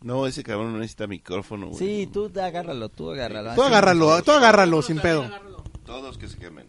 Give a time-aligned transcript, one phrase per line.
[0.00, 1.78] No, ese cabrón no necesita micrófono, güey.
[1.78, 3.54] Sí, tú agárralo, tú agárralo.
[3.54, 5.24] Tú agárralo, tú agárralo sin pedo.
[5.84, 6.68] Todos que se quemen.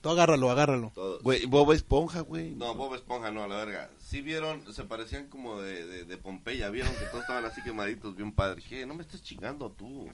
[0.00, 0.92] Tú agárralo, agárralo.
[0.94, 1.22] Todos.
[1.22, 2.54] Güey, Bob Esponja, güey.
[2.54, 3.90] No, Bob Esponja no, a la verga.
[3.98, 8.16] Sí vieron, se parecían como de, de, de Pompeya, vieron que todos estaban así quemaditos,
[8.16, 8.64] bien padres.
[8.68, 8.86] ¿Qué?
[8.86, 10.08] No me estés chingando tú.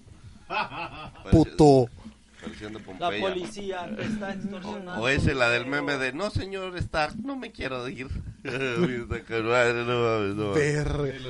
[1.31, 1.89] Puto.
[2.43, 3.21] De La Pompeya.
[3.21, 5.01] policía te está extorsionando.
[5.03, 8.09] O ese, la del meme de, no señor Stark, no me quiero ir.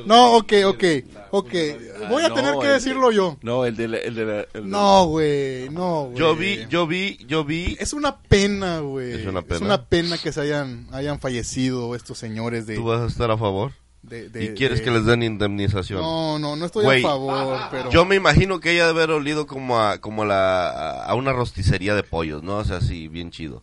[0.07, 0.85] No ok, ok,
[1.31, 1.53] ok.
[2.09, 3.37] Voy a no, tener que decirlo yo.
[3.43, 3.99] No, el de la...
[3.99, 6.17] El de la el No, güey, no, güey.
[6.17, 7.77] Yo vi, yo vi, yo vi.
[7.79, 9.13] Es una pena, güey.
[9.13, 9.43] Es una
[9.87, 10.17] pena.
[10.17, 12.77] que se hayan, hayan fallecido estos señores de...
[12.77, 13.73] ¿Tú vas a estar a favor?
[14.03, 16.01] De- de- ¿Y quieres de- que les den indemnización?
[16.01, 17.91] No, no, no estoy a favor, pero...
[17.91, 21.95] Yo me imagino que ella debe haber olido como a, como la, a una rosticería
[21.95, 22.57] de pollos, ¿no?
[22.59, 23.63] O sea, así, bien chido.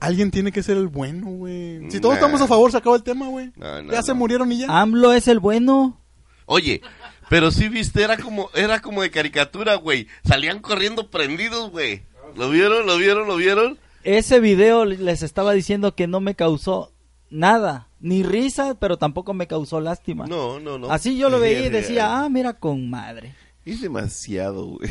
[0.00, 1.78] Alguien tiene que ser el bueno, güey.
[1.90, 2.00] Si Nah.
[2.00, 3.52] todos estamos a favor, se acabó el tema, güey.
[3.90, 4.66] Ya se murieron y ya.
[4.80, 6.00] AMLO es el bueno.
[6.46, 6.82] Oye,
[7.30, 10.08] pero sí viste, era como, era como de caricatura, güey.
[10.24, 12.02] Salían corriendo prendidos, güey.
[12.36, 12.84] ¿Lo vieron?
[12.86, 13.26] ¿Lo vieron?
[13.28, 13.78] ¿Lo vieron?
[14.02, 16.92] Ese video les estaba diciendo que no me causó
[17.30, 20.26] nada, ni risa, pero tampoco me causó lástima.
[20.26, 20.90] No, no, no.
[20.92, 23.34] Así yo lo veía y decía, ah, mira con madre.
[23.64, 24.90] Es demasiado, güey.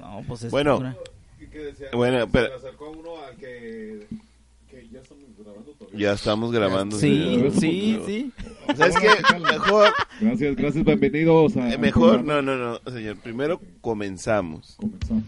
[0.00, 0.78] No, pues es Bueno.
[0.78, 0.96] pura-
[1.52, 1.86] ¿Qué decía?
[1.92, 4.06] Bueno, Se pero- le acercó uno al que,
[4.68, 6.00] que ya estamos grabando todavía.
[6.00, 6.98] Ya estamos grabando.
[6.98, 7.52] Sí, señor.
[7.52, 8.32] sí, sí.
[8.76, 9.08] ¿Sabes qué?
[9.38, 11.72] Mejor, Gracias, gracias, bienvenidos a...
[11.72, 13.16] eh, mejor, no, no, no, señor.
[13.18, 14.74] Primero comenzamos.
[14.80, 15.22] Comenzamos.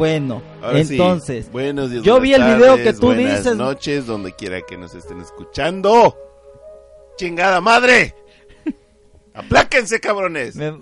[0.00, 2.02] Bueno, Ahora sí, entonces, buenos días.
[2.02, 3.56] yo vi el video tardes, que tú buenas dices.
[3.56, 6.16] noches, donde quiera que nos estén escuchando.
[7.18, 8.14] ¡Chingada madre!
[9.34, 10.56] ¡Apláquense, cabrones!
[10.56, 10.72] me,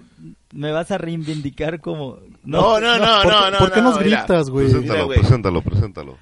[0.52, 2.20] me vas a reivindicar como...
[2.44, 3.58] No, no, no, ¿Por, no, qué- no.
[3.58, 4.66] ¿por qué no, nos gritas, güey?
[4.70, 6.18] Preséntalo, preséntalo, preséntalo.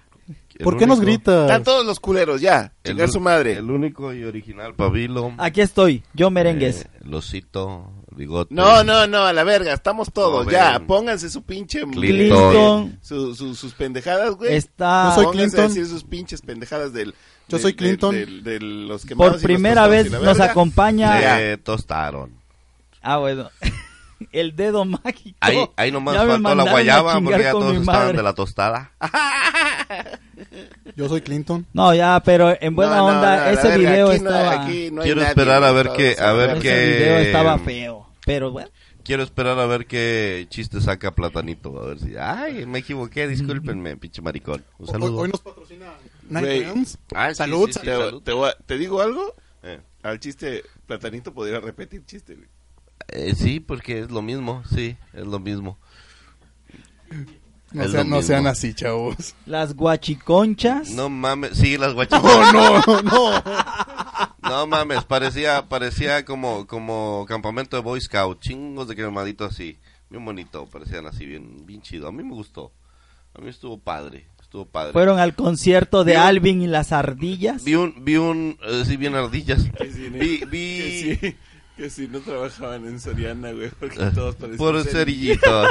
[0.59, 1.43] El ¿Por qué nos gritas?
[1.43, 2.73] Están todos los culeros, ya.
[2.83, 3.53] el Chingar su madre.
[3.59, 5.35] El único y original Pabilo.
[5.37, 6.87] Aquí estoy, yo merengues.
[6.87, 8.55] eh, Losito, Bigote.
[8.55, 10.53] No, no, no, a la verga, estamos todos, Joven.
[10.59, 10.81] ya.
[10.87, 11.83] Pónganse su pinche...
[11.87, 12.99] Clinton.
[13.03, 14.55] Su- su- sus pendejadas, güey.
[14.57, 15.11] está...
[15.11, 15.65] Yo soy Pónganse Clinton.
[15.65, 17.15] a decir sus pinches pendejadas del...
[17.49, 18.15] Yo del- soy del- Clinton.
[18.15, 21.37] del- de los Por los primera tostados vez nos acompaña...
[21.39, 22.33] Se tostaron.
[23.03, 23.51] Ah, bueno.
[24.33, 25.37] El dedo mágico.
[25.41, 28.93] Ahí, ahí nomás Ya faltó la guayaba porque ya todos estaban de la tostada.
[30.97, 31.67] Yo soy Clinton.
[31.73, 34.63] No, ya, pero en buena No, no, onda, no, ese verga, video aquí no- estaba...
[34.65, 38.07] aquí no hay Quiero nadie, esperar a ver qué- a ver qué- video estaba feo.
[38.25, 38.69] Pero bueno.
[39.05, 41.79] Quiero esperar a ver qué chiste saca Platanito.
[41.81, 42.17] A ver si.
[42.19, 44.65] Ay, me equivoqué, discúlpenme, pinche maricón.
[44.79, 45.19] Un saludo.
[45.19, 45.87] hoy nos patrocina.
[46.29, 46.99] Rounds.
[47.15, 48.23] Ah, sí, Salud, sí, sí, Te, salud.
[48.23, 49.33] te a- ¿te digo algo?
[49.63, 49.79] Eh.
[50.03, 52.49] Al chiste, Platanito podría repetir chiste, güey.
[53.09, 55.79] Eh, sí, porque es lo mismo, sí, es lo mismo.
[57.73, 58.09] No, sean,
[58.45, 59.35] no así, chavos.
[59.45, 60.91] Las guachiconchas.
[60.91, 62.23] No mames, sí, las guachitas.
[62.23, 63.43] No, no, no.
[64.43, 69.79] No mames, parecía, parecía como, como campamento de Boy Scout, chingos de quemaditos así,
[70.09, 72.07] bien bonito, parecían así, bien, bien chido.
[72.09, 72.73] A mí me gustó,
[73.35, 74.93] a mí estuvo padre, estuvo padre.
[74.93, 77.65] Fueron al concierto de Vi un- Alvin y las ardillas.
[77.65, 79.65] Vi un, vi un, eh, sí, bien ardillas.
[79.79, 81.37] Vi, vi, sí,
[81.77, 85.69] que si no trabajaban en Soriana, güey, porque eh, todos parecían por cerillitos.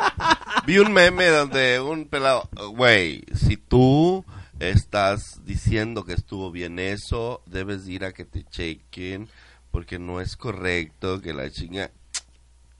[0.66, 4.24] Vi un meme donde un pelado, güey, si tú
[4.58, 9.28] estás diciendo que estuvo bien eso, debes ir a que te chequen,
[9.70, 11.90] porque no es correcto que la chinga,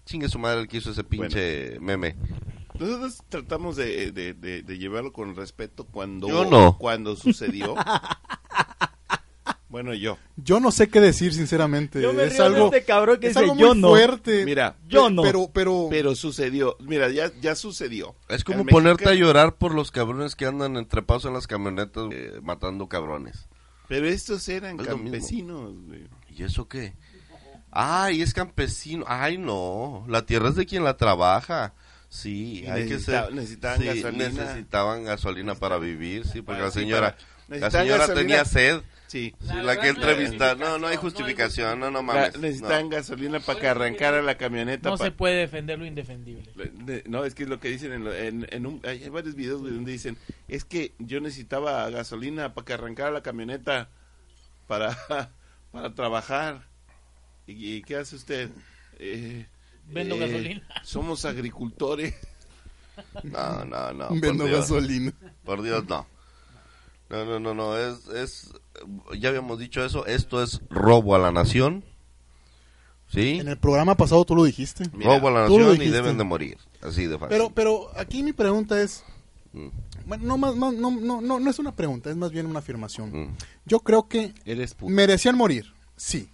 [0.04, 2.16] chingue su madre el que hizo ese pinche meme.
[2.78, 6.76] Nosotros tratamos de, de, de- de llevarlo con respeto cuando, Yo no.
[6.78, 7.74] cuando sucedió.
[9.70, 10.18] bueno, yo.
[10.36, 12.02] Yo no sé qué decir, sinceramente.
[12.02, 13.88] Yo me es río de algo, este cabrón que es dice, algo "Yo muy no".
[13.90, 14.44] fuerte.
[14.44, 15.22] Mira, Yo no.
[15.22, 16.76] Pero, pero, pero sucedió.
[16.80, 18.14] Mira, ya, ya sucedió.
[18.28, 22.40] Es como ponerte a llorar por los cabrones que andan entrepados en las camionetas eh,
[22.42, 23.48] matando cabrones.
[23.88, 26.06] Pero estos eran campesinos, güey.
[26.36, 26.92] ¿Y eso qué?
[27.70, 29.04] Ay, es campesino.
[29.08, 30.04] Ay, no.
[30.08, 31.74] La tierra es de quien la trabaja.
[32.08, 33.32] Sí, hay que ser.
[33.32, 34.28] necesitaban sí, gasolina.
[34.30, 38.14] necesitaban gasolina para vivir, sí, porque Para- la sí, señora, para- la señora gasolina.
[38.20, 38.80] tenía sed.
[39.08, 39.34] Sí.
[39.40, 42.38] La, que entrevista, no, no hay justificación, no, no La- mames.
[42.38, 42.90] necesitan no.
[42.90, 44.88] gasolina para que arrancara la camioneta.
[44.88, 46.48] No pa- se puede defender lo indefendible.
[46.54, 49.34] De- No, es que es lo que dicen en, lo- en, en un, hay varios
[49.34, 50.16] videos donde dicen,
[50.46, 53.88] es que yo necesitaba gasolina para que arrancara la camioneta
[54.68, 54.96] para,
[55.72, 56.68] para trabajar.
[57.48, 58.48] ¿Y, y qué hace usted?
[59.00, 59.44] Eh,
[59.86, 60.62] Vendo eh, gasolina.
[60.84, 62.14] Somos agricultores.
[63.24, 64.08] No, no, no.
[64.20, 65.12] Vendo por gasolina.
[65.44, 66.06] Por Dios, no.
[67.10, 67.76] No, no, no, no.
[67.76, 68.52] Es, es,
[69.18, 70.06] ya habíamos dicho eso.
[70.06, 71.84] Esto es robo a la nación.
[73.12, 73.38] ¿Sí?
[73.40, 74.84] En el programa pasado tú lo dijiste.
[74.92, 76.56] Mira, robo a la nación y deben de morir.
[76.80, 77.28] Así de fácil.
[77.36, 79.04] Pero, pero aquí mi pregunta es,
[79.52, 79.66] Mm,
[80.06, 82.60] bueno, no, más, más- no, no, no, no es una pregunta, es más bien una
[82.60, 83.10] afirmación.
[83.10, 83.36] mm.
[83.66, 86.30] Yo creo que Eres merecían morir, sí,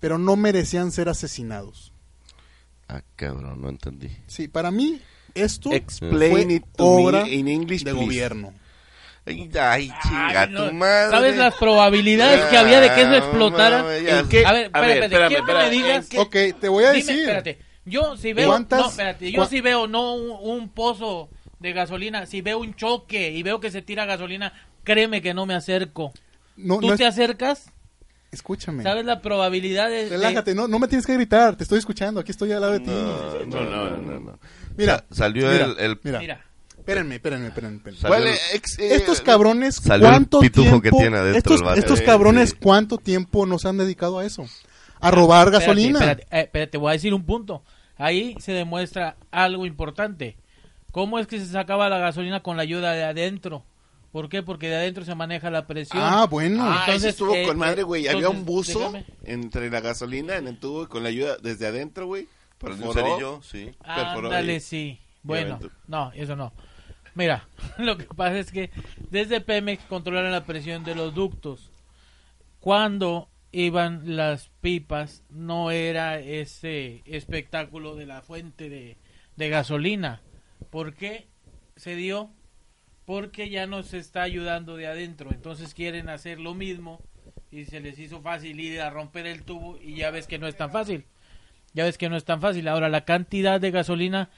[0.00, 1.92] pero no merecían ser asesinados.
[2.88, 4.08] Ah, cabrón, no entendí.
[4.26, 5.00] Sí, para mí
[5.34, 8.04] esto Explain fue it to obra me in English, de please.
[8.06, 8.52] gobierno.
[9.60, 10.68] Ay, chinga Ay, no.
[10.68, 11.10] tu madre.
[11.10, 13.96] ¿Sabes las probabilidades que había de que eso Ah, explotara?
[13.98, 14.44] ¿En qué?
[14.46, 16.08] A ver, espérate, espérame, espérate, quiero que me espérame, digas-.
[16.18, 17.20] Ok, te voy a Dime, decir.
[17.20, 17.58] espérate.
[17.84, 22.26] Yo si veo, ¿Cuántas- no, espérate, yo si veo no un, un pozo de gasolina,
[22.26, 24.52] si veo un choque y veo que se tira gasolina,
[24.84, 26.12] créeme que no me acerco.
[26.56, 27.72] No, ¿Tú no te es- acercas?
[28.32, 28.82] escúchame.
[28.84, 30.04] ¿Sabes la probabilidad de...
[30.04, 32.74] de- Relájate, no, no me tienes que gritar, te estoy escuchando, aquí estoy al lado
[32.74, 32.90] de ti.
[32.90, 34.38] No, no, no, no, no.
[34.76, 36.44] Mira, Sa- salió mira, el, el- mira, Mira,
[36.80, 37.76] espérenme, espérenme, espérenme.
[37.76, 38.00] espérenme.
[38.00, 38.38] Salió ¿Cuál el-?
[38.54, 40.82] Ex- eh, Estos cabrones, Salió el ¿cuánto pitufo tiempo?
[40.82, 41.78] que tiene adentro estos el vato.
[41.80, 42.56] estos Sí, cabrones, sí.
[42.60, 44.46] ¿cuánto tiempo nos han dedicado a eso?
[45.00, 45.98] A robar espérate, gasolina.
[46.00, 47.62] Espérate, eh, espérate, voy a decir un punto.
[47.96, 50.36] Ahí se demuestra algo importante.
[50.92, 53.62] ¿Cómo es que se sacaba la gasolina con la ayuda de adentro?
[54.12, 54.42] ¿Por qué?
[54.42, 56.02] Porque de adentro se maneja la presión.
[56.02, 56.64] Ah, bueno.
[56.66, 58.08] Ah, Entonces, estuvo eh, con madre, eh, güey.
[58.08, 59.04] Había un buzo déjame.
[59.24, 62.26] entre la gasolina en el tubo y con la ayuda desde adentro, güey.
[62.58, 62.92] Por un Perforó.
[63.06, 63.70] cerillo, sí.
[63.84, 64.60] perforó Ándale, ahí.
[64.60, 64.98] sí.
[65.22, 66.52] Bueno, no, eso no.
[67.14, 67.48] Mira,
[67.78, 68.70] lo que pasa es que
[69.10, 71.70] desde Pemex controlaron la presión de los ductos.
[72.60, 78.96] Cuando iban las pipas, no era ese espectáculo de la fuente de,
[79.48, 80.20] gasolina.
[80.70, 81.28] ¿Por qué
[81.76, 82.30] se dio?
[83.06, 85.30] Porque ya no se está ayudando de adentro.
[85.32, 87.00] Entonces quieren hacer lo mismo
[87.50, 90.46] y se les hizo fácil ir a romper el tubo y ya ves que no
[90.46, 91.06] es tan fácil.
[91.72, 92.68] Ya ves que no es tan fácil.
[92.68, 94.28] Ahora, la cantidad de gasolina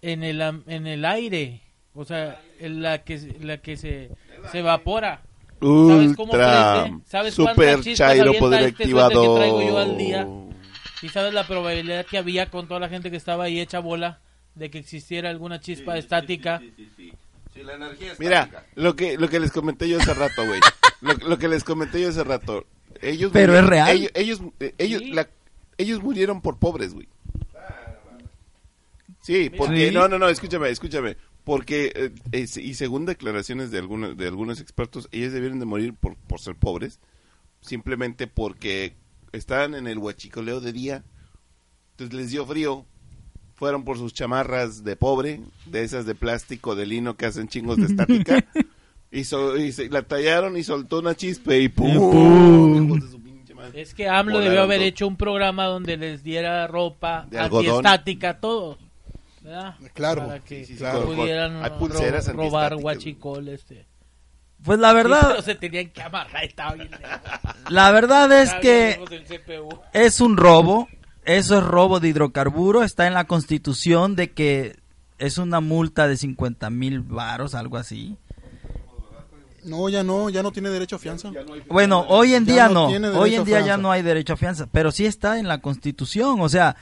[0.00, 1.60] en el, en el aire,
[1.98, 4.10] o sea, la que, se- la que se,
[4.52, 5.20] se evapora.
[5.60, 6.90] ¿Sabes cómo Ultra.
[7.04, 10.26] ¿Sabes Super chispas Chairo poder este que traigo yo al día?
[11.02, 14.20] ¿Y sabes la probabilidad que había con toda la gente que estaba ahí hecha bola
[14.54, 16.62] de que existiera alguna chispa estática?
[16.96, 18.66] Sí, la energía Mira, estática.
[18.76, 20.60] lo que, lo que les comenté yo hace rato, güey.
[21.00, 22.64] lo, lo que les comenté yo hace rato.
[23.02, 23.88] Ellos Pero es real.
[23.90, 25.10] Ellos, ellos, eh, ellos, Sí.
[25.12, 25.28] la-
[25.78, 27.08] ellos murieron por pobres, güey.
[29.22, 29.94] Sí, porque, Sí.
[29.94, 31.16] no, no, no, escúchame, escúchame.
[31.48, 36.14] Porque, eh, y según declaraciones de algunos, de algunos expertos, ellos debieron de morir por,
[36.14, 37.00] por ser pobres.
[37.62, 38.96] Simplemente porque
[39.32, 41.04] estaban en el huachicoleo de día.
[41.92, 42.84] Entonces les dio frío.
[43.54, 47.78] Fueron por sus chamarras de pobre, de esas de plástico, de lino que hacen chingos
[47.78, 48.44] de estática.
[49.10, 51.94] y, so- y se, la tallaron y soltó una chispa y ¡pum!
[51.94, 52.84] ¡pum!
[52.84, 53.80] Hijos de su pinche madre.
[53.80, 57.86] Es que AMLO debió haber hecho un programa donde les diera ropa De algodón.
[57.86, 58.78] antiestática a todos.
[59.48, 59.74] ¿Verdad?
[59.94, 61.04] Claro, Para que sí, sí, claro.
[61.06, 63.86] pudieran hay pulseras ro- robar guachicol este.
[64.62, 66.90] Pues la Pero verdad, se tenían que amarrar, estaba bien
[67.68, 68.98] la verdad es que
[69.92, 70.88] es un robo,
[71.24, 74.76] eso es robo de hidrocarburo, está en la constitución de que
[75.18, 78.16] es una multa de 50 mil varos, algo así.
[79.64, 81.30] No, ya no, ya no tiene derecho a fianza.
[81.68, 82.86] Bueno, hoy en Ya día no
[83.18, 86.40] hoy en día ya no hay derecho a fianza, pero sí está en la constitución,
[86.40, 86.76] o sea,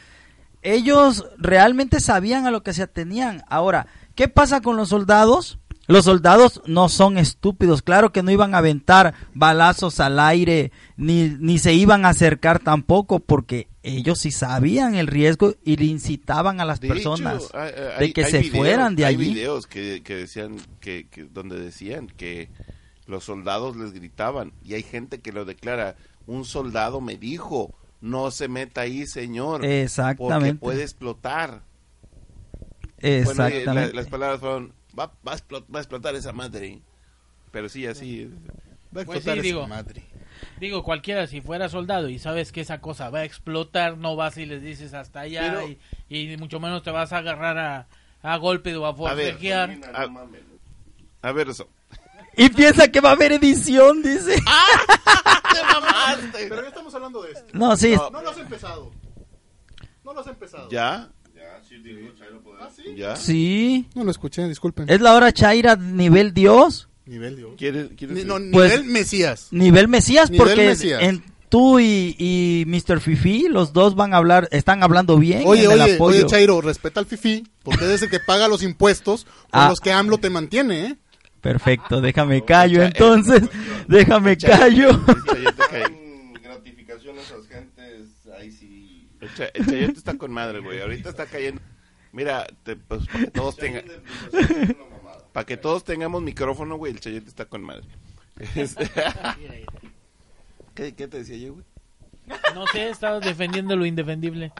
[0.74, 3.42] ellos realmente sabían a lo que se atenían.
[3.48, 5.58] Ahora, ¿qué pasa con los soldados?
[5.88, 11.28] Los soldados no son estúpidos, claro que no iban a aventar balazos al aire, ni,
[11.38, 16.60] ni se iban a acercar tampoco, porque ellos sí sabían el riesgo y le incitaban
[16.60, 19.14] a las De personas hecho, hay- de hay- que hay se videos- fueran de hay
[19.14, 19.28] allí.
[19.32, 22.48] videos que, que decían que, que- donde decían que
[23.06, 25.94] los soldados les gritaban y hay gente que lo declara
[26.26, 30.60] un soldado me dijo no se meta ahí señor porque Exactamente.
[30.60, 31.62] puede explotar
[33.00, 33.94] Bueno, y la- Exactamente.
[33.94, 36.80] las palabras fueron va, va a explo- va a explotar esa madre
[37.50, 38.30] pero sí así
[38.96, 39.66] Va a Pues explotar sí, esa digo.
[39.66, 40.02] madre.
[40.60, 44.38] Digo, cualquiera, si fuera soldado y sabes que esa cosa va a explotar, no vas
[44.38, 45.68] y les dices hasta allá Pero-
[46.08, 47.88] y, y mucho menos te vas a agarrar a,
[48.22, 48.96] a golpe o a ver,
[49.34, 49.78] forcejear.
[49.92, 51.68] a, a ver eso
[52.36, 54.36] Y piensa que va a haber edición, dice.
[56.48, 57.46] Pero ya estamos hablando de esto.
[57.52, 58.92] No, sí, No lo has empezado.
[60.04, 60.68] No lo has empezado.
[60.70, 61.08] ya
[62.60, 62.94] ¿Ah, sí?
[62.96, 63.88] ya sí.
[63.94, 64.88] No lo escuché, disculpen.
[64.88, 67.52] Es la hora Chaira nivel Dios, Nivel Dios.
[67.56, 69.48] ¿Quieres, quieres Ni- no, Pues- nivel Mesías.
[69.52, 71.02] nivel Mesías, Nivel porque Mesías.
[71.02, 73.00] en tú y, y Mr.
[73.00, 76.18] Fifi, los dos van a hablar, están hablando bien Oye, en el oye, apoyo.
[76.18, 79.68] oye, Chairo, respeta al Fifi, porque es el que paga los impuestos con Ah.
[79.68, 80.96] los que AMLO te mantiene, ¿eh?
[81.46, 83.42] Perfecto, déjame callo entonces,
[83.86, 84.90] déjame callo.
[86.42, 89.08] Gratificaciones a gente entonces ahí sí...
[89.20, 90.80] El, cha- el chayote está con madre, güey.
[90.80, 91.60] Ahorita está cayendo.
[92.12, 93.84] Mira, te- pues, para que todos tengan,
[95.32, 97.84] para que todos tengamos micrófono, güey, el chayote está con madre.
[98.56, 98.90] Este-
[100.74, 101.64] ¿Qué, qué te decía yo, güey?
[102.54, 104.52] No sé, estabas defendiendo lo indefendible.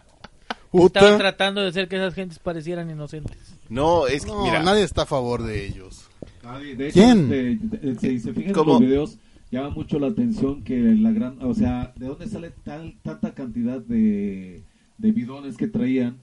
[0.71, 1.01] Puta.
[1.01, 3.37] Estabas tratando de hacer que esas gentes parecieran inocentes.
[3.69, 6.06] No, es que, No, mira, nadie está a favor de ellos.
[6.47, 7.19] Nadie- de hecho, ¿Quién?
[7.25, 8.77] este, de- de- si se fijan ¿Cómo?
[8.77, 9.19] en los videos,
[9.51, 13.81] llama mucho la atención que la gran, o sea, ¿de dónde sale tal, tanta cantidad
[13.81, 14.63] de,
[14.99, 16.17] de bidones que traían?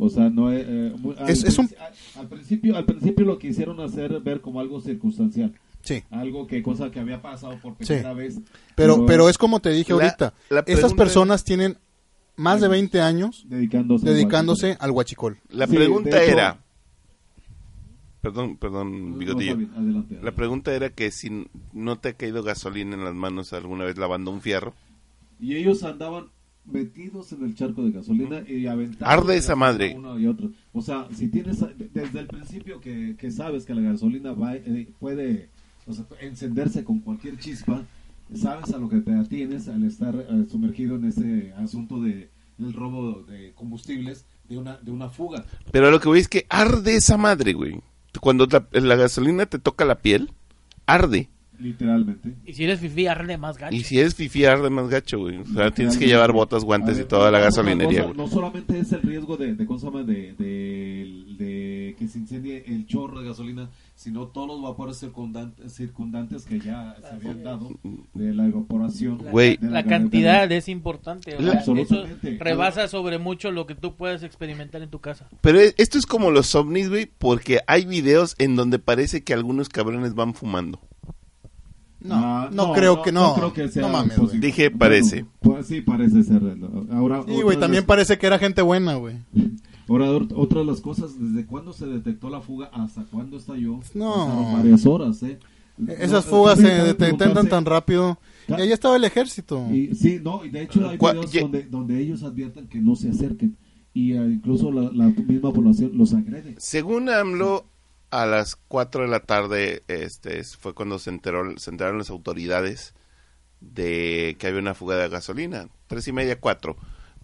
[0.00, 3.24] O sea, no eh, eh, muy- al, Es- es un- al- al principio, al principio
[3.26, 6.02] lo quisieron hacer ver como algo circunstancial, Sí.
[6.10, 7.86] algo que cosa que había pasado por Sí.
[7.86, 8.38] primera vez.
[8.76, 10.34] Pero, pero es como te dije La- ahorita.
[10.50, 11.76] la Estas personas tienen
[12.36, 15.38] más de 20 años dedicándose, al dedicándose al huachicol.
[15.50, 16.58] la Sí, pregunta hecho- era,
[18.32, 19.58] perdón, perdón, bigotillo.
[19.76, 23.84] adelante, La pregunta era que si no te ha caído gasolina en las manos alguna
[23.84, 24.74] vez lavando un fierro.
[25.40, 26.26] Y ellos andaban
[26.64, 29.94] metidos en el charco de gasolina y aventando Arde esa madre.
[29.96, 30.50] uno y otro.
[30.72, 34.88] O sea, si tienes desde el principio que, que sabes que la gasolina va, eh,
[34.98, 35.48] puede
[35.86, 37.82] o sea, encenderse con cualquier chispa,
[38.34, 42.72] sabes a lo que te atienes al estar eh, sumergido en ese asunto de el
[42.72, 45.44] robo de combustibles de una de una fuga.
[45.70, 47.80] Pero lo que voy es que arde esa madre, güey.
[48.20, 50.32] Cuando la, gasolina te toca la piel,
[50.86, 51.28] arde.
[51.58, 52.34] Literalmente.
[52.46, 53.74] Y si eres fifi, arde más gacho.
[53.74, 55.38] Y si es fifi, arde más gacho, güey.
[55.38, 58.16] O sea, tienes que llevar botas, guantes A y ver, toda la gasolinería, cosa, güey.
[58.16, 60.02] No solamente es el riesgo de, de, ¿cómo se llama?
[60.04, 65.72] de, de, de que se incendie el chorro de gasolina, sino todos los vapores circundantes,
[65.72, 67.70] circundantes que ya se habían dado
[68.14, 69.18] de la evaporación.
[69.18, 69.56] Güey.
[69.56, 69.88] de La carretera.
[69.88, 71.34] cantidad es importante.
[71.36, 72.34] o La- sea, Absolutamente.
[72.34, 75.28] Eso rebasa sobre mucho lo que tú puedes experimentar en tu casa.
[75.40, 79.34] Pero e- esto es como los ovnis, güey, porque hay videos en donde parece que
[79.34, 80.80] algunos cabrones van fumando.
[82.00, 83.34] No, Ah, no, creo que no.
[83.34, 84.46] creo que sea no mames, posible.
[84.46, 85.22] Dije, parece.
[85.42, 86.40] Bueno, pues sí, parece ser.
[86.92, 89.16] Ahora, Sí, güey, también las- parece que era gente buena, güey.
[89.88, 93.80] Ahora, or- otra de las cosas, ¿desde cuándo se detectó la fuga hasta cuándo estalló?
[93.94, 94.12] No.
[94.14, 95.38] Pasaron varias horas, ¿eh?
[95.98, 98.18] Esas No, fugas se detectan tan rápido.
[98.48, 99.66] Y ahí estaba el ejército.
[99.72, 103.10] Y, sí, no, y de hecho hay videos donde, donde ellos advierten que no se
[103.10, 103.56] acerquen
[103.94, 106.54] y eh, incluso la, la misma población los agrede.
[106.58, 107.66] Según AMLO,
[108.10, 112.10] a las 4 de la tarde este es- fue cuando se enteró se enteraron las
[112.10, 112.94] autoridades
[113.60, 115.68] de que había una fuga de gasolina.
[115.88, 116.76] Tres y media, cuatro.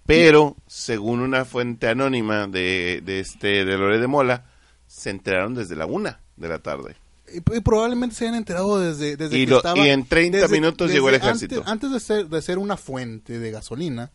[0.06, 4.44] Pero, según una fuente anónima de, de este de Lore de Mola,
[4.86, 6.96] se enteraron desde la una de la tarde.
[7.32, 9.78] Y, y probablemente se hayan enterado desde, desde Y que lo- estaba...
[9.78, 11.56] y en 30 minutos llegó el ejército.
[11.56, 14.10] Antes, antes de, ser, de ser una fuente de gasolina,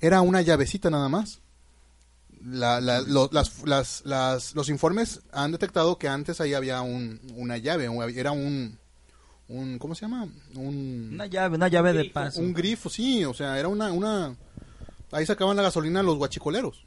[0.00, 1.40] era una llavecita nada más.
[2.44, 7.20] La- la- lo- las, las- las- los informes han detectado que antes ahí había un,
[7.36, 8.78] una llave, un- era un,
[9.48, 9.78] un...
[9.78, 10.28] ¿Cómo se llama?
[10.54, 12.40] Un, Una llave, una llave de paso.
[12.40, 13.90] un grifo, sí, o sea, era una...
[13.92, 14.36] una
[15.12, 16.84] ahí sacaban la gasolina los guachicoleros.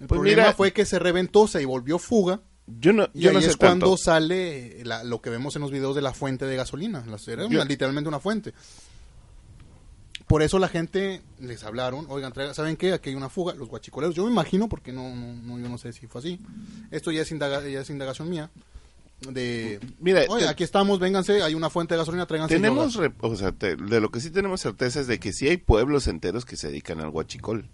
[0.00, 2.40] El Pues problema mira- fue que se reventó, se volvió fuga.
[2.66, 3.96] Yo no, Y ahí no sé es cuando tanto.
[3.98, 7.04] sale la- lo que vemos en los videos de la fuente de gasolina.
[7.28, 8.52] Era Yo- literalmente una fuente.
[10.26, 12.92] Por eso la gente les hablaron, oigan, traigan- ¿saben qué?
[12.92, 14.14] Aquí hay una fuga, los guachicoleros.
[14.16, 16.40] Yo me imagino, porque no, no, no, yo no sé si fue así.
[16.90, 18.50] Esto ya es, indaga- ya es indagación mía.
[19.30, 23.08] De, Mira, oye, te- aquí estamos, vénganse, hay una fuente de gasolina, tráiganse Tenemos, yoga".
[23.08, 25.56] re- o sea, te- de lo que sí tenemos certeza es de que sí hay
[25.56, 27.68] pueblos enteros que se dedican al guachicol.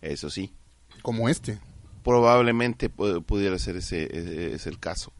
[0.00, 0.54] Eso sí.
[1.02, 1.58] Como este.
[2.02, 5.12] probablemente pu- pudiera ser ese, ese- es el caso.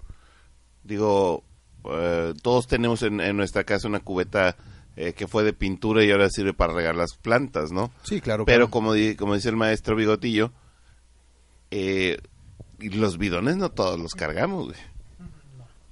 [0.82, 1.44] Digo,
[1.84, 4.56] eh, todos tenemos en, en nuestra casa una cubeta
[4.96, 7.90] eh, que fue de pintura y ahora sirve para regar las plantas, ¿no?
[8.02, 8.44] Sí, claro.
[8.44, 8.70] Pero claro.
[8.70, 10.52] como, di- como dice el maestro Bigotillo,
[11.70, 12.18] eh,
[12.80, 14.78] y los bidones no todos los cargamos, güey.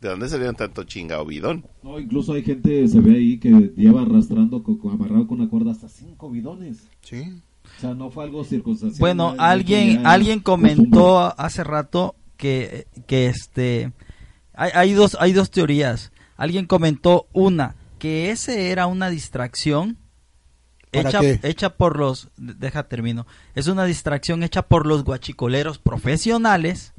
[0.01, 1.67] ¿De dónde salieron tanto chingado bidón?
[1.83, 5.51] No, incluso hay gente, se ve ahí, que lleva arrastrando, co- co- amarrado con una
[5.51, 6.87] cuerda hasta cinco bidones.
[7.03, 7.25] Sí.
[7.77, 9.01] O sea, no fue algo circunstancial.
[9.01, 10.75] Bueno, alguien, alguien costumbre.
[10.77, 13.93] comentó hace rato que, que este,
[14.55, 16.13] hay, hay dos, hay dos teorías.
[16.37, 19.99] Alguien comentó una, que ese era una distracción
[20.91, 21.41] ¿Para hecha, qué?
[21.43, 26.95] hecha por los, deja termino, es una distracción hecha por los guachicoleros profesionales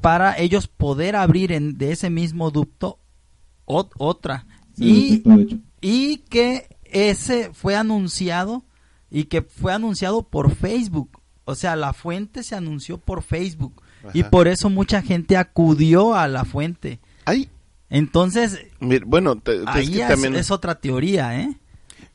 [0.00, 2.98] para ellos poder abrir en, de ese mismo ducto
[3.66, 4.46] ot- otra.
[4.76, 5.24] Y,
[5.80, 8.62] y que ese fue anunciado
[9.10, 11.20] y que fue anunciado por Facebook.
[11.44, 13.82] O sea, la fuente se anunció por Facebook
[14.14, 17.00] y por eso mucha gente acudió a la fuente.
[17.24, 17.48] Ay,
[17.90, 18.58] Entonces,
[19.06, 20.34] bueno, te- te- es ahí que es, también...
[20.36, 21.56] es otra teoría, ¿eh?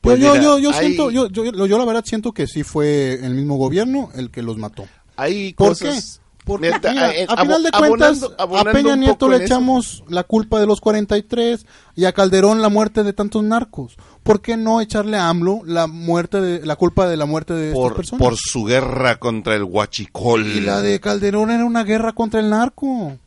[0.00, 3.14] pues yo, yo, yo, hay- siento, yo, yo, yo la verdad siento que sí fue
[3.24, 4.86] el mismo gobierno el que los mató.
[5.16, 9.28] Hay ¿Por cosas Porque, Neta, mira, eh, a final de cuentas, abonando- a Peña Nieto
[9.30, 9.44] le eso.
[9.46, 11.64] echamos la culpa de los 43
[11.96, 13.96] y a Calderón la muerte de tantos narcos.
[14.22, 17.68] ¿Por qué no echarle a AMLO la muerte de la culpa de la muerte de
[17.68, 18.22] estas por, personas?
[18.26, 20.46] por su guerra contra el huachicol.
[20.46, 23.18] Y la de Calderón era una guerra contra el narco.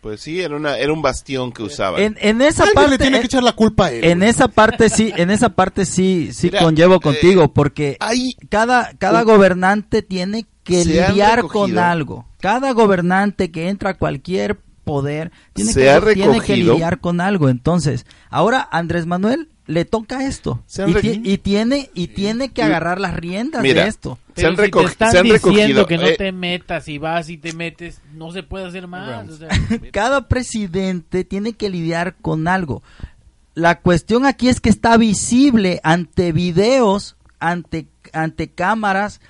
[0.00, 2.00] Pues sí, era, una, era un bastión que usaba.
[2.00, 4.04] En, en esa Alguien parte le tiene en- que echar la culpa a él.
[4.04, 4.30] en güey.
[4.30, 8.92] esa parte sí, en esa parte sí, sí Mira, conllevo eh, contigo, porque Hay cada,
[8.98, 12.26] cada gobernante tiene que lidiar con algo.
[12.40, 17.20] Cada gobernante que entra a cualquier poder tiene, Se que, ha tiene que lidiar con
[17.20, 17.48] algo.
[17.50, 22.08] Entonces, ahora Andrés Manuel le toca esto Se han y, re- ti- y tiene y
[22.08, 24.18] tiene que agarrar las riendas Mira, de esto.
[24.36, 25.86] se han, si te están se han diciendo recogido.
[25.86, 29.28] que no eh, te metas y vas y te metes, no se puede hacer más.
[29.28, 29.48] o sea,
[29.92, 32.82] Cada presidente tiene que lidiar con algo.
[33.54, 39.20] La cuestión aquí es que está visible ante videos, ante, ante cámaras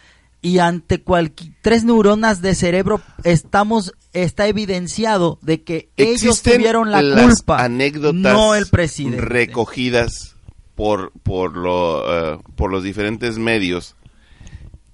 [0.43, 7.03] y ante cualquier tres neuronas de cerebro estamos está evidenciado de que ellos tuvieron la
[7.03, 9.21] las culpa, anécdotas no el presidente.
[9.21, 10.37] recogidas
[10.75, 13.97] por por lo, eh, por los diferentes medios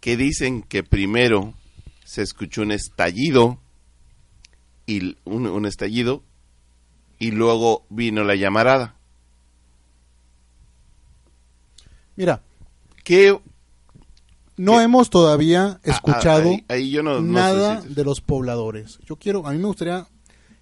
[0.00, 1.54] que dicen que primero
[2.04, 3.58] se escuchó un estallido
[4.86, 6.22] y un, un estallido
[7.18, 8.94] y luego vino la llamarada.
[12.14, 12.42] Mira,
[13.06, 13.38] ¿Qué?
[14.56, 14.82] No ¿Qué?
[14.84, 18.98] hemos todavía escuchado Ah, ah, ahí- ahí yo no- nada de los pobladores.
[19.06, 20.06] Yo quiero, a mí me gustaría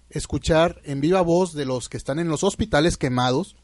[0.09, 3.55] escuchar en viva voz de los que están en los hospitales quemados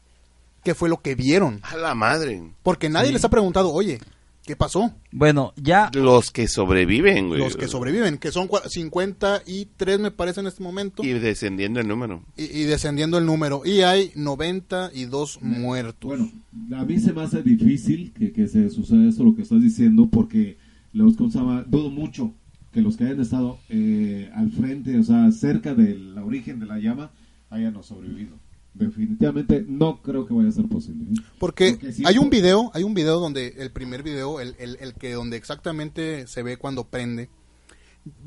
[0.64, 1.60] qué fue lo que vieron.
[1.64, 2.42] A la madre.
[2.62, 3.98] Porque nadie les ha preguntado, oye,
[4.44, 4.92] ¿qué pasó?
[5.12, 7.40] Bueno, ya Los que sobreviven, güey.
[7.40, 11.88] Los que sobreviven, que son cua- 53 me parece en este momento, Y descendiendo el
[11.88, 12.24] número.
[12.36, 13.62] y descendiendo el número.
[13.64, 16.08] Y hay 92 muertos.
[16.08, 16.30] Bueno,
[16.76, 20.08] a mí se me hace difícil que, que se suceda esto, lo que estás diciendo,
[20.10, 20.58] porque
[20.92, 21.64] los ¿cómo se llama?
[21.66, 22.34] dudo mucho
[22.72, 26.78] que los que hayan estado eh, al frente, o sea, cerca del origen de la
[26.78, 27.10] llama,
[27.50, 28.38] hayan no sobrevivido.
[28.74, 31.04] Definitivamente no creo que vaya a ser posible.
[31.10, 31.22] ¿eh?
[31.38, 34.76] Porque Porque sí, hay un video, hay un video donde el primer video, el, el,
[34.80, 37.28] el que donde exactamente se ve cuando prende,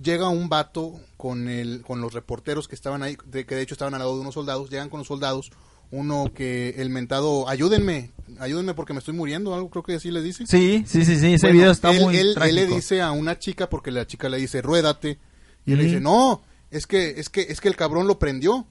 [0.03, 3.73] llega un vato con el, con los reporteros que estaban ahí, de, que de hecho
[3.73, 5.51] estaban al lado de unos soldados, llegan con los soldados,
[5.91, 10.21] uno que el mentado, ayúdenme, ayúdenme porque me estoy muriendo, algo creo que así le
[10.21, 10.45] dice.
[10.47, 13.39] sí, sí, sí, sí, ese Bueno, video está él, muy él- le dice a una
[13.39, 15.17] chica porque la chica le dice ruédate
[15.65, 16.41] y él le dice no
[16.71, 18.67] es que es que es que el cabrón lo prendió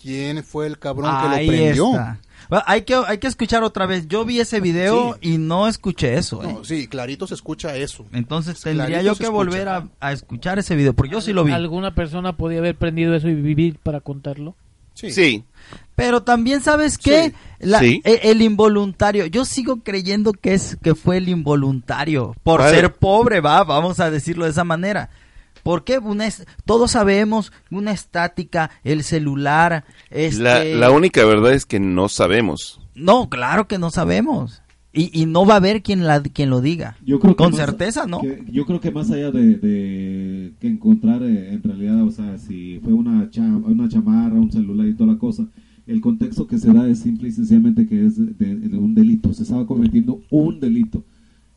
[0.00, 2.18] quién fue el cabrón que Ahí lo prendió está.
[2.48, 4.06] Bueno, hay que hay que escuchar otra vez.
[4.08, 5.34] Yo vi ese video Sí.
[5.34, 6.42] y no escuché eso.
[6.42, 6.52] ¿eh?
[6.52, 9.30] no, sí clarito se escucha eso Entonces tendría Clarito yo que escucha.
[9.36, 11.52] volver a, a escuchar ese video, porque yo sí lo vi.
[11.52, 14.54] ¿Alguna persona podía haber prendido eso y vivir para contarlo?
[14.94, 15.44] sí, Sí.
[15.94, 17.34] Pero también sabes qué, Sí.
[17.60, 18.00] La- Sí.
[18.04, 19.26] e- el, involuntario.
[19.26, 22.74] Yo sigo creyendo que es que fue el involuntario por ¿Cuál?
[22.74, 25.10] ser pobre, va, vamos a decirlo de esa manera.
[25.62, 31.66] Porque una es- todos sabemos una estática, el celular, este, La, la única verdad es
[31.66, 32.80] que no sabemos.
[32.94, 34.62] no, claro que no sabemos.
[34.90, 36.96] Y, y no va a haber quien la quien lo diga.
[37.04, 38.20] Yo creo que Con más- certeza, ¿no?
[38.22, 42.38] que- yo creo que más allá de, de que encontrar eh, en realidad, o sea,
[42.38, 45.44] si fue una, cha- una chamarra, un celular y toda la cosa,
[45.86, 49.32] el contexto que se da es simple y sencillamente que es de, de un delito.
[49.34, 51.04] Se estaba cometiendo un delito.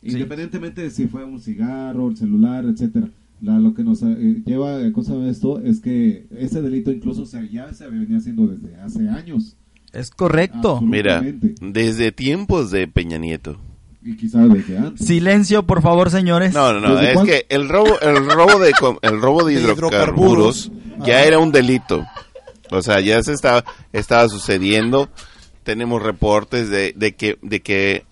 [0.03, 3.07] Independientemente de si fue un cigarro, el celular, etcétera.
[3.41, 7.25] La, lo que nos eh, lleva a cosa de esto es que ese delito incluso
[7.25, 9.57] se, ya se venía haciendo desde hace años.
[9.93, 10.79] Es correcto.
[10.79, 11.21] Mira,
[11.61, 13.57] desde tiempos de Peña Nieto.
[14.03, 15.05] Y quizás desde antes.
[15.05, 16.53] Silencio, por favor, señores.
[16.53, 19.55] No, no, no, ¿Desde es que el robo, el robo de, com- el robo de
[19.55, 20.71] De hidrocarburos hidrocarburos.
[21.07, 21.25] ya Ajá.
[21.25, 22.03] era un delito.
[22.71, 25.09] O sea, ya se estaba, estaba sucediendo.
[25.63, 28.05] Tenemos reportes de, de que, de que,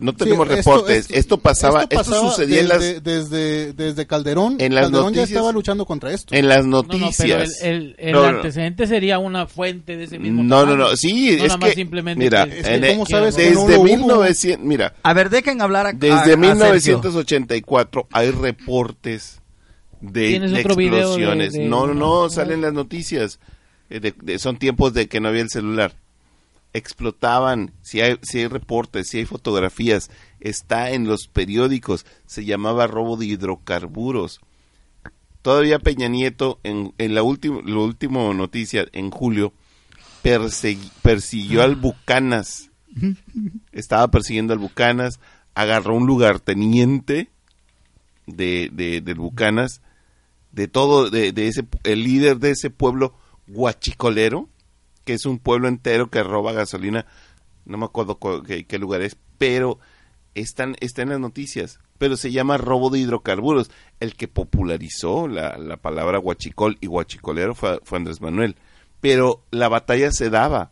[0.00, 1.10] no tenemos Sí, reportes.
[1.10, 5.20] Esto, pasaba, esto, pasaba sucedía en las, desde, desde, desde Calderón en las Calderón ya
[5.20, 7.60] noticias- estaba luchando contra esto en las No, no, pero el, noticias.
[7.62, 8.38] el- el No, no.
[8.38, 10.76] antecedente sería una fuente de ese mismo No, no, tamaño.
[10.90, 13.68] no, sí, No es que, simplemente mira, que- Es que ¿cómo sabes que desde no
[13.68, 13.84] lo hubo?
[13.84, 16.38] 1900, mira, A ver, dejen hablar a, a- Desde a Sergio.
[16.38, 19.40] 1984 hay reportes
[20.00, 21.52] de, ¿Tienes de otro video de- explosiones.
[21.52, 23.38] de- no, no, no, salen las noticias.
[23.90, 25.92] Eh, de- de- son tiempos de que no había el celular.
[26.74, 32.06] Explotaban, si hay, si hay reportes, si hay fotografías, está en los periódicos.
[32.26, 34.40] Se llamaba robo de hidrocarburos.
[35.42, 39.52] Todavía Peña Nieto, en, en la última la última noticia, en julio,
[40.22, 42.70] persiguió al Bucanas.
[43.72, 45.18] Estaba persiguiendo al Bucanas,
[45.54, 47.28] agarró un lugarteniente
[48.26, 49.82] de, de, del Bucanas,
[50.52, 53.14] de todo, de, de ese, el líder de ese pueblo
[53.46, 54.48] guachicolero,
[55.04, 57.06] que es un pueblo entero que roba gasolina,
[57.64, 59.78] no me acuerdo cu- qué, qué lugar es, pero
[60.34, 63.70] están, está en las noticias, pero se llama robo de hidrocarburos.
[64.00, 68.56] El que popularizó la, la palabra huachicol y huachicolero fue, fue Andrés Manuel.
[69.00, 70.70] Pero la batalla se daba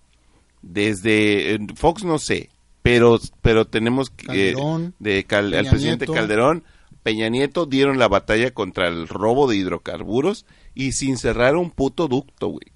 [0.63, 2.51] desde Fox no sé,
[2.83, 6.13] pero pero tenemos que Calderón, de Cal- al presidente Nieto.
[6.13, 6.65] Calderón,
[7.03, 12.09] Peña Nieto dieron la batalla contra el robo de hidrocarburos y sin cerrar un puto
[12.09, 12.67] ducto, güey.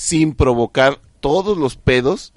[0.00, 2.32] Sin provocar todos los pedos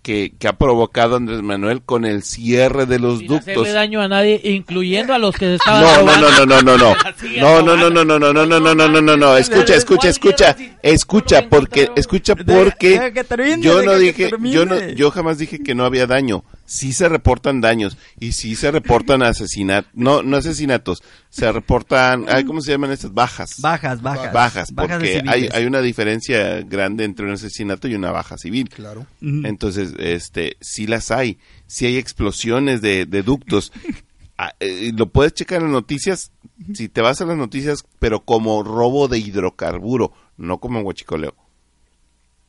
[0.00, 3.48] que, que ha provocado Andrés Manuel con el cierre de los Sin ductos.
[3.48, 6.30] hacerle daño a nadie, incluyendo a los que se estaban No, no, robando.
[6.30, 6.94] no, no, no, no, no.
[7.40, 8.04] No, no, no, robando.
[8.04, 12.36] no, no, no, no, no, no, no, no, no, escucha, escucha, escucha, escucha, porque, escucha,
[12.36, 13.12] porque
[13.60, 16.44] yo no dije, yo no, yo jamás dije que no había daño.
[16.72, 22.44] Sí se reportan daños y sí se reportan asesinatos, no, no asesinatos, se reportan, ay,
[22.44, 23.12] ¿cómo se llaman estas?
[23.12, 23.56] Bajas.
[23.60, 24.32] Bajas, bajas.
[24.32, 28.70] Bajas, porque hay, hay una diferencia grande entre un asesinato y una baja civil.
[28.70, 29.06] Claro.
[29.20, 33.70] Entonces, este, sí las hay, sí hay explosiones de, de ductos.
[34.38, 36.32] Ah, eh, lo puedes checar en las noticias,
[36.72, 41.36] si te vas a las noticias, pero como robo de hidrocarburo, no como huachicoleo.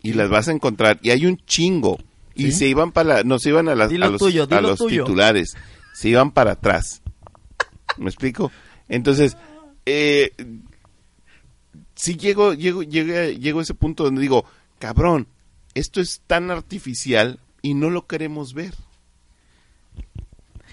[0.02, 2.00] Y las vas a encontrar, y hay un chingo.
[2.36, 5.56] Y se iban para, no se iban a, las, a los, tuyo, a los titulares,
[5.94, 7.02] se iban para atrás.
[7.98, 8.52] ¿Me explico?
[8.90, 9.38] Entonces,
[9.86, 10.32] eh,
[11.96, 14.46] sí llego, llego, llego, llego a ese punto donde digo,
[14.80, 15.28] cabrón,
[15.76, 18.74] esto es tan artificial y no lo queremos ver.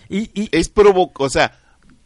[0.08, 1.58] Y, y, Es provoco, o sea,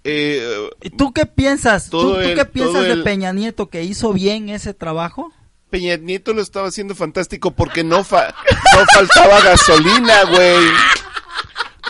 [0.02, 1.88] eh, ¿y ¿Tú qué piensas?
[1.88, 5.32] ¿Tú, el- qué piensas de el- Peña Nieto que hizo bien ese trabajo?
[5.74, 8.32] Peña Nieto lo estaba haciendo fantástico porque no, fa-
[8.76, 10.66] no faltaba gasolina, güey.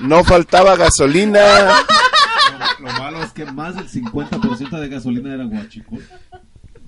[0.01, 1.85] No faltaba gasolina.
[2.81, 6.03] Lo, lo malo es que más del 50% de gasolina era guachicol.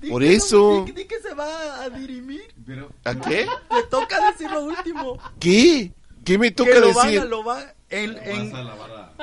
[0.09, 0.85] Por eso.
[0.87, 2.41] Di, que se va a dirimir.
[2.65, 3.47] Pero, ¿A qué?
[3.69, 5.19] Te toca decir lo último.
[5.39, 5.91] ¿Qué?
[6.25, 7.21] ¿Qué me toca que lo van decir?
[7.21, 8.53] a- lo va- en, en,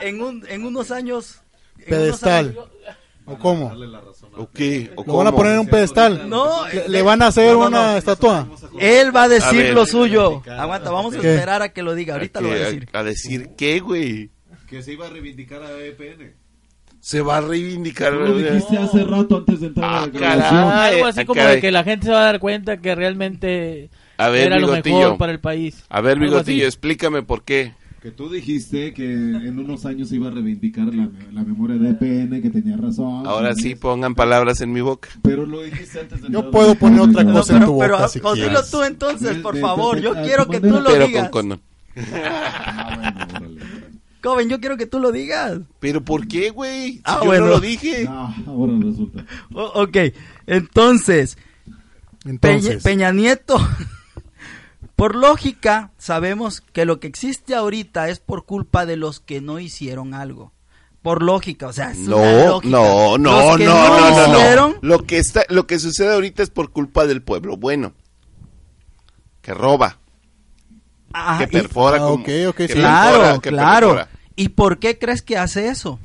[0.01, 1.41] en, un- en unos años.
[1.79, 2.51] en Pedestal.
[2.51, 3.71] unos años- ¿O cómo?
[3.71, 4.91] a- ¿O qué?
[4.97, 5.39] ¿O Lo van a cómo?
[5.43, 6.29] poner en un pedestal.
[6.29, 7.97] No, Le, le van a hacer no, no, una no.
[7.99, 8.49] estatua.
[8.79, 9.75] Él va a decir ver.
[9.75, 10.43] lo suyo.
[10.59, 11.33] Aguanta, vamos a ¿Qué?
[11.35, 12.15] esperar a que lo diga.
[12.15, 12.89] Ahorita lo va a ¿A decir.
[12.93, 14.31] ¿A, a decir qué, güey?
[14.69, 16.35] Que se iba a reivindicar a EPN.
[17.01, 18.13] Se va a reivindicar.
[18.15, 20.51] Lo dijiste hace rato antes de entrar a Ah, la grabación.
[20.71, 20.95] caray.
[20.95, 21.55] Algo así Ah, como caray.
[21.57, 24.69] de que la gente se va a dar cuenta que realmente A ver, era lo
[24.69, 24.99] Bigotillo.
[24.99, 25.85] mejor para el país.
[25.89, 26.67] A ver, Algo Bigotillo, así.
[26.67, 27.75] explícame por qué.
[28.05, 32.43] Que tú dijiste que en unos años iba a reivindicar la, la memoria de EPN,
[32.43, 33.27] que tenía razón.
[33.27, 35.09] Ahora sí, pongan palabras en mi boca.
[35.23, 38.19] Pero lo dijiste antes de Yo puedo poner otra cosa en tu pero, boca si
[38.21, 39.97] pues dilo tú entonces, por de- favor.
[39.97, 41.31] de- Yo quiero que tú lo Pero digas.
[41.31, 41.61] con condón.
[41.97, 42.93] Ah,
[43.31, 43.61] bueno, órale.
[44.23, 45.61] Joven, yo quiero que tú lo digas.
[45.81, 46.93] ¿Pero por qué, güey?
[46.97, 47.47] Si Ah, yo bueno.
[47.47, 48.05] no lo dije.
[48.07, 49.25] Ah, ahora resulta.
[49.55, 49.97] O- ok,
[50.47, 51.39] entonces,
[52.23, 53.57] Peña, Entonces, Peña Nieto,
[54.97, 59.59] por lógica, sabemos que lo que existe ahorita es por culpa de los que no
[59.59, 60.53] hicieron algo.
[61.03, 62.71] Por lógica, o sea, es una No, lógica.
[62.77, 64.39] no, no, no, no, no, no.
[64.39, 67.93] hicieron, Lo que está, lo que sucede ahorita es por culpa del pueblo bueno.
[69.43, 69.99] Que roba,
[71.39, 72.75] que y- perfora Ah, como- ok, ok, que sí.
[72.75, 73.89] claro, que claro.
[73.89, 74.09] perfora.
[74.37, 75.99] ¿Y por qué crees que hace eso?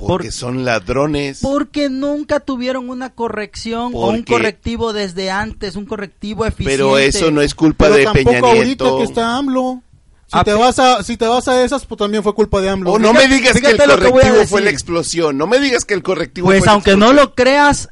[0.00, 1.40] Porque Por- son ladrones.
[1.42, 6.72] Porque nunca tuvieron una corrección o un correctivo desde antes, un correctivo eficiente.
[6.76, 8.98] Pero eso no es culpa pero de tampoco Peña ahorita Nieto.
[8.98, 9.82] que está AMLO.
[10.26, 12.70] Si Ah, te, vas a, si te vas a esas, pues también fue culpa de
[12.70, 12.92] AMLO.
[12.92, 15.36] O no Fíjate- me digas que el que correctivo fue la explosión.
[15.36, 17.16] No me digas que el correctivo Pues fue la aunque no explosión.
[17.16, 17.88] lo creas,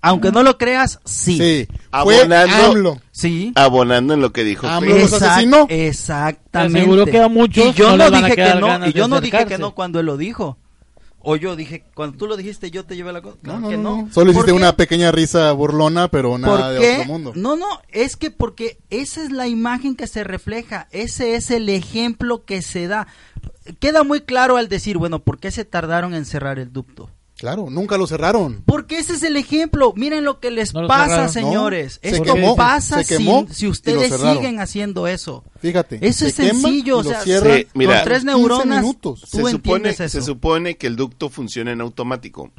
[0.00, 1.36] aunque no lo creas, sí.
[1.36, 3.00] Sí, fue Abonando- AMLO.
[3.10, 3.52] Sí.
[3.56, 4.66] Abonando en lo que dijo.
[4.68, 5.66] AMLO los asesinó.
[5.68, 6.74] Exactamente.
[6.74, 8.86] Te aseguro que a muchos y yo no no, les van a dije que no,
[8.86, 10.56] y yo no dije que no cuando él lo dijo.
[11.22, 13.36] O yo dije, cuando tú lo dijiste, yo te llevé la cosa.
[13.42, 14.12] No, Claro no, que no, no.
[14.12, 17.32] Solo hiciste una pequeña risa burlona, pero ¿Por nada de otro mundo.
[17.34, 21.68] No, no, es que porque esa es la imagen que se refleja, ese es el
[21.68, 23.06] ejemplo que se da.
[23.78, 27.10] Queda muy claro al decir, bueno, ¿por qué se tardaron en cerrar el ducto?
[27.40, 28.62] Claro, nunca lo cerraron.
[28.66, 29.94] Porque ese es el ejemplo.
[29.96, 31.98] Miren lo que les No pasa, señores.
[32.04, 35.42] No, se Esto quemó, pasa se si- quemó si, ustedes siguen haciendo eso.
[35.58, 36.06] Fíjate.
[36.06, 39.20] Eso es se sencillo, o sea, cierran Sí, mira, con tres 15 neuronas, minutos.
[39.22, 40.20] tú se supone, entiendes eso.
[40.20, 42.52] se supone que el ducto funciona en automático.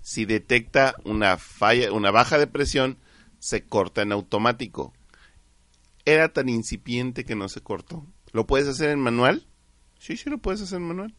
[0.00, 2.98] Si detecta una falla, una baja de presión,
[3.40, 4.92] se corta en automático.
[6.04, 8.06] Era tan incipiente que no se cortó.
[8.30, 9.48] ¿Lo puedes hacer en manual?
[9.98, 11.14] Sí, sí lo puedes hacer en manual.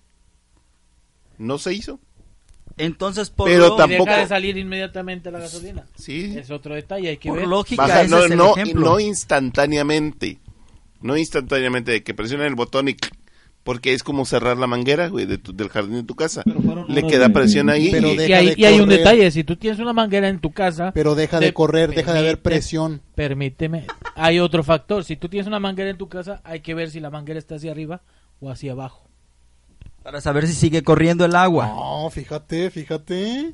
[1.38, 2.00] No se hizo.
[2.78, 5.86] Entonces, por, Pero tampoco- deja de salir inmediatamente la gasolina.
[5.96, 6.34] Sí.
[6.38, 7.48] Es otro detalle, hay que por ver.
[7.48, 8.82] lógica, Baja, ese no, es el no, ejemplo.
[8.82, 10.40] no instantáneamente.
[11.02, 12.96] No instantáneamente de que presionen el botón y
[13.64, 16.42] porque es como cerrar la manguera, güey, de tu- del jardín de tu casa.
[16.44, 17.90] Pero Le queda de- presión ahí.
[17.92, 20.52] Pero y- hay, deja y hay un detalle, si tú tienes una manguera en tu
[20.52, 23.02] casa, Pero deja de correr, deja de haber presión.
[23.14, 26.90] permíteme, hay otro factor, si tú tienes una manguera en tu casa, hay que ver
[26.90, 28.02] si la manguera está hacia arriba
[28.40, 29.08] o hacia abajo.
[30.04, 31.68] Para saber si sigue corriendo el agua.
[31.68, 33.54] No, fíjate, fíjate.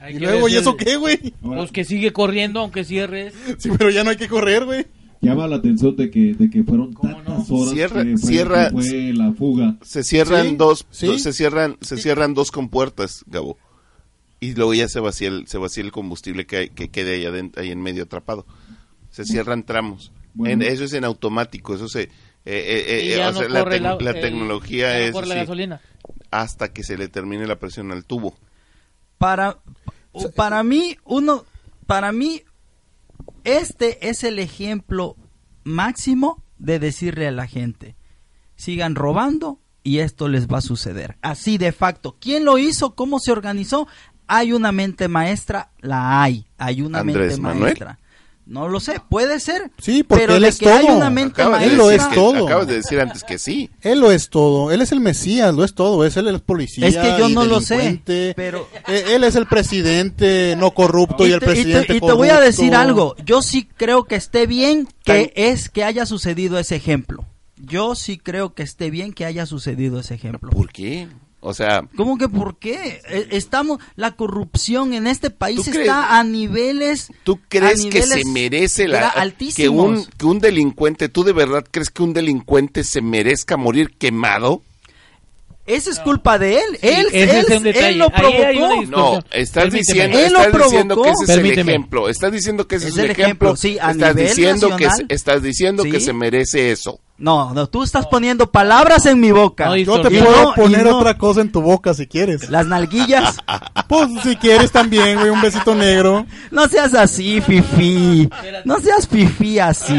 [0.00, 1.32] Hay Y que luego, ¿y eso qué, güey?
[1.42, 3.34] Pues que sigue corriendo aunque cierres.
[3.58, 4.86] Sí, pero ya no hay que correr, güey.
[5.20, 7.56] llama la atención de que, de que fueron ¿Cómo tantas no?
[7.56, 9.76] horas Cierra- que fue, cierra- que fue la fuga.
[9.82, 11.06] Se cierran Sí, dos, sí.
[11.06, 13.56] dos- se cierran, se cierran dos compuertas, Gabo.
[14.40, 17.24] Y luego ya se vacía el, se vacía el combustible que, hay- que quede ahí,
[17.24, 18.46] adent- ahí en medio atrapado.
[19.10, 20.12] Se cierran tramos.
[20.34, 20.64] Bueno.
[20.64, 22.08] En- eso es en automático, eso se...
[22.56, 25.80] eh, eh, eh, sea, la, corre tec- la, la el- tecnología no es la
[26.30, 28.34] hasta que se le termine la presión al tubo.
[29.18, 29.58] Para,
[30.36, 31.44] para mí, uno,
[31.86, 32.42] para mí,
[33.44, 35.16] este es el ejemplo
[35.64, 37.96] máximo de decirle a la gente,
[38.56, 41.16] sigan robando y esto les va a suceder.
[41.22, 42.16] Así de facto.
[42.20, 42.94] ¿Quién lo hizo?
[42.94, 43.88] ¿Cómo se organizó?
[44.26, 46.46] Hay una mente maestra, la hay.
[46.58, 47.62] Hay una Andrés mente Manuel.
[47.62, 47.98] maestra.
[48.48, 49.70] No lo sé, puede ser.
[49.78, 50.96] Sí, porque pero él es que hay todo.
[50.96, 52.46] una mente Acabas de, Él lo decir es que- todo.
[52.46, 53.68] acabas de decir antes que sí.
[53.82, 54.72] Él lo es todo.
[54.72, 56.02] Él es el Mesías, lo es todo.
[56.06, 56.86] Es él el policía.
[56.86, 58.32] Es que yo y no lo sé, delincuente.
[58.34, 61.96] pero- Eh, Él es el presidente no corrupto y, Y el te, y te- presidente
[61.96, 63.14] y te voy a decir algo.
[63.24, 67.26] Yo sí creo que esté bien que Tan- es que haya sucedido ese ejemplo.
[67.56, 70.48] Yo sí creo que esté bien que haya sucedido ese ejemplo.
[70.50, 71.08] ¿Por qué?
[71.40, 73.00] O sea, ¿Cómo que por qué?
[73.08, 77.84] Eh, Estamos la corrupción en este país ¿Tú está crees- a niveles ¿Tú crees que
[77.90, 79.12] niveles se merece la
[79.54, 83.90] que un que un delincuente, tú de verdad crees que un delincuente se merezca morir
[83.98, 84.62] quemado?
[85.68, 86.78] Esa es culpa de él.
[86.82, 88.82] él, ese él, es él lo provocó.
[88.88, 89.78] No, estás Permíteme.
[90.08, 91.72] diciendo, Él lo estás diciendo que ese es el Permíteme.
[91.72, 92.08] ejemplo.
[92.08, 93.24] Estás diciendo que ese Es es, el ejemplo.
[93.24, 95.06] ejemplo, sí, a estás nivel diciendo que nacional.
[95.08, 96.06] se- estás diciendo que Sí.
[96.06, 97.00] se merece eso.
[97.18, 99.66] No, no, tú estás poniendo palabras en mi boca.
[99.66, 102.48] No, Yo te puedo no- poner no- otra cosa en tu boca si quieres.
[102.48, 103.36] Las nalguillas.
[103.88, 106.26] Pues si quieres también, güey, un besito negro.
[106.50, 108.28] No seas así, Fifi.
[108.66, 109.94] No seas Fifi así.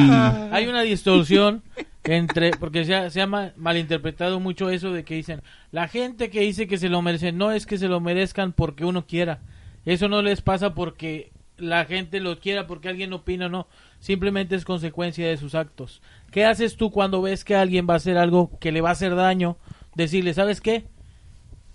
[0.51, 1.63] Hay una distorsión
[2.15, 5.41] entre, porque se ha, se ha ma- malinterpretado mucho eso de que dicen,
[5.71, 8.85] la gente que dice que se lo merecen, no es que se lo merezcan porque
[8.85, 9.39] uno quiera.
[9.85, 13.67] Eso no les pasa porque la gente lo quiera, porque alguien opina, no.
[13.99, 16.01] Simplemente es consecuencia de sus actos.
[16.31, 18.93] ¿Qué haces tú cuando ves que alguien va a hacer algo que le va a
[18.93, 19.57] hacer daño?
[19.95, 20.85] Decirle, ¿sabes qué?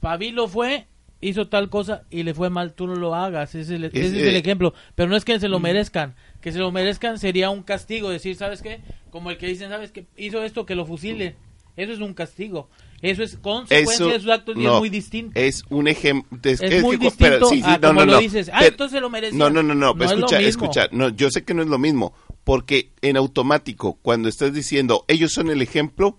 [0.00, 0.86] Pabilo fue,
[1.20, 3.54] hizo tal cosa y le fue mal, tú no lo hagas.
[3.54, 4.74] Ese es el, ese es el eh, ejemplo.
[4.94, 6.14] Pero no es que se lo merezcan.
[6.44, 8.10] Que se lo merezcan sería un castigo.
[8.10, 8.82] Decir, ¿sabes qué?
[9.10, 10.04] Como el que dicen, ¿sabes qué?
[10.14, 11.36] Hizo esto, que lo fusilen.
[11.74, 12.68] Eso es un castigo.
[13.00, 15.32] Eso es consecuencia Eso de sus actos y no, es muy distinto.
[15.40, 16.38] Es un ejemplo.
[16.42, 18.18] Es, Es es muy que- distinto sí, sí, a no, como no, lo no.
[18.18, 18.50] dices.
[18.52, 19.38] Ah, Pero- entonces lo merecía.
[19.38, 19.94] No, no, no, no.
[20.04, 20.48] Es escucha, mismo.
[20.50, 20.88] escucha.
[20.92, 22.12] No, yo sé que no es lo mismo.
[22.44, 26.18] Porque en automático, cuando estás diciendo ellos son el ejemplo,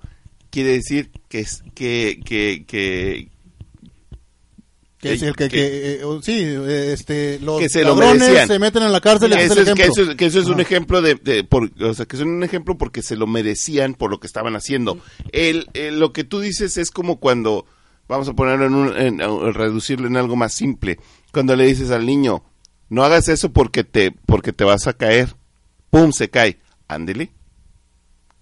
[0.49, 3.29] quiere decir que es que que que
[5.09, 8.47] Que es el que, que, eh, sí, eh, este, los Que se lo ladrones merecían.
[8.47, 10.47] se meten en la cárcel ese es es, el que eso es- que eso es
[10.47, 13.93] un ejemplo de, de- por, o sea, que son un ejemplo porque se lo merecían
[13.93, 14.99] por lo que estaban haciendo.
[15.31, 17.65] El, el- lo que tú dices es como cuando,
[18.07, 20.99] vamos a ponerlo en, un, en- reducirlo en algo más simple,
[21.31, 22.43] cuando le dices al niño,
[22.89, 25.35] no hagas eso porque te, porque te vas a caer,
[25.89, 27.31] pum, se cae, ándele.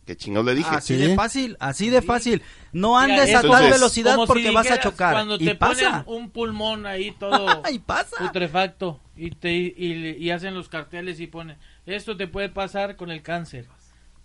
[0.06, 0.70] ¿Qué chingados le dije?
[0.70, 1.02] Así Sí.
[1.08, 2.42] de fácil, así de fácil.
[2.74, 5.14] No Mira, andes a tal velocidad si porque vas a chocar.
[5.14, 6.04] Cuando y te pasa.
[6.04, 8.18] ponen un pulmón ahí todo y pasa.
[8.20, 13.12] putrefacto y, te, y, y hacen los carteles y ponen, esto te puede pasar con
[13.12, 13.68] el cáncer.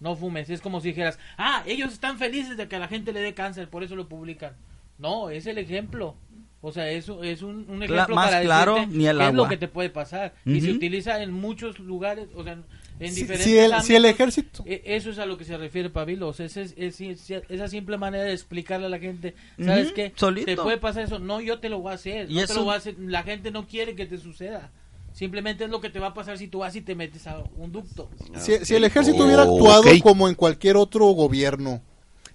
[0.00, 0.50] No fumes.
[0.50, 3.34] Es como si dijeras, ah, ellos están felices de que a la gente le dé
[3.34, 4.54] cáncer, por eso lo publican.
[4.98, 6.16] No, es el ejemplo.
[6.60, 9.34] O sea, eso es un, un ejemplo más para claro, decirte ni el qué es
[9.34, 10.34] lo que te puede pasar.
[10.44, 12.58] Y se utiliza en muchos lugares, o sea,
[13.00, 15.56] en Si- diferentes si el- si el ejército- E- Eso es a lo que se
[15.56, 16.28] refiere Pabilo.
[16.28, 19.34] O sea, ese es, es- es- esa simple manera de explicarle a la gente,
[19.64, 20.12] ¿sabes Ujú, qué?
[20.16, 20.46] solito.
[20.46, 21.18] Te puede pasar eso.
[21.18, 22.30] No, yo te lo voy a hacer.
[22.30, 22.96] Y no te lo voy a hacer.
[22.98, 24.70] La gente no quiere que te suceda.
[25.12, 27.42] Simplemente es lo que te va a pasar si tú vas y te metes a
[27.56, 28.08] un ducto.
[28.36, 31.80] Si, si el ejército hubiera actuado como en cualquier otro gobierno,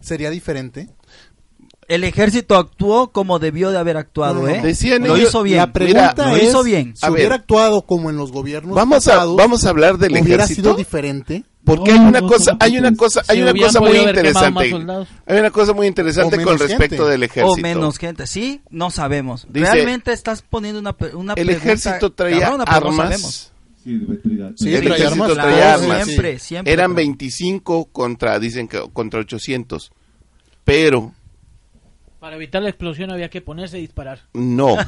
[0.01, 0.89] ¿sería diferente?
[1.87, 4.47] El ejército actuó como debió de haber actuado, No.
[4.47, 4.61] ¿eh?
[4.63, 5.57] Decían lo ellos- hizo bien.
[5.57, 6.95] La pregunta Mira, lo es, hizo bien.
[6.95, 7.11] si ver.
[7.13, 10.61] hubiera actuado como en los gobiernos Vamos a, vamos a hablar del ¿hubiera ejército.
[10.69, 11.43] sido diferente?
[11.65, 14.73] Porque No, hay una no, cosa, no, hay una cosa, hay una cosa muy interesante.
[15.25, 17.09] Hay una cosa muy interesante con respecto gente.
[17.11, 17.53] del ejército.
[17.53, 18.27] O menos gente.
[18.27, 19.47] Sí, no sabemos.
[19.49, 23.51] Dice- Realmente estás poniendo una, pe- una El pregunta ejército traía cabrona, armas.
[23.81, 25.33] Sí, el traía ejército armas.
[25.33, 26.03] traía Claro, armas.
[26.05, 26.73] siempre, siempre.
[26.73, 29.91] Eran 25 contra, dicen que contra 800.
[30.65, 31.13] Pero
[32.23, 34.21] Para evitar la explosión había que ponerse a disparar.
[34.33, 34.77] no.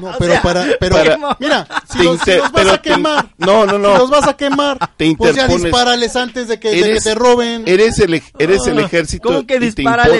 [0.00, 2.88] No, pero sea, para, pero para- mira, si Te los, si vas pero a te-
[2.90, 3.98] quemar, no, no, si no.
[3.98, 7.14] los vas a quemar, Te pues ya dispárales antes de que, de que Eres- te
[7.16, 7.64] roben.
[7.66, 9.28] Eres el, ej- eres el Ah, ejército.
[9.28, 9.56] ¿Cómo que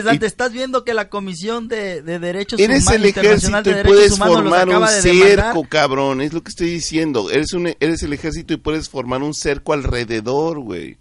[0.05, 0.27] y- antes?
[0.33, 4.13] Estás viendo que la Comisión de, de Derechos Eres Humanos el ejército de y puedes
[4.15, 6.21] Humanos formar un de cerco, cabrón.
[6.23, 7.31] Es lo que estoy diciendo.
[7.31, 10.99] Eres un, eres el ejército y puedes formar un cerco alrededor, güey.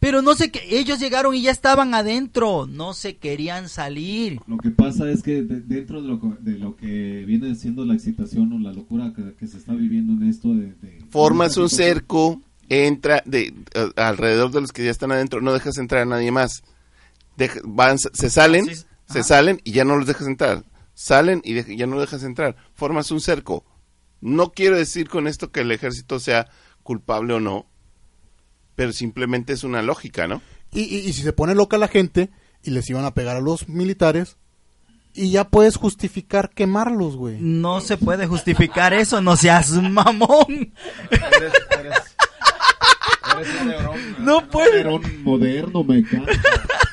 [0.00, 4.40] Pero no sé qué, ellos llegaron y ya estaban adentro, no se querían salir.
[4.46, 7.84] Lo que pasa es que de- dentro de lo, que- de lo que viene siendo
[7.84, 10.72] la excitación o la locura que, que se está viviendo en esto de...
[10.74, 13.52] de- Formas un cerco, entra de
[13.96, 16.62] a- alrededor de los que ya están adentro, no dejas entrar a nadie más.
[17.36, 18.74] Deja- van, se salen, Sí,
[19.08, 19.22] se ajá.
[19.24, 20.64] salen y ya no los dejas entrar.
[20.94, 22.54] Salen y de- ya no los dejas entrar.
[22.72, 23.64] Formas un cerco.
[24.20, 26.48] No quiero decir con esto que el ejército sea
[26.84, 27.66] culpable o no,
[28.78, 30.40] pero simplemente es una lógica, ¿no?
[30.72, 32.30] Y, y- y si se pone loca la gente
[32.62, 34.36] y les iban a pegar a los militares,
[35.14, 37.38] y ya puedes justificar quemarlos, güey.
[37.40, 40.72] No se puede justificar eso, no seas mamón.
[44.20, 44.70] No puede.
[44.82, 46.30] Pero un moderno mecánico.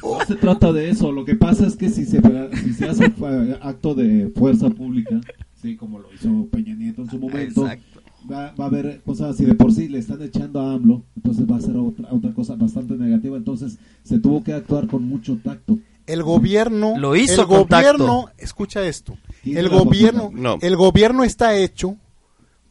[0.02, 1.12] No se trata de eso.
[1.12, 2.20] Lo que pasa es que si se,
[2.64, 3.14] si se hace
[3.62, 5.20] acto de fuerza pública,
[5.62, 7.95] sí, como lo hizo Peña Nieto en su momento, Exacto.
[8.30, 9.46] Va, va a haber cosas así.
[9.46, 12.56] De por sí le están echando a AMLO, entonces va a ser otra, otra cosa
[12.56, 13.38] bastante negativa.
[13.38, 15.78] Entonces se tuvo que actuar con mucho tacto.
[16.08, 18.44] El gobierno, Lo hizo el con gobierno, tacto.
[18.44, 20.30] escucha esto, el gobierno.
[20.34, 20.58] No.
[20.62, 21.96] el gobierno está hecho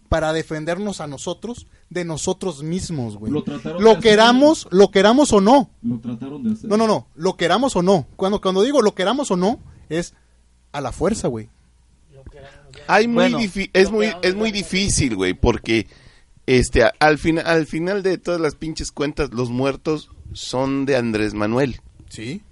[0.08, 3.32] para defendernos a nosotros de nosotros mismos, güey.
[3.32, 4.00] Lo hacer.
[4.00, 5.70] queramos, lo queramos o no.
[5.82, 6.70] Lo trataron de hacer.
[6.70, 8.06] No, no, no, lo queramos o no.
[8.14, 10.14] Cuando cuando digo lo queramos o no es
[10.70, 11.48] a la fuerza, güey.
[12.86, 13.38] Hay muy Bueno.
[13.72, 15.86] es muy es muy difícil, güey, porque
[16.46, 21.34] este al final al final de todas las pinches cuentas los muertos son de Andrés
[21.34, 21.80] Manuel.
[22.08, 22.42] Sí.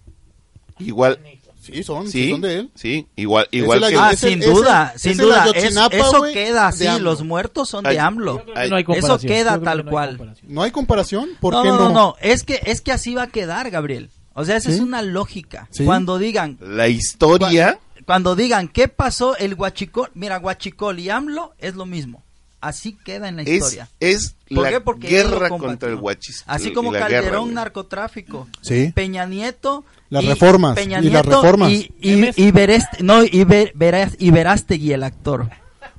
[0.78, 1.18] Igual
[1.60, 2.70] Sí, son, sí, sí, son de él.
[2.74, 5.46] sí, igual igual la- que Ah, Ese- sin ese- duda, ese sin duda.
[5.54, 8.44] Es- eso güey, queda así, los muertos son Ay, de AMLO.
[8.68, 10.34] No hay eso queda que tal no cual.
[10.42, 11.90] No hay comparación, ¿por no, qué no, no?
[11.90, 14.10] no, es que, es que así va a quedar, Gabriel.
[14.34, 14.76] O sea, esa ¿Sí?
[14.76, 15.68] es una lógica.
[15.70, 15.84] ¿Sí?
[15.84, 20.10] Cuando digan, la historia cuando digan, ¿qué pasó el Huachicol?
[20.14, 22.22] Mira, Huachicol y AMLO es lo mismo.
[22.60, 23.88] Así queda en la historia.
[23.98, 24.80] es ¿Por la qué?
[24.80, 26.44] Porque guerra contra el huachis.
[26.46, 28.46] Así como guerra, Calderón, narcotráfico.
[28.60, 28.92] Sí.
[28.94, 29.84] Peña Nieto.
[30.10, 31.72] Las reformas, Peña y las Nieto reformas.
[31.72, 32.52] Y, y, y
[33.00, 35.48] no, y, Ver- Veras- y Verástegui, el actor.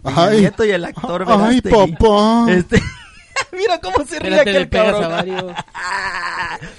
[0.04, 0.40] Peña Ay.
[0.40, 2.46] Nieto y el actor Ay, papá.
[2.50, 2.82] Este-
[3.52, 5.54] Mira cómo se ríe aquel cabrón.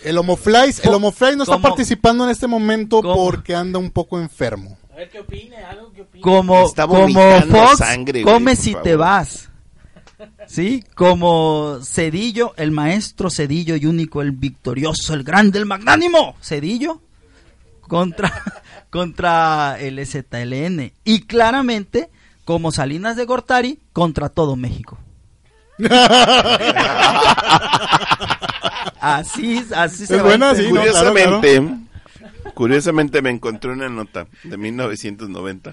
[0.03, 3.15] El Homoflies, el Homoflies no está participando en este momento ¿Cómo?
[3.17, 4.79] porque anda un poco enfermo.
[4.95, 6.23] A ver qué opine, algo que opine.
[6.23, 8.83] Como, como Fox, sangre, come si favor.
[8.85, 9.51] te vas.
[10.47, 10.85] ¿Sí?
[10.95, 16.37] Como Cedillo, el maestro Cedillo y único, el victorioso, el grande, el magnánimo.
[16.41, 17.01] Cedillo
[17.81, 18.33] contra,
[18.91, 20.93] contra el ZLN.
[21.03, 22.09] Y claramente,
[22.45, 24.97] como Salinas de Gortari, contra todo México.
[29.01, 30.83] así, así se Es va a buena, sí, ¿no?
[30.83, 31.84] Claro, Curiosamente,
[32.55, 35.73] curiosamente me encontré una nota de 1990.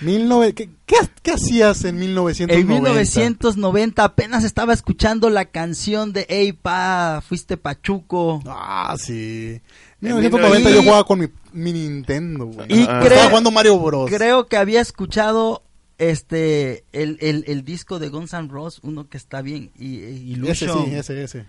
[0.00, 2.54] 19 ¿Qué, qué, qué hacías en 1990?
[2.54, 8.42] En 1990 apenas estaba escuchando la canción de Ey pa, fuiste pachuco.
[8.46, 9.60] Ah, sí.
[10.00, 12.66] En 1990 1990 yo jugaba con mi, mi Nintendo, güey.
[12.72, 12.98] Y Ah.
[13.00, 14.10] creo- Estaba jugando Mario Bros.
[14.10, 15.62] Creo que había escuchado
[15.98, 20.40] este el, el, el disco de Guns N' Roses, uno que está bien, y, y
[20.48, 21.44] Ese sí, ese, ese.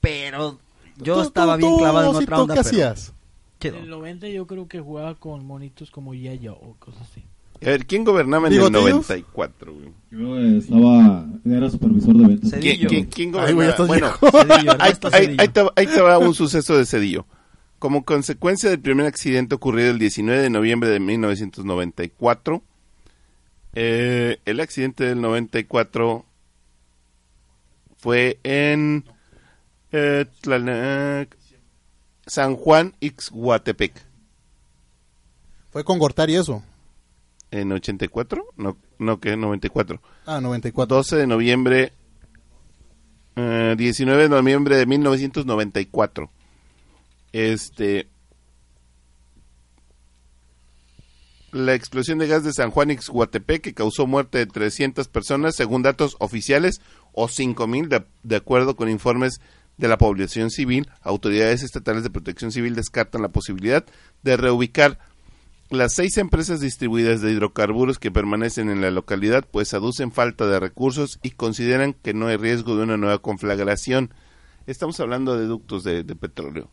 [0.00, 0.60] pero
[0.98, 2.54] yo Tú- estaba tú- bien tú, clavado en otra onda.
[2.54, 3.12] ¿Qué pero hacías?
[3.60, 7.24] En el 90 yo creo que jugaba con monitos como Yayo o cosas así.
[7.60, 8.84] A ver, ¿quién gobernaba en el ¿Bigotillos?
[9.08, 9.72] 94?
[9.74, 9.88] güey?
[10.12, 12.52] Yo estaba, era supervisor de ventas.
[12.60, 14.18] ¿Quién, quién, quién Ay, güey, gobernaba?
[14.20, 14.54] bueno.
[14.54, 17.26] Cedillo, ahí, ahí- ahí te, va- ahí te va un suceso de Cedillo.
[17.80, 22.62] Como consecuencia del primer accidente ocurrido el 19 de noviembre de 1994,
[23.74, 26.24] eh, el accidente del 94
[27.96, 29.04] fue en
[29.92, 31.26] eh,
[32.26, 33.92] San Juan Ixhuatepec.
[35.70, 36.62] Fue con Gortari eso.
[37.50, 38.44] ¿En 84?
[38.56, 40.00] No, no, que 94.
[40.26, 40.96] Ah, 94.
[40.96, 41.92] 12 de noviembre,
[43.36, 46.30] eh, 19 de noviembre de 1994.
[47.32, 48.08] Este.
[51.50, 55.82] La explosión de gas de San Juan Ixhuatepec que causó muerte de 300 personas, según
[55.82, 59.40] datos oficiales, o 5.000, de, de acuerdo con informes
[59.78, 60.88] de la población civil.
[61.00, 63.84] Autoridades estatales de protección civil descartan la posibilidad
[64.22, 64.98] de reubicar
[65.70, 70.60] las seis empresas distribuidas de hidrocarburos que permanecen en la localidad pues aducen falta de
[70.60, 74.12] recursos y consideran que no hay riesgo de una nueva conflagración.
[74.66, 76.70] Estamos hablando de ductos de, de petróleo,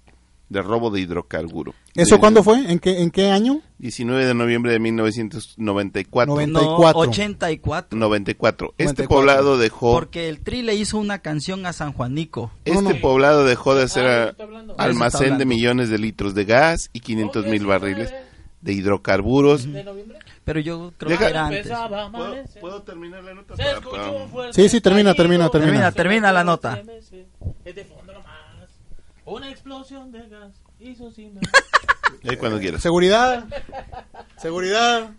[0.50, 1.74] de robo de hidrocarburo.
[1.96, 2.72] ¿Eso De- cuándo fue?
[2.72, 3.62] ¿En qué, en qué año?
[3.80, 6.34] 19 de noviembre de 1994.
[6.34, 7.00] Noven- No, 94.
[7.02, 7.98] 84.
[7.98, 8.68] 94.
[8.78, 9.08] Este 94.
[9.18, 12.52] poblado dejó Porque el Tri le hizo una canción a San Juanico.
[12.64, 13.02] este No, no.
[13.02, 14.36] poblado dejó de ser Ah,
[14.78, 18.14] almacén de millones de litros de gas y 500 mil barriles
[18.62, 19.72] de hidrocarburos.
[19.72, 20.20] ¿De noviembre?
[20.43, 21.68] Pero yo creo Deja- que era antes.
[21.68, 22.62] ¿Puedo, amanecer.
[22.62, 23.56] puedo terminar la nota?
[23.56, 25.72] Se Para- para- Sí, sí, termina, termina, termina.
[25.72, 26.84] Termina, termina la nota.
[27.66, 27.88] Es de.
[29.26, 31.39] Una explosión de gas hizo sin
[32.39, 32.82] cuando quieras.
[32.82, 33.45] Seguridad.
[34.38, 35.09] Seguridad.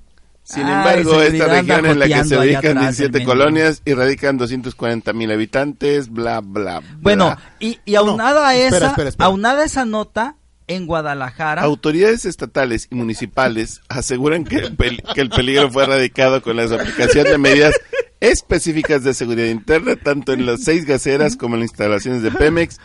[0.44, 3.94] Sin Ay, embargo, esta región en la que se ubican atrás, 17 el colonias y
[3.94, 6.96] radican 240 mil habitantes, bla, bla, bla.
[7.00, 9.26] Bueno, y, y aunada a espera, esa, espera, espera.
[9.26, 10.36] aunada a esa nota,
[10.68, 16.42] en Guadalajara, Autoridades estatales y municipales aseguran que el, pel- que el peligro fue erradicado
[16.42, 17.74] con la aplicación de medidas
[18.20, 22.78] específicas de seguridad interna, tanto en las seis gaseras como en las instalaciones de Pemex.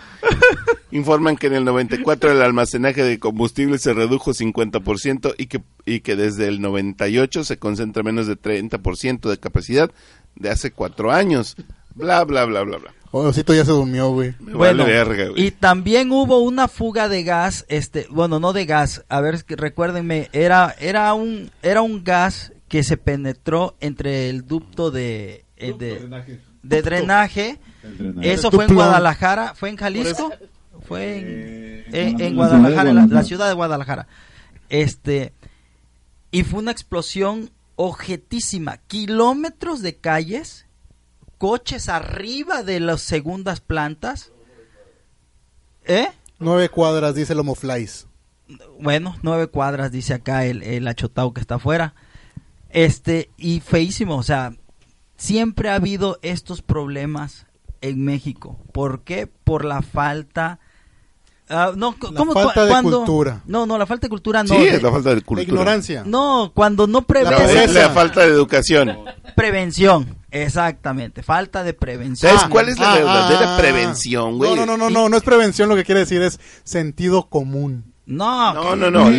[0.91, 6.01] Informan que en el 94 el almacenaje de combustible se redujo 50% y que, y
[6.01, 9.89] que desde el 98 se concentra menos de 30% de capacidad
[10.35, 11.55] de hace cuatro años.
[11.95, 12.93] Bla, bla, bla, bla, bla.
[13.11, 14.33] Osito ya se durmió, güey.
[14.39, 15.47] Bueno, vale verga, güey.
[15.47, 20.29] y también hubo una fuga de gas, este, bueno, no de gas, a ver, recuérdenme,
[20.31, 25.99] era, era un, era un gas que se penetró entre el ducto de, eh, de,
[25.99, 26.39] Drenaje.
[26.63, 27.59] de drenaje.
[27.83, 28.31] El drenaje.
[28.31, 28.73] Eso fue en.
[28.75, 30.31] Guadalajara, fue en Jalisco,
[30.87, 34.07] fue en, Eh, en, en de Guadalajara, en la, ciudad de Guadalajara.
[34.69, 35.33] Este,
[36.31, 40.65] y fue una explosión objetísima, kilómetros de calles,
[41.37, 44.31] coches arriba de las segundas plantas.
[45.83, 46.07] ¿Eh?
[46.39, 48.07] Nueve cuadras, dice el Homoflies.
[48.79, 51.95] Bueno, nueve cuadras, dice acá el, el achotao que está afuera.
[52.73, 54.53] Este, y feísimo, o sea,
[55.17, 57.45] siempre ha habido estos problemas
[57.81, 58.59] en México.
[58.73, 59.27] ¿Por qué?
[59.27, 60.59] Por la falta...
[61.49, 63.41] ah, no, La ¿cómo, falta cu- de cuando- cultura.
[63.45, 64.53] No, no, la falta de cultura no.
[64.55, 65.43] sí, de- es la falta de La cultura.
[65.43, 66.03] ignorancia.
[66.05, 67.73] no, cuando no La, preves pobreza.
[67.73, 68.97] la falta de educación.
[69.35, 70.17] prevención.
[70.33, 72.31] Exactamente, falta de prevención.
[72.31, 74.51] ¿Sabes cuál es la Ah, verdadera ah, prevención, güey?
[74.55, 77.90] No, no, no, no, no, no es prevención, lo que quiere decir es sentido común.
[78.05, 79.09] No, No, no, no.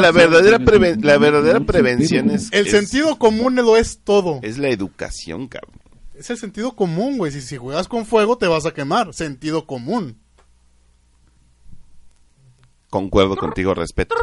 [0.00, 2.60] La verdadera, preven- la verdadera prevención es, sentido.
[2.60, 4.38] El es- sentido común lo es todo.
[4.42, 5.72] es la educación, cabrón.
[6.14, 7.32] Es el sentido común, güey.
[7.32, 9.14] Si, si juegas con fuego te vas a quemar.
[9.14, 10.16] Sentido común.
[12.90, 14.14] Concuerdo contigo, respeto.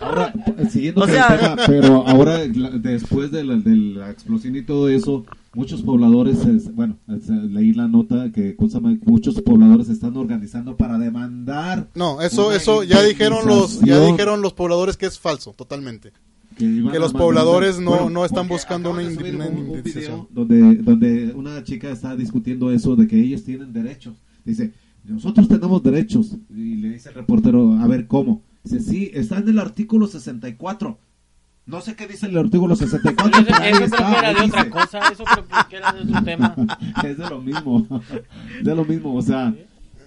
[0.00, 0.32] Ahora,
[0.70, 4.62] siguiendo O con sea- el tema, pero ahora después de la, de la explosión y
[4.62, 8.56] todo eso, muchos pobladores, es- bueno, es- leí la nota que
[9.06, 11.88] muchos pobladores están organizando para demandar.
[11.94, 16.12] No, eso, una eso ya dijeron los, ya dijeron los pobladores que es falso, totalmente.
[16.56, 16.64] que,
[16.98, 20.04] los pobladores no- no están buscando una de subir indi- un- un indemnización.
[20.12, 24.16] video donde, donde una chica está discutiendo eso de que ellos tienen derechos.
[24.44, 24.72] Dice,
[25.04, 26.36] nosotros tenemos derechos.
[26.50, 28.42] Y le dice el reportero, a ver, ¿cómo?
[28.64, 30.98] Dice, sí, está en el artículo 64.
[31.68, 33.40] No sé qué dice el artículo 64.
[33.40, 34.70] Eso, eso creo está, que era de otra dice.
[34.70, 36.54] cosa, eso creo que- era de otro tema.
[37.04, 37.86] es de lo mismo.
[38.62, 39.54] de lo mismo, o sea,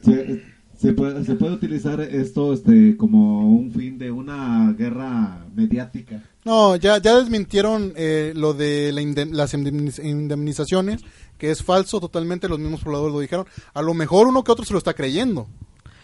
[0.04, 0.44] se,
[0.78, 6.24] se puede, se puede utilizar esto este como un fin de una guerra mediática.
[6.44, 11.02] No, ya, ya desmintieron eh, lo de la indem- las indemniz- indemnizaciones,
[11.38, 13.46] que es falso totalmente, los mismos pobladores lo dijeron.
[13.76, 15.48] A lo mejor uno que otro se lo está creyendo.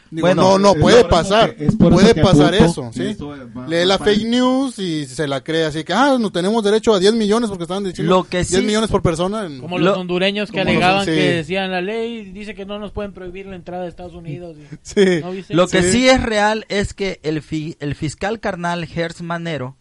[0.10, 1.56] Digo, Bueno, no, no, puede pasar.
[1.60, 3.04] es Puede pasar apunto eso, ¿sí?
[3.08, 6.32] esto va- Lee la va- fake news y se la cree así que, ah, no
[6.32, 9.46] tenemos derecho a 10 millones porque estaban diciendo Lo que 10 sí- millones por persona.
[9.46, 11.12] en- Como los Lo- hondureños que alegaban los- sí.
[11.12, 14.56] que decían la ley dice que no nos pueden prohibir la entrada de Estados Unidos.
[14.58, 15.20] y- Sí.
[15.22, 15.54] ¿No viste?
[15.54, 15.92] Lo que Sí.
[15.92, 19.76] sí es real es que el, fi- el fiscal carnal Hertz Manero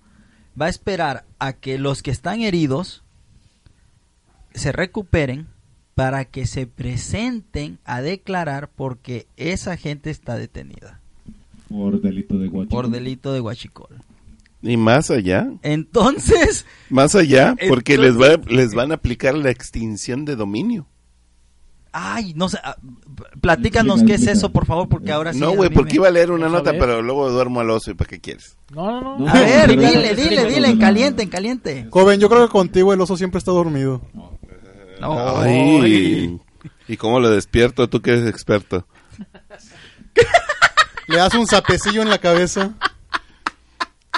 [0.60, 3.04] va a esperar a que los que están heridos
[4.54, 5.46] se recuperen
[5.96, 11.00] para que se presenten a declarar porque esa gente está detenida
[11.70, 12.68] Por delito de guachicoleo.
[12.68, 13.96] por delito de huachicol.
[14.62, 19.50] Y más allá, Entonces, más allá, porque Entonces- les, va, les van a aplicar la
[19.50, 20.86] extinción de dominio.
[21.92, 22.76] ay, no sé, ah,
[23.40, 25.40] platícanos qué es eso, por favor, porque ahora sí.
[25.40, 27.90] no, güey, porque iba a leer una nota, pero luego duermo al oso.
[27.90, 28.58] ¿Y para qué quieres?
[28.74, 29.24] No, no, no.
[29.24, 31.86] No, A ver, dile, dile, dile, en caliente, en caliente.
[31.88, 34.02] Joven, yo creo que contigo el oso siempre está dormido.
[34.12, 34.35] No.
[35.00, 36.38] Ay.
[36.88, 37.88] ¿Y cómo lo despierto?
[37.88, 38.86] Tú que eres experto.
[41.08, 42.74] Le das un sapecillo en la cabeza.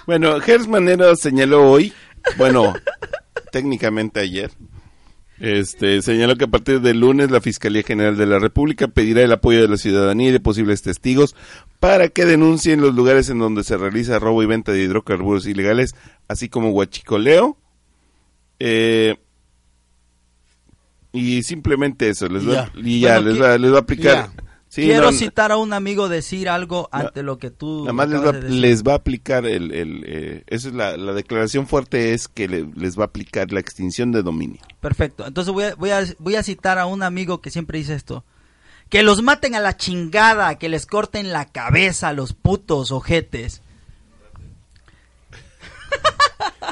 [0.06, 1.92] Bueno, Gers Manero señaló hoy,
[2.38, 2.72] bueno,
[3.52, 4.50] técnicamente ayer,
[5.38, 9.32] este, señaló que a partir del lunes la Fiscalía General de la República pedirá el
[9.32, 11.36] apoyo de la ciudadanía y de posibles testigos
[11.78, 15.94] para que denuncien los lugares en donde se realiza robo y venta de hidrocarburos ilegales,
[16.26, 17.58] así como huachicoleo.
[18.60, 19.16] Eh,
[21.12, 22.72] y simplemente eso, les va, ya.
[22.76, 24.30] y ya, Bueno, les, que- va, les va a aplicar.
[24.70, 28.08] Sí, Quiero no, citar a un amigo decir algo ante lo que tú Nada más
[28.10, 28.60] les va, acabas de decir.
[28.60, 29.72] les va a aplicar el...
[29.72, 33.50] el eh, esa es la, la declaración fuerte es que le- les va a aplicar
[33.50, 34.60] la extinción de dominio.
[34.80, 35.26] Perfecto.
[35.26, 38.24] Entonces voy a, voy, a, voy a citar a un amigo que siempre dice esto.
[38.90, 43.62] Que los maten a la chingada, que les corten la cabeza a los putos ojetes.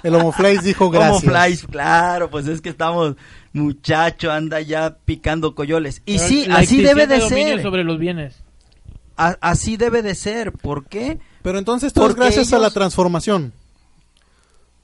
[0.03, 1.23] El Homoflies dijo gracias.
[1.23, 3.17] Como flies, claro, pues es que estamos,
[3.57, 6.03] muchacho, anda ya picando coyoles.
[6.07, 7.63] Y Pero sí, así debe de ser.
[7.63, 8.35] sobre los bienes.
[9.19, 10.53] a- así debe de ser.
[10.53, 11.19] ¿Por qué?
[11.43, 13.53] Pero entonces todo Porque gracias a la transformación.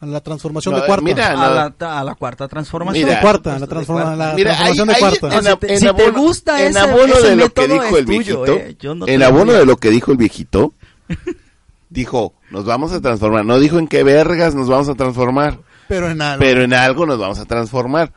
[0.00, 1.04] A la transformación No, de cuarta.
[1.04, 1.54] mira, A no.
[1.78, 3.04] la, a la cuarta transformación.
[3.04, 5.26] Mira, de cuarta, la, transforma- la Mira, transformación de cuarta.
[5.38, 7.96] en, ab- en Si te abono, gusta en ese- abono ese de lo que dijo
[7.98, 8.52] el tuyo, viejito,
[8.88, 8.94] eh.
[8.96, 10.72] No en abono de lo que dijo el viejito,
[11.90, 13.44] dijo, nos vamos a transformar.
[13.44, 15.58] No dijo en qué vergas nos vamos a transformar,
[15.88, 16.40] Pero en algo.
[16.40, 18.12] pero en algo nos vamos a transformar.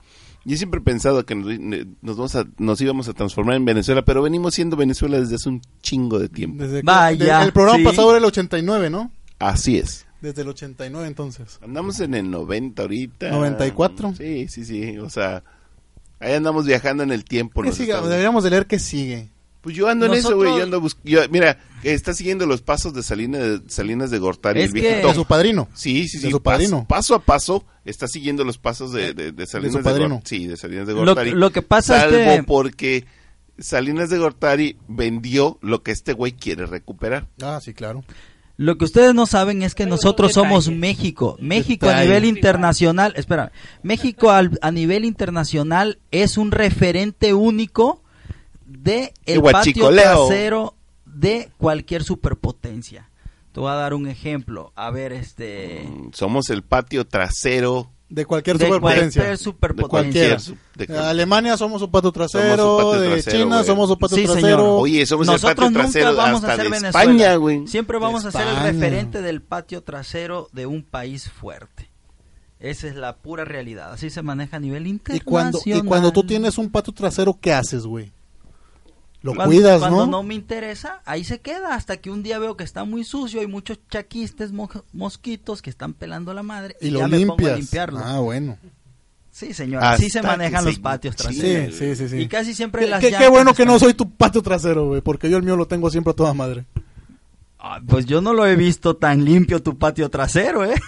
[0.45, 1.59] Yo siempre he pensado que nos,
[2.01, 5.49] nos vamos a- nos íbamos a transformar en Venezuela, pero venimos siendo Venezuela desde hace
[5.49, 6.63] un chingo de tiempo.
[6.63, 7.83] Desde que- Vaya, el programa sí.
[7.83, 9.11] pasado era el 89, ¿no?
[9.39, 10.05] Así es.
[10.21, 11.59] Desde el 89 entonces.
[11.63, 13.29] Andamos en el 90 ahorita.
[13.31, 14.13] 94.
[14.15, 14.97] Sí, sí, sí.
[14.99, 15.43] O sea,
[16.19, 17.61] ahí andamos viajando en el tiempo.
[17.63, 17.91] ¿Qué sigue?
[17.91, 19.29] estamos- Deberíamos de leer qué sigue.
[19.65, 20.55] Pues yo ando en eso, güey.
[20.57, 24.19] Yo ando bus- yo- Mira, que está siguiendo los pasos de Salinas de, Salinas de
[24.19, 25.07] Gortari, Es el que- viejito.
[25.09, 25.67] De su padrino.
[25.73, 26.31] Sí, sí, de sí.
[26.31, 26.85] su paso- padrino.
[26.87, 30.09] Paso, a paso está siguiendo los pasos de, de, de Salinas su de, padrino.
[30.15, 30.37] Gortari.
[30.39, 31.31] Sí, de Salinas de Gortari.
[31.31, 33.05] lo que pasa es Salvo que- porque
[33.57, 37.27] Salinas de Gortari vendió lo que este güey quiere recuperar.
[37.41, 38.03] Ah, sí, claro.
[38.57, 40.69] Lo que ustedes no saben es que nosotros somos.
[40.69, 41.37] México.
[41.41, 43.51] México a nivel internacional, espera,
[43.83, 48.01] México al- a nivel internacional es un referente único
[48.85, 50.75] de el patio trasero
[51.05, 53.09] de cualquier superpotencia.
[53.51, 54.71] Te voy a dar un ejemplo.
[54.75, 59.23] A ver, este Mm, Somos el patio trasero De cualquier de superpotencia.
[59.23, 60.41] cualquier de cualquier...
[60.75, 63.97] de De Alemania somos su patio trasero, Somos su patio de trasero, China somos su
[63.97, 64.39] patio Sí, señor.
[64.39, 64.75] trasero.
[64.75, 66.89] Oye, somos el Nosotros patio nunca trasero vamos a ser de Venezuela.
[66.89, 67.67] España, güey.
[67.67, 71.89] Siempre vamos a ser el referente del patio trasero de un país fuerte.
[72.59, 73.93] Esa es la pura realidad.
[73.93, 75.25] Así se maneja a nivel y internacional.
[75.25, 78.11] cuando y cuando tú tienes un patio trasero, ¿qué haces, güey?
[79.25, 80.11] Lo Cuando- cuidas, cuando ¿no?
[80.11, 83.39] no me interesa, ahí se queda hasta que un día veo que está muy sucio,
[83.41, 87.17] hay muchos chaquistes, mo- mosquitos que están pelando la madre Y y, lo ya me
[87.21, 87.57] pongo a limpias.
[87.57, 87.99] limpiarlo.
[88.03, 88.55] Ah, bueno.
[89.31, 91.73] Sí, señor, así se manejan los patios traseros.
[91.75, 92.17] Sí, sí, sí, sí.
[92.19, 95.27] Y casi siempre las qué- qué bueno que no soy tu patio trasero, güey, porque
[95.27, 96.65] yo el mío lo tengo siempre a toda madre.
[97.57, 100.75] Ah, pues yo no lo he visto tan limpio tu patio trasero, ¿eh?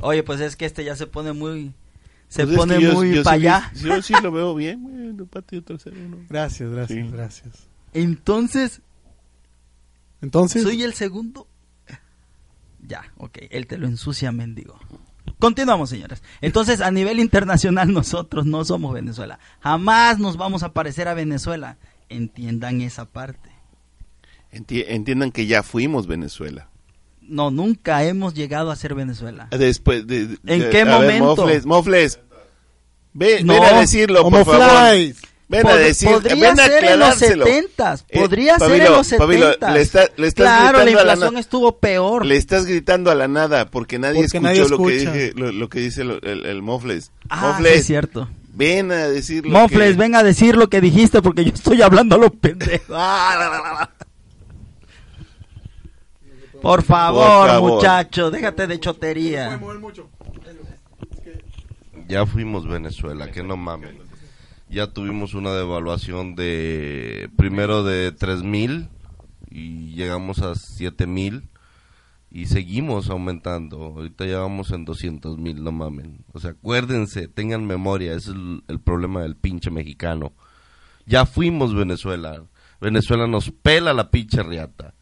[0.00, 1.72] Oye, pues es que este ya se pone muy...
[2.28, 3.72] Se Pues es pone que yo- muy para allá.
[3.82, 5.96] Yo sí lo veo bien, güey, el patio trasero.
[5.96, 6.18] ¿no?
[6.28, 7.10] Gracias, gracias, Sí.
[7.12, 7.68] gracias.
[7.94, 8.82] Entonces,
[10.20, 11.46] Entonces, soy el segundo.
[12.86, 14.78] Ya, ok, él te lo ensucia, mendigo.
[15.38, 16.22] Continuamos, señores.
[16.40, 19.38] Entonces, a nivel internacional, nosotros no somos Venezuela.
[19.60, 21.78] Jamás nos vamos a parecer a Venezuela.
[22.08, 23.50] Entiendan esa parte.
[24.52, 26.68] Enti- entiendan que ya fuimos Venezuela.
[27.28, 29.48] No, nunca hemos llegado a ser Venezuela.
[29.50, 31.24] Después de, de- ¿En qué a ver, momento?
[31.36, 32.20] Mofles, Mofles.
[33.12, 34.96] Ve- No, ven a decirlo, por favor.
[35.50, 37.46] Ven a decir, podría ven a ser en los aclarárselo.
[37.46, 41.00] 70 Eh, podría ser en los Pabilo, 70 le, está- le estás Claro, la gritando
[41.00, 42.26] a la inflación estuvo peor.
[42.26, 45.12] Le estás gritando a la nada porque nadie Porque escuchó nadie lo, que escucha.
[45.12, 47.12] dije, lo, lo que dice lo- el, el Mofles.
[47.30, 48.28] Ah, sí Mofles, es cierto.
[48.52, 49.96] ven a decir lo Mofles, que...
[49.96, 52.94] ven a decir lo que dijiste porque yo estoy hablando a lo pendejo.
[56.68, 57.72] Por favor, Por favor.
[57.76, 59.58] muchacho, déjate de chotería.
[62.06, 63.94] Ya fuimos Venezuela, que no mames.
[64.68, 68.90] Ya tuvimos una devaluación de primero de tres mil
[69.50, 71.48] y llegamos a siete mil
[72.30, 73.78] y seguimos aumentando.
[73.84, 76.26] Ahorita ya vamos en 200 mil, no mamen.
[76.34, 80.34] O sea, acuérdense, tengan memoria, ese es el, el problema del pinche mexicano.
[81.06, 82.42] Ya fuimos Venezuela.
[82.78, 84.92] Venezuela nos pela la pinche riata.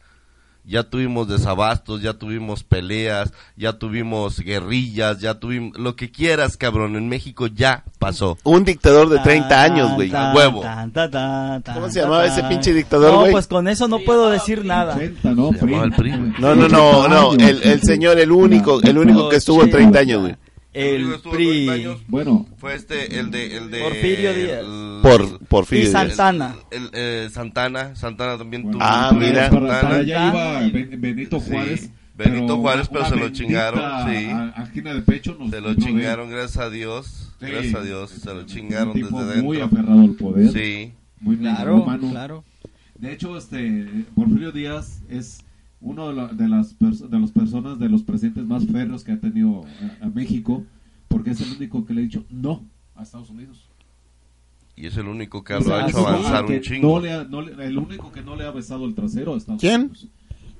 [0.66, 6.96] Ya tuvimos desabastos, ya tuvimos peleas, ya tuvimos guerrillas, ya tuvimos lo que quieras, cabrón.
[6.96, 8.36] En México ya pasó.
[8.42, 10.10] Un dictador de 30 años, güey.
[10.10, 10.62] Tan, huevo.
[10.62, 11.10] tan, tan,
[11.62, 13.32] tan, ¿Cómo se llamaba tan, ese pinche dictador, No, güey?
[13.32, 14.96] pues con eso no puedo decir nada.
[14.96, 15.52] 80, ¿no?
[15.52, 16.10] Se llamaba el PRI.
[16.40, 20.20] No, no, no, no, el, el señor, el único, el único que estuvo 30 años,
[20.22, 20.36] güey.
[20.76, 21.68] El Estuvo 30 PRI.
[21.70, 22.00] años.
[22.08, 23.56] Bueno, Fue este, el de...
[23.56, 24.60] El de Porfirio Díaz.
[24.60, 25.92] el- Por, Porfirio Y.
[25.92, 26.54] Santana.
[26.70, 28.86] El, el, eh, Santana, Santana también bueno, tuvo.
[28.86, 29.48] Ah, mira.
[29.50, 29.96] Para, para Santana.
[30.00, 31.90] allá iba Ben- Benito Sí, Juárez.
[32.16, 34.26] Benito Juárez, pero se lo chingaron, sí.
[34.30, 37.32] a- Angina de pecho nos Se lo chingaron, gracias a Dios.
[37.40, 39.78] Sí, Gracias a Dios, se lo chingaron un tipo desde Muy dentro.
[39.78, 40.50] aferrado al poder.
[40.52, 40.92] Sí.
[41.20, 42.44] Muy Claro, claro.
[42.98, 45.42] De hecho, este Porfirio Díaz es
[45.87, 49.20] uno de, la- de las de las personas, de los presidentes más férreos que ha
[49.20, 49.64] tenido
[50.01, 50.64] a, a México,
[51.09, 52.64] porque es el único que le ha dicho no
[52.97, 53.68] a Estados Unidos.
[54.74, 56.97] Y es el único que O lo ha hecho avanzar un chingo.
[56.99, 59.37] no le ha- no le- el único que no le ha besado el trasero a
[59.39, 59.82] Estados ¿Quién?
[59.82, 60.09] Unidos.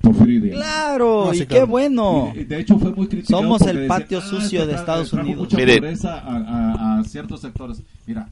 [0.01, 0.55] Porfirio Díaz.
[0.55, 1.67] Claro, sí, y qué claro.
[1.67, 2.31] bueno.
[2.35, 5.39] Y de, hecho fue muy criticado Somos el patio "Ah, sucio de Estados Unidos".
[5.41, 5.75] mucha Mire.
[5.77, 7.83] pobreza a, a- a ciertos sectores.
[8.05, 8.29] Mira,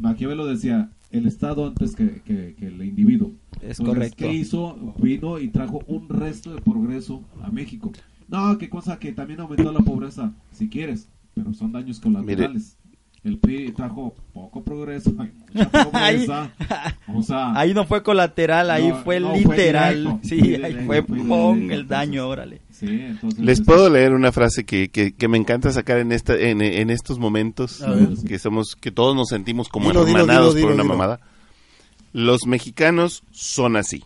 [0.00, 3.32] Maquiavelo decía, el Estado antes que, que- que el individuo.
[3.60, 4.16] Es Entonces, correcto.
[4.18, 4.94] ¿Qué hizo?
[5.02, 7.92] Vino y trajo un resto de progreso a México.
[8.28, 12.76] No, qué cosa que también aumentó la pobreza, si quieres, pero son daños colaterales.
[13.22, 15.10] El PRI trajo poco progreso,
[15.92, 16.50] Ahí, pobreza.
[17.08, 20.04] o sea, ahí no fue colateral, ahí No, fue no, fue literal.
[20.04, 22.32] directo, sí, fue ahí fue fue pon directo, el daño, entonces.
[22.32, 22.60] órale.
[22.70, 26.34] sí, entonces, Les puedo leer una frase que, que, que me encanta sacar en esta
[26.38, 28.08] en, en estos momentos ver.
[28.26, 30.94] que somos que todos nos sentimos como Dilo, dilo, hermanados dilo, por una dilo.
[30.94, 31.20] mamada.
[32.12, 34.04] Los mexicanos son así.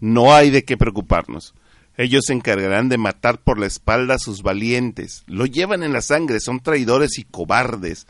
[0.00, 1.54] No hay de qué preocuparnos.
[1.96, 5.24] Ellos se encargarán de matar por la espalda a sus valientes.
[5.26, 8.06] Lo llevan en la sangre, son traidores y cobardes.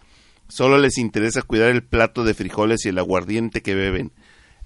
[0.48, 4.12] Solo les interesa cuidar el plato de frijoles y el aguardiente que beben.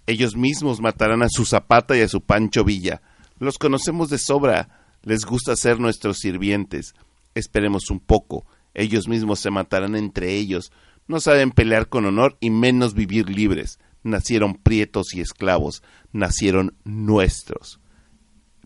[0.06, 3.02] Ellos mismos matarán a su Zapata y a su Pancho Villa.
[3.38, 4.68] Los conocemos de sobra.
[5.02, 6.94] Les gusta ser nuestros sirvientes.
[7.34, 8.46] Esperemos un poco.
[8.74, 10.72] Ellos mismos se matarán entre ellos.
[11.08, 13.80] No saben pelear con honor y menos vivir libres.
[14.04, 15.82] Nacieron prietos y esclavos.
[16.12, 17.80] Nacieron nuestros.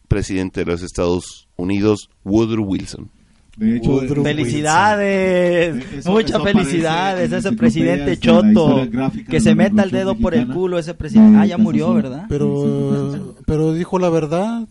[0.08, 3.10] Presidente de los Estados Unidos, Woodrow Wilson.
[3.56, 8.86] De hecho, Woodrow Felicidades, Eso- muchas eso felicidades ese presidente choto.
[9.28, 10.54] Que se meta el dedo por el Mexicana.
[10.60, 11.38] culo ese presidente.
[11.38, 11.94] Ah, ya murió.
[11.94, 12.26] ¿verdad?
[12.28, 14.66] Pero, pero dijo la verdad.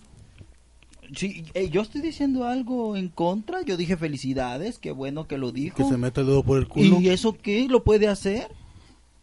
[1.16, 3.62] Sí, eh, yo estoy diciendo algo en contra.
[3.64, 5.78] Yo dije felicidades, qué bueno que lo dijo.
[5.78, 7.00] Que se meta el dedo por el culo.
[7.00, 7.68] ¿Y eso qué?
[7.70, 8.48] ¿Lo puede hacer?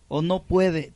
[0.08, 0.92] ¿O no puede?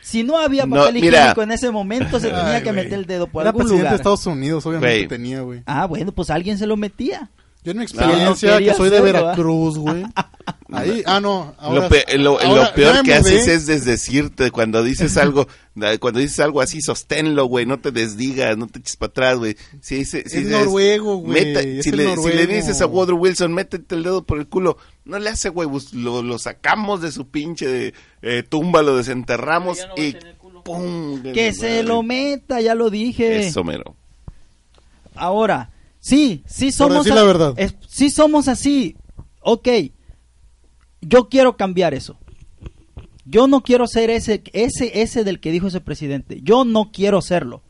[0.00, 1.18] Si no había No, papel mira.
[1.18, 2.84] higiénico en ese momento, se tenía Ay, que güey.
[2.84, 3.92] meter el dedo por Era algún presidente lugar.
[3.92, 5.08] de Estados Unidos, obviamente Güey.
[5.08, 5.62] tenía, güey.
[5.66, 7.30] Ah, bueno, pues alguien se lo metía.
[7.64, 9.00] Yo en mi no experiencia, que soy de.
[9.00, 10.04] Veracruz, güey.
[10.72, 11.54] Ahí, ah, no.
[11.58, 15.46] Ahora, lo, pe- lo- ahora lo peor que haces es desdecirte cuando dices algo,
[16.00, 19.56] cuando dices algo así, sosténlo, güey, no te desdigas, no te eches para atrás, güey.
[19.80, 23.94] Si dice- si Es dices, noruego, güey, si, le, si dices a Woodrow Wilson, métete
[23.94, 27.68] el dedo por el culo, no le hace, güey, lo, lo sacamos de su pinche
[27.68, 30.16] de, eh, tumba, lo desenterramos no y.
[30.64, 31.22] ¡pum!
[31.22, 33.46] Que se lo meta, ya lo dije.
[33.46, 33.94] Eso, mero.
[35.14, 35.70] Ahora,
[36.02, 37.54] sí, sí Por somos decir la verdad.
[37.56, 38.96] es- sí somos así.
[39.40, 39.68] Ok.
[41.00, 42.16] Yo quiero cambiar eso.
[43.24, 46.40] Yo no quiero ser ese ese ese del que dijo ese presidente.
[46.42, 47.62] Yo no quiero serlo.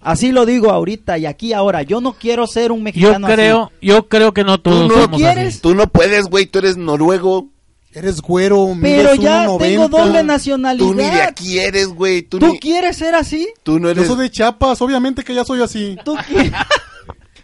[0.00, 1.82] Así lo digo ahorita y aquí ahora.
[1.82, 3.36] Yo no quiero ser un Yo mexicano así.
[3.36, 5.48] creo, yo creo que no todos no somos quieres?
[5.54, 5.60] así.
[5.60, 7.48] Tú no puedes, güey, tú eres noruego.
[7.94, 9.58] Eres güero, Pero ya 1.90.
[9.58, 11.20] tengo doble Tú ni de nacionalidad.
[11.28, 12.22] aquí eres, güey.
[12.22, 13.46] Tú, ¿Tú ni- quieres ser así?
[13.62, 14.06] tú no Yo eres...
[14.06, 15.98] soy de Chiapas, obviamente que ya soy así.
[16.02, 16.50] ¿Tú, qui-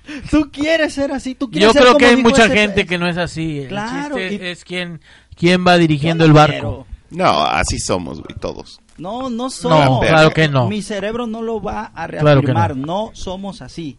[0.31, 1.35] ¿Tú quieres ser así?
[1.35, 3.61] ¿Tú quieres Yo ser creo como que hay mucha ese- gente que no es así.
[3.61, 5.01] El Claro, chiste es quién,
[5.37, 6.53] quién va dirigiendo no el barco.
[6.53, 6.87] quiero.
[7.11, 8.81] No, así somos, güey, todos.
[8.99, 10.07] No, no somos.
[10.07, 10.69] claro que no.
[10.69, 12.77] Mi cerebro no lo va a Claro que reafirmar.
[12.77, 13.11] no.
[13.15, 13.97] somos así.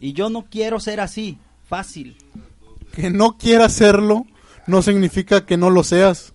[0.00, 1.38] Y yo no quiero ser así.
[1.68, 2.16] Fácil.
[2.94, 4.26] Que no quiera hacerlo
[4.66, 6.32] no significa que no lo seas.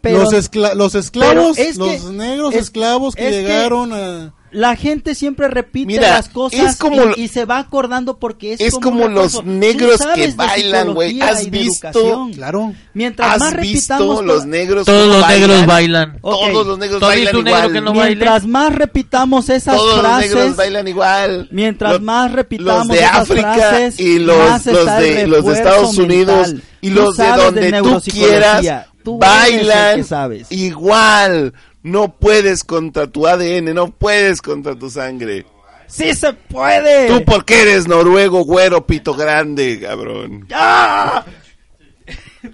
[0.00, 4.34] Pero los, escla- los esclavos, los que- negros es- esclavos que es que- llegaron a...
[4.54, 8.60] la gente siempre repite Mira, las cosas es como y, se va acordando porque es,
[8.60, 9.42] Es como los cosa.
[9.44, 11.20] Negros que bailan, güey.
[11.20, 11.88] ¿Has visto?
[11.88, 12.32] educación.
[12.32, 12.72] Claro.
[12.94, 16.18] Mientras más ¿Has repitamos visto to- los negros Todos los negros bailan.
[16.20, 17.84] Todos los negros ¿Tú has bailan igual.
[17.84, 18.16] no baile?
[18.16, 21.48] mientras más repitamos esas Todos los negros frases bailan igual.
[21.50, 25.52] Mientras Los- más repitamos los de esas África frases, y los, más de los de
[25.52, 26.62] Estados Unidos mental.
[26.80, 28.66] y los de donde tú quieras
[29.02, 30.46] Tú bailan sabes.
[30.50, 31.52] igual.
[31.84, 35.44] No puedes contra tu ADN, no puedes contra tu sangre.
[35.86, 37.08] ¡Sí se puede!
[37.08, 40.46] Tú porque eres noruego, güero, pito grande, cabrón.
[40.50, 41.24] ¡Ah!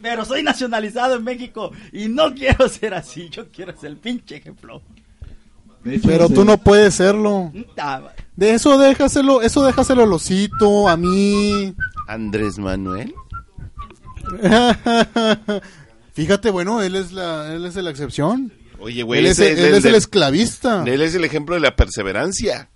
[0.02, 3.28] Pero soy nacionalizado en México y no quiero ser así.
[3.28, 4.82] Yo quiero ser el pinche ejemplo.
[5.84, 7.52] Hecho, Pero tú no puedes serlo.
[8.34, 11.72] De eso déjaselo, eso déjaselo al osito, a mí.
[12.08, 13.14] Andrés Manuel.
[16.14, 18.52] Fíjate, bueno, él es la, él es la excepción.
[18.80, 20.84] Oye, güey, él es, ese él es es el el- esclavista.
[20.86, 22.70] él es el ejemplo de la perseverancia.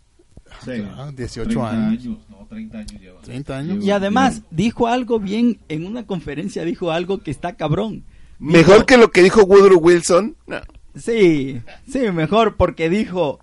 [0.65, 0.83] Sí.
[0.97, 2.19] Ah, 18 30 años.
[2.29, 3.21] No, 30 años lleva.
[3.23, 3.85] 30 años.
[3.85, 8.05] Y además dijo algo bien, en una conferencia dijo algo que está cabrón.
[8.39, 10.37] Mejor Dijo- que lo que dijo Woodrow Wilson.
[10.47, 10.61] No.
[10.97, 13.41] Sí, sí, mejor porque dijo,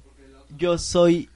[0.58, 1.30] yo soy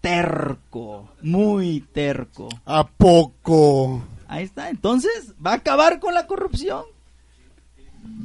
[0.00, 2.48] terco, muy terco.
[2.64, 4.02] ¿A poco?
[4.28, 6.82] Ahí está, entonces va a acabar con la corrupción.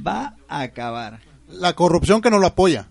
[0.06, 1.20] Va a acabar.
[1.60, 2.88] La corrupción que no lo apoya.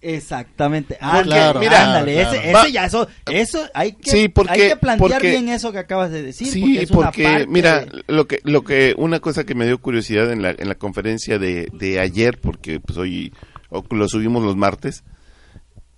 [0.00, 0.98] Exactamente.
[1.00, 2.32] Porque, Ándale, mira, ándale, claro.
[2.36, 5.72] ese, ese ya eso, eso hay que, Sí, porque- hay que plantear porque- bien eso
[5.72, 6.46] que acabas de decir.
[6.48, 9.54] Sí, porque, es una porque, parte mira, de- lo que, lo que, una cosa que
[9.54, 13.32] me dio curiosidad en la, en la conferencia de, de ayer, porque pues hoy
[13.70, 15.04] o- lo subimos los martes,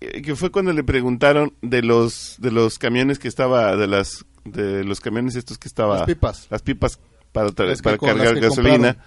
[0.00, 4.24] eh, que fue cuando le preguntaron de los, de los camiones que estaba, de las,
[4.44, 6.46] de los camiones estos que estaba, Las pipas.
[6.48, 7.00] las pipas
[7.32, 9.02] para, tra- Las que para cargar gasolina, compraron.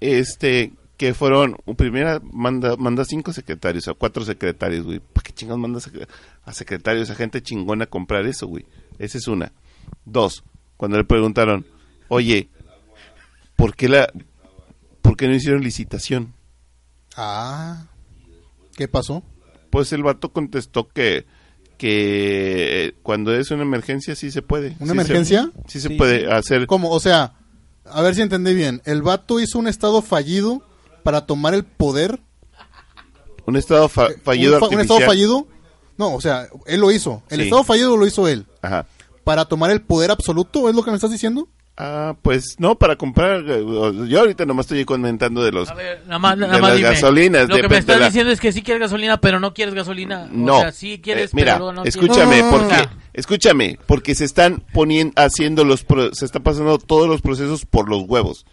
[0.00, 5.58] este, que fueron, primera manda, manda cinco secretarios, o cuatro secretarios, güey, ¿para qué chingados
[5.58, 5.90] mandas
[6.44, 8.66] a, secretarios, a gente chingona a comprar eso, güey?
[8.98, 9.50] Esa es una.
[10.04, 10.44] Dos,
[10.76, 11.64] cuando le preguntaron,
[12.08, 12.50] oye,
[13.56, 14.12] ¿por qué la,
[15.00, 16.34] porque no hicieron licitación.
[17.16, 17.86] Ah.
[18.76, 19.22] ¿Qué pasó?
[19.70, 21.24] Pues el vato contestó que
[21.78, 24.76] que eh, cuando es una emergencia sí se puede.
[24.80, 25.50] ¿Una Sí se- emergencia?
[25.66, 26.66] sí se puede hacer.
[26.66, 26.90] ¿Cómo?
[26.90, 27.32] O sea,
[27.86, 28.82] a ver si entendí bien.
[28.84, 30.62] El vato hizo un estado fallido
[31.02, 32.20] para tomar el poder.
[33.46, 34.98] Un estado fa- fallido un, fa- un artificial.
[34.98, 35.46] estado fallido.
[35.96, 37.22] No, o sea, él lo hizo.
[37.30, 37.44] El Sí.
[37.44, 38.46] estado fallido lo hizo él.
[38.62, 38.86] Ajá.
[39.24, 41.48] Para tomar el poder absoluto, ¿es lo que me estás diciendo?
[41.76, 43.42] Ah, pues no, para comprar.
[43.48, 43.64] eh,
[44.08, 45.70] Yo ahorita nomás estoy comentando de los.
[45.70, 46.88] A ver, nada más, de nada más las dime.
[46.90, 47.48] gasolinas.
[47.48, 50.28] Lo que me estás la- diciendo es que sí quieres gasolina, pero no quieres gasolina.
[50.30, 50.58] No.
[50.58, 51.96] O sea, sí quieres, Eh, mira, pero no quieres.
[51.96, 52.50] escúchame, No.
[52.50, 52.90] porque, Ah.
[53.14, 57.88] escúchame, porque se están poniendo, haciendo los, pro- se están pasando todos los procesos por
[57.88, 58.44] los huevos.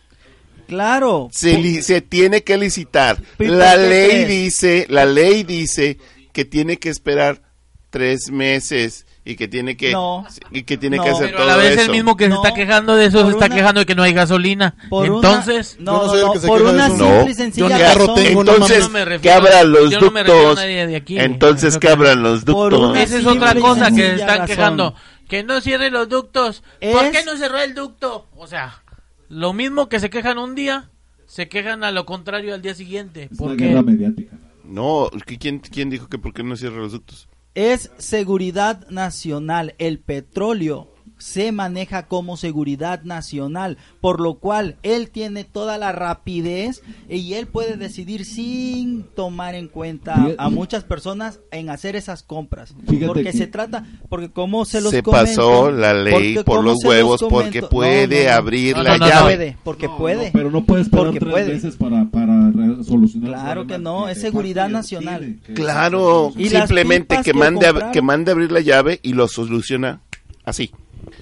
[0.68, 1.30] Claro.
[1.32, 3.18] Se, li- se tiene que licitar.
[3.40, 4.28] ¿Y La ley crees?
[4.28, 5.98] dice, la ley dice
[6.34, 7.42] que tiene que esperar
[7.90, 10.26] tres meses y que tiene que, No.
[10.52, 11.04] y que tiene No.
[11.04, 11.82] que hacer Pero a todo la vez eso.
[11.82, 13.96] el mismo que No, se está quejando de eso se está una- quejando de que
[13.96, 14.76] no hay gasolina.
[14.90, 17.30] Por Entonces, una, no, no se por una simple No.
[17.30, 18.20] y sencilla razón.
[18.20, 18.90] Entonces,
[19.22, 20.60] que abran los yo no me refiero a ductos.
[20.66, 21.20] nadie de aquí.
[21.20, 22.90] Entonces que abran los Por ductos.
[22.92, 24.48] una Esa es otra cosa que sencilla están razón.
[24.48, 24.96] quejando.
[25.28, 26.64] Que no cierren los ductos.
[26.92, 28.28] ¿Por Es- qué no cerró el ducto?
[28.38, 28.82] O sea,
[29.30, 30.90] lo mismo que se quejan un día,
[31.26, 33.24] se quejan a lo contrario al día siguiente.
[33.32, 34.38] Es una Porque guerra mediática.
[34.64, 37.30] No, ¿qui- ¿quién, ¿quién dijo que por qué no cierra los ductos?
[37.56, 39.74] Es seguridad nacional.
[39.78, 46.84] El petróleo se maneja como seguridad nacional, por lo cual él tiene toda la rapidez
[47.10, 52.76] y él puede decidir sin tomar en cuenta a muchas personas en hacer esas compras.
[52.88, 56.44] Fíjate porque que- se trata, porque como se los Se comento, pasó la ley porque
[56.44, 58.36] por los huevos los porque puede No, no, no.
[58.36, 59.36] abrir No, la no, no, llave.
[59.36, 60.26] puede, porque No, puede.
[60.28, 61.54] no, pero no puede esperar Porque tres puede.
[61.54, 62.52] meses para, para
[62.84, 65.38] solucionar Claro que no, que es seguridad nacional.
[65.56, 70.02] Claro, simplemente que que mande, a- que mande abrir la llave y lo soluciona
[70.46, 70.72] así.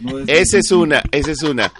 [0.01, 1.71] No es- Esa es una, esa es una.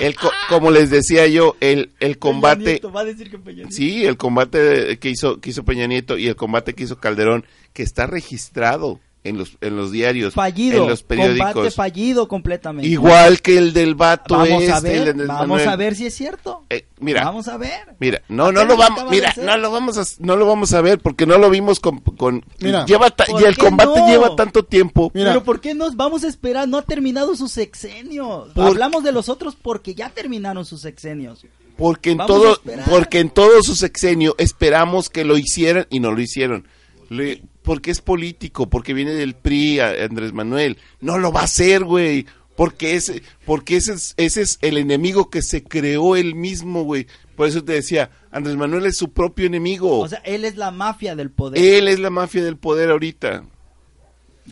[0.00, 3.58] El, co- como les decía yo, el, el combate, Nieto, va a decir que Peña
[3.58, 3.70] Nieto.
[3.70, 7.44] sí, el combate que hizo, que hizo Peña Nieto y el combate que hizo Calderón,
[7.72, 12.86] que está registrado en los, en los diarios, fallido, en los combate periódicos, fallido completamente.
[12.88, 15.68] igual que el del vato vamos este, a el de ver, vamos Manuel.
[15.68, 16.64] a ver si es cierto.
[16.68, 17.96] Eh, mira, Vamos a ver.
[17.98, 20.98] Mira, no, no lo vamos, mira, no lo vamos a, no lo vamos a ver
[20.98, 22.84] porque no lo vimos con, con Mira.
[22.84, 24.06] lleva ta- ¿Por y el combate no?
[24.08, 25.10] lleva tanto tiempo.
[25.14, 25.30] Mira.
[25.30, 26.68] Pero ¿por qué nos vamos a esperar?
[26.68, 28.48] No ha terminado su sexenio.
[28.54, 31.46] Por- Hablamos de los otros porque ya terminaron sus sexenios.
[31.78, 32.60] Porque en Vamos todo,
[32.90, 36.68] porque en todo su sexenio esperamos que lo hicieran y no lo hicieron.
[37.08, 40.78] Le- porque es político, porque viene del PRI, a- Andrés Manuel.
[41.00, 42.26] No lo va a hacer, güey.
[42.54, 47.08] Porque ese, porque ese es, ese es el enemigo que se creó él mismo, güey.
[47.34, 49.98] Por eso te decía, Andrés Manuel es su propio enemigo.
[49.98, 51.58] O sea, él es la mafia del poder.
[51.60, 53.42] él es la mafia del poder ahorita.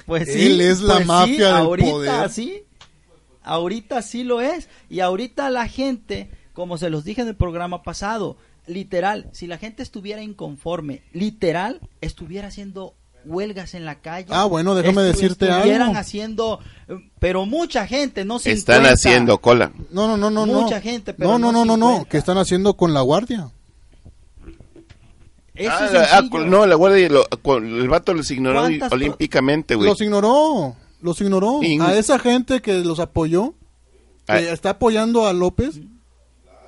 [0.07, 2.31] Pues Él es la pues mafia sí, del ahorita poder.
[2.31, 2.63] sí.
[3.43, 4.69] Ahorita sí lo es.
[4.89, 8.37] Y ahorita la gente, como se los dije en el programa pasado,
[8.67, 12.95] literal, si la gente estuviera inconforme, literal, estuviera haciendo
[13.25, 14.29] huelgas en la calle.
[14.31, 15.99] Ah, bueno, déjame estu- decirte estuvieran algo.
[16.01, 18.77] haciendo, eh, pero mucha gente, no 50.
[18.77, 19.73] Están haciendo cola.
[19.91, 20.63] No, no, no, no, no.
[20.63, 22.11] Mucha gente, pero no, no, no no, no, no, 50.
[22.11, 23.51] que están haciendo con la guardia.
[25.55, 27.27] Eso Ah, es ah, no, la guardia, lo-
[27.59, 29.89] el vato los ignoró ¿Cuántas pro- olímpicamente, güey.
[29.89, 31.61] Los ignoró, los ignoró.
[31.83, 33.53] A esa gente que los apoyó,
[34.27, 34.45] que Ay.
[34.47, 35.81] está apoyando a López,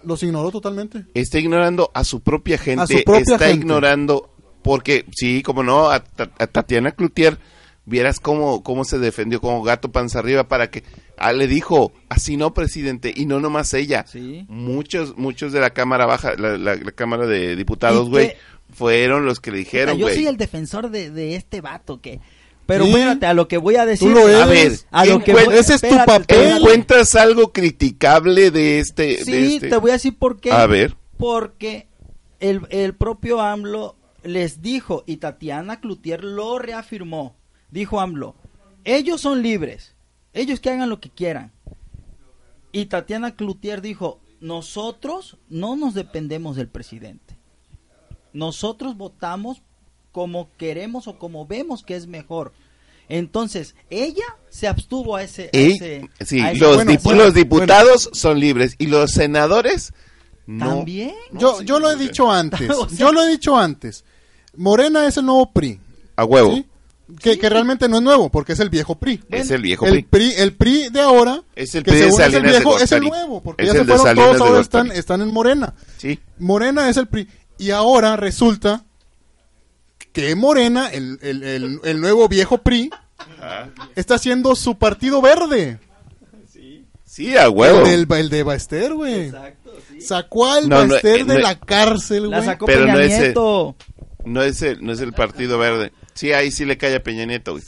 [0.03, 1.07] los ignoró totalmente.
[1.15, 2.83] Está ignorando a su propia gente.
[2.83, 3.61] A su propia está gente.
[3.63, 4.34] ignorando,
[4.65, 7.39] porque sí, como no, a, Ta- a Tatiana Cloutier,
[7.85, 10.83] vieras cómo, cómo se defendió como gato panza arriba para que,
[11.19, 14.07] ah, le dijo, así no, presidente, y no nomás ella.
[14.09, 14.47] Sí.
[14.49, 18.33] Muchos, muchos de la Cámara Baja, la, la- la Cámara de Diputados, ¿Y güey,
[18.73, 20.27] fueron los que le dijeron, yo soy güey.
[20.29, 22.21] el defensor de, de este vato que...
[22.67, 22.91] Pero Sí.
[22.93, 24.09] espérate, a lo que voy a decir...
[24.09, 24.41] Tú lo eres.
[24.41, 26.57] A ver, a lo que voy- ese es tu espérate, papel.
[26.57, 29.03] ¿Encuentras algo criticable de este?
[29.19, 29.69] de Sí, este?
[29.69, 30.51] te voy a decir por qué.
[30.51, 30.97] A ver.
[31.19, 31.89] Porque
[32.41, 37.37] el, el propio AMLO les dijo, y Tatiana Cloutier lo reafirmó,
[37.71, 38.35] dijo AMLO,
[38.85, 39.95] ellos son libres,
[40.33, 41.53] ellos que hagan lo que quieran.
[42.73, 47.39] Y Tatiana Cloutier dijo, nosotros no nos dependemos del presidente.
[48.33, 49.63] Nosotros votamos
[50.13, 52.53] como queremos o como vemos que es mejor.
[53.09, 55.51] Entonces, ella se abstuvo a ese...
[55.53, 59.13] a ese- sí, a ese- los, bueno, dip- bueno, los diputados son libres y los
[59.13, 59.93] senadores
[60.47, 60.69] no.
[60.77, 61.15] También.
[61.33, 62.69] Yo, yo lo he dicho antes.
[62.77, 64.05] O sea- yo lo he dicho antes.
[64.57, 65.79] Morena es el nuevo PRI.
[66.17, 66.55] A huevo.
[66.55, 66.67] ¿sí?
[67.21, 69.23] Que, que realmente no es nuevo, porque es el viejo PRI.
[69.31, 70.31] Es el viejo el PRI.
[70.31, 70.33] PRI.
[70.41, 73.43] El PRI de ahora, Es el que PRI según es el viejo, es el nuevo,
[73.43, 75.75] porque Es ya se fueron Salinas todos, ahora están, están en Morena.
[75.99, 76.19] Sí.
[76.39, 77.29] Morena es el PRI.
[77.59, 78.85] Y ahora resulta
[80.13, 82.91] que Morena, el, el, el, el nuevo viejo PRI,
[83.95, 85.79] está haciendo su partido verde.
[87.05, 87.87] Sí, a huevo.
[87.87, 89.27] El, del, el de Baester, güey.
[89.27, 89.73] Exacto.
[90.01, 92.49] Sacó al No, Baester eh, de no- la cárcel, La güey.
[92.49, 93.77] sacó Pero Peña no ese- Nieto.
[94.25, 95.93] No es el, no es el Partido Verde.
[96.15, 97.65] Sí, ahí sí le cae a Peña Nieto, güey.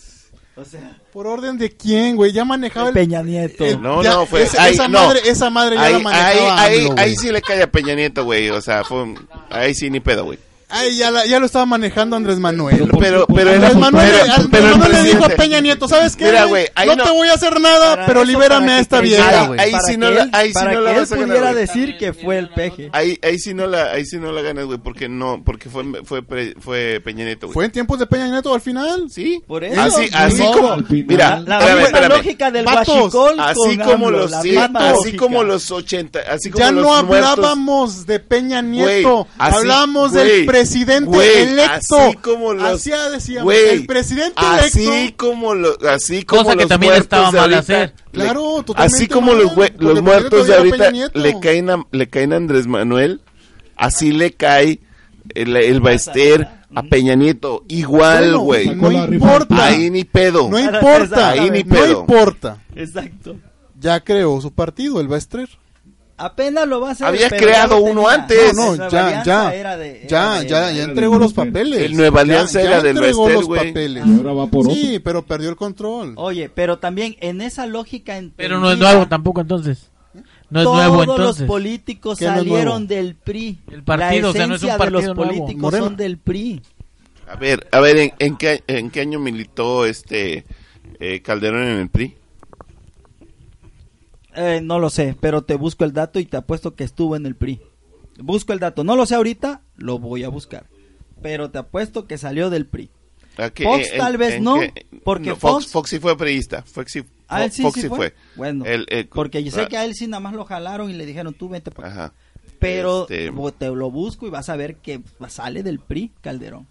[0.59, 2.33] O sea, ¿Por orden de quién, güey?
[2.33, 2.95] Ya manejaba el...
[2.95, 3.65] Peña Nieto.
[3.65, 5.07] el- No, ya- no, fue- Esa, ahí- esa no.
[5.07, 7.05] madre, esa madre ya Ahí, la ahí, manejaba ahí, AMLO, güey.
[7.05, 8.49] ahí sí le cae a Peña Nieto, güey.
[8.51, 10.39] O sea, fue un- ahí sí ni pedo, güey.
[10.69, 12.91] Ay, ya, la- ya lo estaba manejando Andrés Manuel.
[12.99, 16.17] Pero, pero, Andrés era- Manuel, pero- Andrés pero Manuel le dijo a Peña Nieto, ¿sabes
[16.17, 16.25] qué?
[16.25, 16.67] Mira, güey?
[16.75, 19.41] ahí no, no- te voy a hacer nada, Para pero eso, libérame a esta vieja,
[19.43, 19.61] Ahí- güey.
[19.61, 22.49] ahí sí no la- ahí sí no la vas a ganar, decir que fue el
[22.49, 22.91] peje.
[22.93, 25.85] Ahí, ahí sí no la, ahí sí no la ganas, güey, porque no, porque fue,
[26.05, 26.23] fue,
[26.59, 27.55] fue Peña Nieto, güey.
[27.55, 29.07] ¿Fue en tiempos de Peña Nieto al final?
[29.09, 29.41] Sí.
[29.47, 30.11] Por eso, Así, sí.
[30.15, 32.17] así No, como, mira, La espérame, misma espérame.
[32.17, 36.93] lógica del guachicol Así como los, sí, así como los 80, así como Ya no
[36.93, 41.97] hablábamos de Peña Nieto, güey, del presidente güey, electo.
[41.99, 45.27] Así como los, Así decíamos, güey, el presidente así electo.
[45.29, 47.95] como los, así como Cosa que los también estaba mal ahorita, hacer.
[48.13, 52.09] le- Claro, totalmente Así como mal, los, güey- muertos de ahorita le caen a, le
[52.09, 53.21] caen a Andrés Manuel,
[53.77, 54.81] así le cae
[55.35, 58.75] el, el Baester a Peña Nieto, igual, Bueno, güey.
[58.75, 59.67] No importa.
[59.67, 60.49] Ahí ni pedo.
[60.51, 61.31] No importa.
[61.31, 62.01] Ahí ni no pedo.
[62.01, 62.59] importa.
[62.75, 63.37] Exacto.
[63.79, 65.49] Ya creó su partido, el Baester.
[66.19, 67.07] Apenas lo va a hacer.
[67.07, 68.15] Había creado uno tenía.
[68.15, 68.55] antes.
[68.55, 69.55] No, Nueva ya, Alianza ya.
[69.55, 71.81] era de- era Ya, de- ya, ya entregó los papeles.
[71.83, 73.67] El Nueva Alianza Ya- era ya del entregó Baester, los güey.
[73.69, 74.05] papeles.
[74.05, 74.75] Ahora va por otro.
[74.75, 76.15] Sí, pero perdió el control.
[76.17, 79.91] Oye, pero también en esa lógica Pero no es nuevo tampoco entonces.
[80.49, 81.47] No es todos nuevo los entonces.
[81.47, 82.55] políticos ¿Qué no es nuevo?
[82.57, 83.59] salieron del PRI.
[83.71, 85.31] El partido, la o sea, no es un esencia de los partido nuevo.
[85.39, 85.85] políticos Morena.
[85.85, 86.63] son del PRI.
[87.29, 90.45] A ver, a ver, ¿en, en qué, en qué año militó este
[91.01, 92.15] eh, Calderón en el PRI?
[94.37, 97.27] Eh, no lo sé, pero te busco el dato y te apuesto que estuvo en
[97.27, 97.61] el PRI.
[98.19, 100.67] Busco el dato, no lo sé ahorita, lo voy a buscar.
[101.23, 102.91] Pero te apuesto que salió del PRI.
[103.39, 104.57] ¿A qué- Fox tal vez no,
[105.05, 106.63] porque Fox, Fox- Fox sí fue priista.
[106.63, 107.97] Fox sí, A él sí, Fox sí sí fue.
[107.99, 108.15] fue.
[108.37, 110.91] Bueno, El- el- porque yo sé ah, que a él sí nada más lo jalaron
[110.91, 112.05] y le dijeron tú vente para acá.
[112.07, 112.13] Ajá.
[112.59, 116.67] Pero Este- te lo busco y vas a ver que sale del PRI Calderón.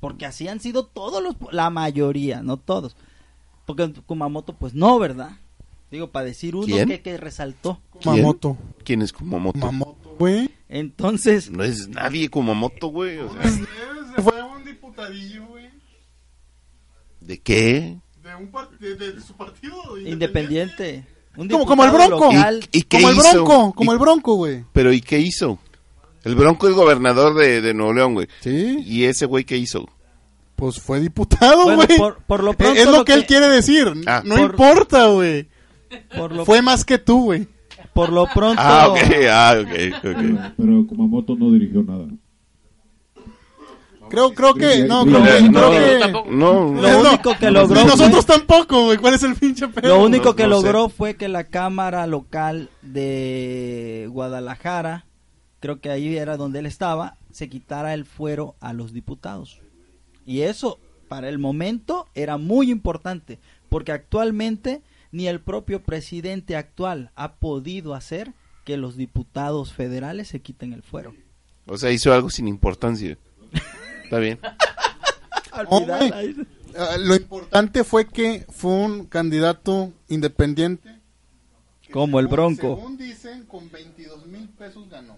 [0.00, 2.96] Porque así han sido todos los, la mayoría, no todos.
[3.66, 5.32] Porque Kumamoto, pues no, ¿verdad?
[5.90, 6.88] Digo, para decir uno ¿Quién?
[6.88, 7.80] que, que resaltó.
[8.00, 8.02] ¿Quién?
[8.16, 8.56] Kumamoto.
[8.84, 9.58] ¿Quién es Kumamoto?
[9.60, 10.50] Kumamoto, güey.
[10.68, 13.18] Entonces, No es nadie Kumamoto, güey.
[13.18, 15.68] o sea, Se fue un diputadillo, güey.
[17.20, 17.98] ¿De qué?
[18.22, 21.04] De, un par- de, de su partido independiente.
[21.36, 22.32] Un Como, como el Bronco.
[22.32, 22.68] local.
[22.72, 23.44] ¿Y qué como el hizo?
[23.44, 24.64] Bronco, como ¿Y- el Bronco, güey.
[24.72, 25.58] Pero ¿y qué hizo?
[26.24, 28.28] El Bronco es gobernador de, de Nuevo León, güey.
[28.40, 29.88] Sí, ¿Y ese güey qué hizo?
[30.56, 31.96] pues fue diputado, Bueno, güey.
[31.96, 33.92] por, por lo pronto es lo que él quiere decir.
[34.08, 34.22] Ah.
[34.24, 35.48] no Por- importa, güey.
[36.16, 37.46] Por lo, Fue más que tú, güey.
[37.94, 38.60] por lo pronto.
[38.64, 38.98] Ah, ok,
[39.30, 40.52] ah, ok, ok.
[40.56, 42.06] Pero, Kumamoto no dirigió nada.
[44.10, 45.70] Creo, creo que, no, creo No, que, no, creo
[46.24, 46.30] que-.
[46.30, 48.96] No, Lo único que no, logró y nosotros fue- tampoco, güey.
[48.96, 49.88] ¿Cuál es el pinche pedo?
[49.98, 55.04] Lo único que no logró fue que la Cámara Local de Guadalajara,
[55.60, 59.60] creo que ahí era donde él estaba, se quitara el fuero a los diputados.
[60.24, 60.78] Y eso,
[61.08, 64.80] para el momento, era muy importante, porque actualmente
[65.12, 68.32] ni el propio presidente actual ha podido hacer
[68.64, 71.14] que los diputados federales se quiten el fuero.
[71.66, 73.16] O sea, hizo algo sin importancia.
[74.04, 74.38] Está bien.
[75.70, 76.36] Güey.
[76.76, 81.00] Ah, lo importante fue que fue un candidato independiente.
[81.90, 82.76] Como el Bronco.
[82.76, 85.16] Según dicen, con 22 mil pesos ganó.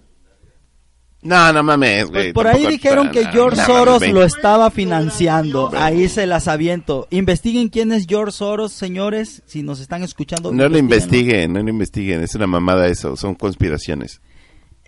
[1.23, 2.33] No, no mames, Pues güey.
[2.33, 5.71] por ahí dijeron que no, George no, Soros mames, lo estaba financiando.
[5.77, 7.07] Ahí se las aviento.
[7.11, 10.51] Investiguen quién es George Soros, señores, si nos están escuchando.
[10.51, 12.23] No lo investiguen, no lo investiguen.
[12.23, 13.17] Es una mamada eso.
[13.17, 14.23] Son conspiraciones.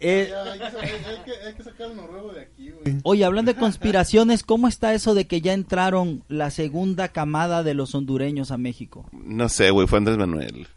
[0.04, 0.32] Eh,
[3.04, 7.74] oye, hablando de conspiraciones, ¿cómo está eso de que ya entraron la segunda camada de
[7.74, 9.06] los hondureños a México?
[9.12, 9.86] No sé, güey.
[9.86, 10.66] Fue Andrés Manuel.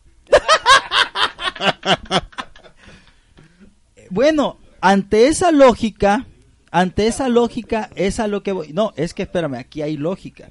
[4.12, 6.28] Bueno, ante esa lógica,
[6.72, 8.72] ante esa lógica, es a lo que voy.
[8.74, 10.50] No, es que espérame, aquí hay lógica.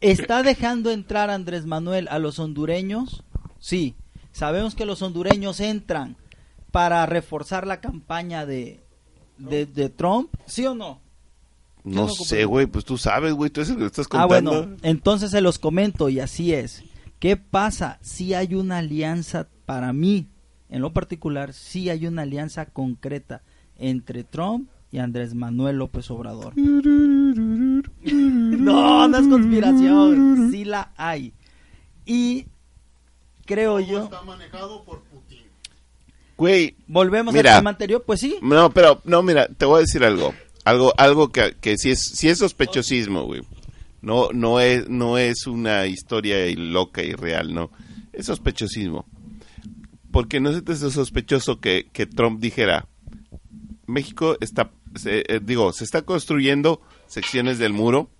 [0.00, 3.22] ¿Está dejando entrar Andrés Manuel a los hondureños?
[3.58, 3.94] Sí.
[4.32, 6.16] Sabemos que los hondureños entran
[6.70, 8.80] para reforzar la campaña de,
[9.36, 11.00] de, de Trump, ¿sí o no?
[11.84, 12.66] No no, sé, güey.
[12.66, 13.50] Pues tú sabes, güey.
[13.50, 14.50] Tú es el que lo estás Ah, contando.
[14.52, 16.82] bueno, entonces se los comento y así es.
[17.18, 20.28] ¿Qué pasa si hay una alianza para mí,
[20.70, 23.42] en lo particular, si hay una alianza concreta
[23.76, 26.54] entre Trump y Andrés Manuel López Obrador?
[28.02, 31.32] No, no es conspiración, sí la hay.
[32.04, 32.46] Y
[33.46, 35.38] creo yo, Está manejado por Putin.
[36.36, 37.52] Güey, volvemos Mira.
[37.52, 38.36] al tema anterior, pues sí.
[38.42, 40.34] No, pero, no, mira, te voy a decir algo.
[40.64, 43.42] Algo, algo que, que sí es, sí es sospechosismo, güey.
[44.02, 47.70] No, no es, no es una historia y loca y real, no.
[48.12, 49.06] Es sospechosismo.
[50.12, 52.86] Porque no se te hace sospechoso que, que Trump dijera,
[53.86, 58.10] México está, se- eh, digo, se está construyendo secciones del muro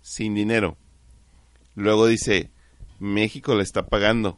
[0.00, 0.76] sin dinero.
[1.74, 2.50] Luego dice,
[3.00, 4.36] México le está pagando.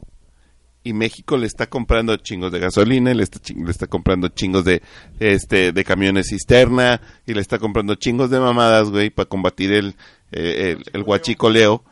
[0.84, 4.28] Y México le está comprando chingos de gasolina, y le está, ching- le está comprando
[4.28, 4.80] chingos de,
[5.18, 9.96] este, de camiones cisterna, y le está comprando chingos de mamadas, güey, para combatir el,
[10.32, 11.84] eh, el, el huachicoleo.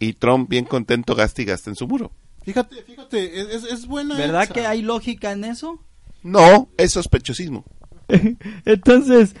[0.00, 2.10] Y Trump, bien contento, gasta y gasta en su muro.
[2.44, 4.16] Fíjate, fíjate, es, es, buena.
[4.16, 4.52] ¿Verdad esa.
[4.54, 5.82] que hay lógica en eso?
[6.22, 7.64] No, es sospechosismo.
[8.64, 9.34] Entonces,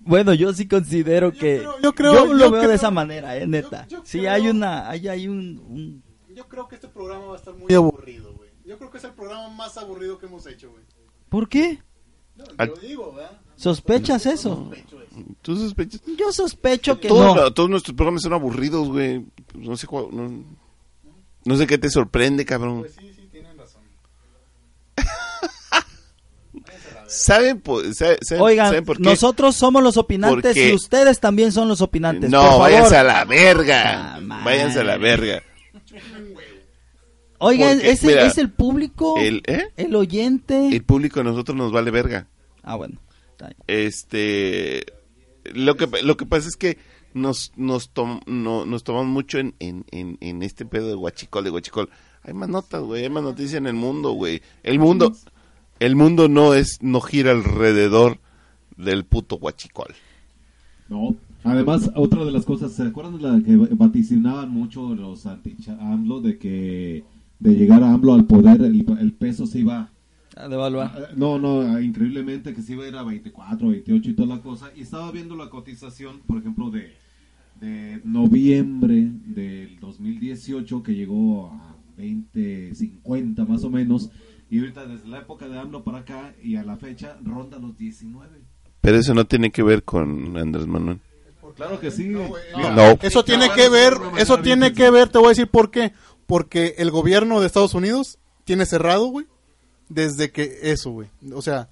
[0.00, 2.76] bueno, yo sí considero Yo que creo- yo creo- yo lo yo veo creo- de
[2.76, 3.86] esa manera, eh, neta.
[3.88, 6.02] yo sí creo- hay una hay, hay un, un-
[6.34, 8.50] Yo creo que este programa va a estar muy aburrido, güey.
[8.64, 10.84] Yo creo que es el programa más aburrido que hemos hecho, güey.
[11.28, 11.82] ¿Por qué?
[12.36, 13.38] No, Al- lo digo, ¿verdad?
[13.56, 14.70] ¿Sospechas eso?
[15.42, 16.00] ¿Tú sospechas?
[16.16, 17.52] Yo sospecho que Todos, no.
[17.52, 19.24] todos nuestros programas son aburridos, güey.
[19.54, 20.44] No sé cuál- no,
[21.48, 22.80] no sé qué te sorprende, cabrón.
[22.80, 23.80] Pues sí, sí, tienen razón.
[27.06, 27.62] ¿Saben
[27.94, 29.02] saben- Oigan, saben por qué?
[29.02, 32.28] nosotros somos los opinantes y ustedes también son los opinantes.
[32.28, 32.70] No, por favor.
[32.70, 34.14] váyanse a la verga.
[34.16, 35.42] Ah, váyanse a la verga.
[37.38, 39.96] Oigan, es, el, mira, es el público, El, el, ¿eh?
[39.96, 40.68] oyente.
[40.68, 42.26] el público a nosotros nos vale verga.
[42.62, 43.00] Ah, bueno.
[43.68, 44.84] Este,
[45.54, 46.76] lo que, lo que pasa es que
[47.18, 51.44] nos, nos, tom- no- nos tomamos mucho en, en, en, en este pedo de guachicol,
[51.44, 51.88] de guachicol.
[52.22, 54.42] Hay más notas, güey, hay más noticias en el mundo, güey.
[54.62, 55.12] El mundo,
[55.80, 58.18] el mundo no es, no gira alrededor
[58.76, 59.94] del puto guachicol.
[60.88, 61.14] No.
[61.44, 66.38] Además, otra de las cosas, ¿se acuerdan de la que vaticinaban mucho los anti-AMLO de
[66.38, 67.04] que
[67.38, 69.88] de llegar a AMLO al poder el, el peso se iba
[70.36, 71.10] A devaluar.
[71.16, 74.70] No, no, increíblemente que sí iba a ir a 24, 28 y toda la cosa.
[74.76, 76.92] Y estaba viendo la cotización, por ejemplo, de,
[77.60, 84.10] de noviembre del 2018 que llegó a 20, 50 más o menos.
[84.50, 87.76] Y ahorita desde la época de AMLO para acá y a la fecha ronda los
[87.76, 88.40] 19.
[88.80, 91.00] Pero eso no tiene que ver con Andrés Manuel.
[91.56, 92.04] Claro que sí.
[92.56, 92.98] Mira, No.
[93.02, 95.92] Eso tiene que ver, eso tiene que ver, te voy a decir por qué.
[96.26, 99.26] Porque el gobierno de Estados Unidos tiene cerrado, güey,
[99.88, 101.08] desde que eso, güey.
[101.34, 101.68] O sea,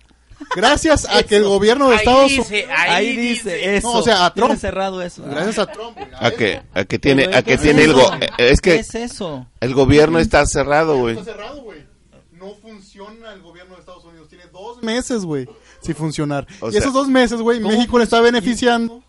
[0.54, 2.48] gracias a que el gobierno de Ahí Estados Unidos...
[2.50, 3.76] ahí, Ahí dice dice.
[3.76, 3.92] eso.
[3.92, 4.60] No, o sea, a Tiene Trump.
[4.60, 5.22] cerrado eso.
[5.24, 5.96] Gracias a Trump.
[6.18, 8.80] A que, a que tiene, a es que tiene es el, go- es ¿Qué que
[8.80, 9.46] es eso?
[9.60, 11.18] el gobierno está cerrado, güey.
[11.18, 11.84] Está cerrado, güey.
[12.32, 14.28] No funciona el gobierno de Estados Unidos.
[14.28, 15.48] Tiene dos meses, güey,
[15.80, 16.46] sin funcionar.
[16.60, 19.02] O y sea, esos dos meses, güey, ¿cómo México le está beneficiando.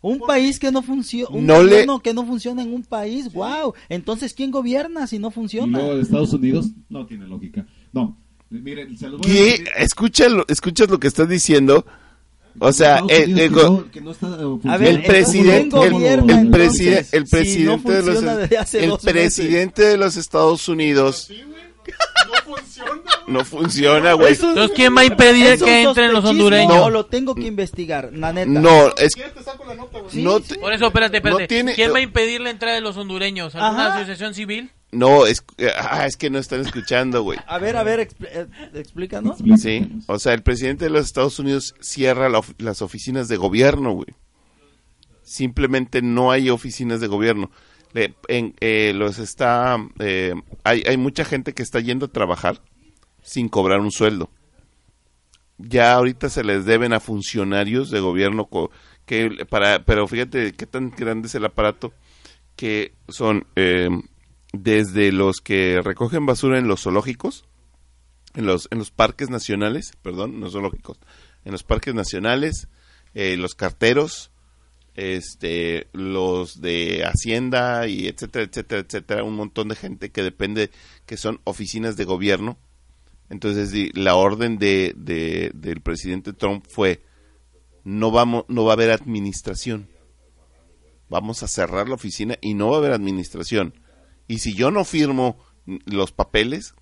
[0.00, 3.32] Un país que no funciona, un No le- gobierno que no funciona en un país,
[3.32, 3.74] wow.
[3.88, 5.76] Entonces, ¿quién gobierna si no funciona?
[5.80, 7.66] de Estados Unidos no tiene lógica.
[7.92, 8.16] No,
[8.50, 9.42] miren, se los voy a ¿Qué?
[9.50, 9.68] decir.
[9.76, 11.84] Escucha lo, escuchas lo que estás diciendo.
[12.60, 14.84] O sea, Estados el, Unidos el que go- no- que no está, eh, A funcionando.
[14.84, 18.06] ver, el presidente, ¿quién el, gobierna, el entonces, preside- el si presidente no de los,
[18.14, 19.12] funciona desde hace el dos meses?
[19.12, 21.68] presidente de los Estados Unidos Sí, güey.
[22.26, 23.32] No funciona, güey.
[23.34, 24.32] no funciona, güey.
[24.32, 26.82] Eso- Entonces, ¿quién va a impedir ¿Es un que entren los sospechismo hondureños?
[26.86, 28.50] o lo tengo que investigar, la neta.
[28.50, 30.10] No, es Si quieres te saco la nota, güey.
[30.12, 31.42] Sí, no, te- Por eso, espérate, espérate.
[31.42, 33.54] No tiene- ¿Quién va a impedir la entrada de los hondureños?
[33.54, 33.96] ¿Alguna Ajá.
[33.98, 34.70] asociación civil?
[34.90, 35.44] No es
[35.78, 37.38] ah, es que no están escuchando, güey.
[37.46, 39.38] A ver, a ver, expl- eh, explícanos.
[39.58, 43.36] Sí, o sea, el presidente de los Estados Unidos cierra la of- las oficinas de
[43.36, 44.08] gobierno, güey.
[45.22, 47.50] Simplemente no hay oficinas de gobierno.
[47.92, 50.34] Le- en, eh, los está, eh,
[50.64, 52.60] hay, hay mucha gente que está yendo a trabajar
[53.22, 54.30] sin cobrar un sueldo.
[55.58, 58.70] Ya ahorita se les deben a funcionarios de gobierno co-
[59.06, 61.92] que para, pero fíjate qué tan grande es el aparato
[62.56, 63.88] que son eh,
[64.52, 67.44] desde los que recogen basura en los zoológicos,
[68.34, 70.98] en los, en los parques nacionales, perdón, no zoológicos,
[71.44, 72.68] en los parques nacionales,
[73.14, 74.30] eh, los carteros,
[74.94, 80.70] este, los de Hacienda y etcétera, etcétera, etcétera, un montón de gente que depende,
[81.06, 82.58] que son oficinas de gobierno.
[83.30, 87.02] Entonces, la orden de, de- del presidente Trump fue,
[87.84, 89.88] no vamos, no va a haber administración.
[91.08, 93.74] Vamos a cerrar la oficina y no va a haber administración.
[94.28, 95.38] Y si yo no firmo
[95.86, 96.74] los papeles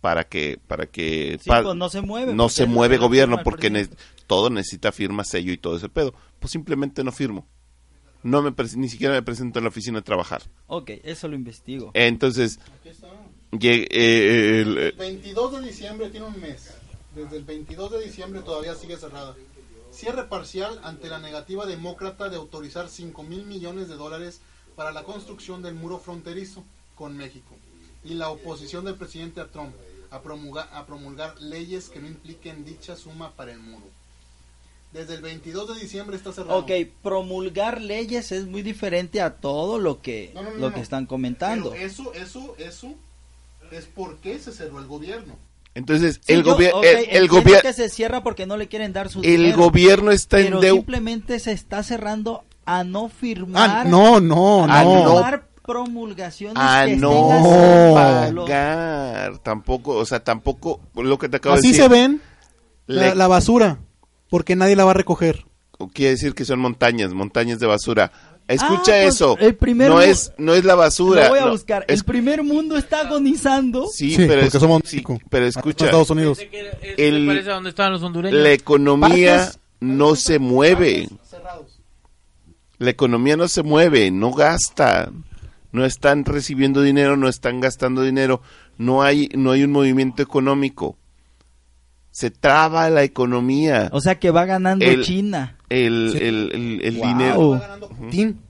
[0.00, 2.32] para que, para que Sí, pa- pues no se mueve.
[2.34, 3.88] no porque se mueve gobierno porque ne-
[4.26, 6.14] todo necesita firma, sello y todo ese pedo.
[6.38, 7.46] Pues simplemente no firmo.
[8.22, 10.42] No me pres- ni siquiera me presento en la oficina a trabajar.
[10.66, 11.90] Ok, eso lo investigo.
[11.94, 13.08] Entonces, Aquí está.
[13.52, 16.74] llegué- eh, el- El 22 de diciembre tiene un mes.
[17.14, 19.34] Desde el 22 de diciembre todavía sigue cerrada.
[19.90, 24.40] Cierre parcial ante la negativa demócrata de autorizar 5 mil millones de dólares
[24.78, 26.62] para la construcción del muro fronterizo
[26.94, 27.56] con México.
[28.04, 29.74] Y la oposición del presidente a Trump
[30.12, 33.82] a promulgar, a promulgar leyes que no impliquen dicha suma para el muro.
[34.92, 36.60] Desde el 22 de diciembre está cerrado.
[36.60, 36.70] Ok,
[37.02, 40.74] promulgar leyes es muy diferente a todo lo que, No, no, no, lo no.
[40.76, 41.70] que están comentando.
[41.72, 42.94] Pero eso, eso, eso
[43.72, 45.36] es por qué se cerró el gobierno.
[45.74, 48.92] Entonces, Sí, el, yo- gobier- ok, el, gobierno que se cierra porque no le quieren
[48.92, 50.70] dar su el dinero, gobierno está en deuda.
[50.70, 55.04] simplemente se está cerrando a no firmar Ah, no, no, Ah, no.
[55.04, 55.12] no.
[55.14, 59.38] firmar promulgaciones a que no estén pagar.
[59.42, 61.82] Tampoco, o sea, tampoco lo que te acabo de Así decir.
[61.82, 62.20] se ven
[62.86, 63.78] la, le- la basura,
[64.30, 65.44] porque nadie la va a recoger.
[65.92, 68.10] quiere decir que son montañas, montañas de basura.
[68.48, 69.36] Escucha Ah, pues, eso.
[69.38, 71.24] el primer no mu- es no es la basura.
[71.24, 71.84] Lo voy a no, buscar.
[71.86, 73.86] es- El primer mundo está agonizando.
[73.88, 76.38] sí, Sí, pero porque es- somos sí, pero a escucha, Estados Unidos.
[76.96, 78.40] El- me parece a donde estaban los hondureños.
[78.40, 81.08] la economía Parques- no se mueve.
[82.78, 85.10] La economía no se mueve, no gasta.
[85.72, 88.40] No están recibiendo dinero, no están gastando dinero.
[88.78, 90.96] No hay no hay un movimiento económico.
[92.10, 93.90] Se traba la economía.
[93.92, 95.56] O sea que va ganando El- China.
[95.68, 97.06] El, el, el- el Wow.
[97.08, 97.50] dinero.
[97.50, 98.40] Va ganando Putin.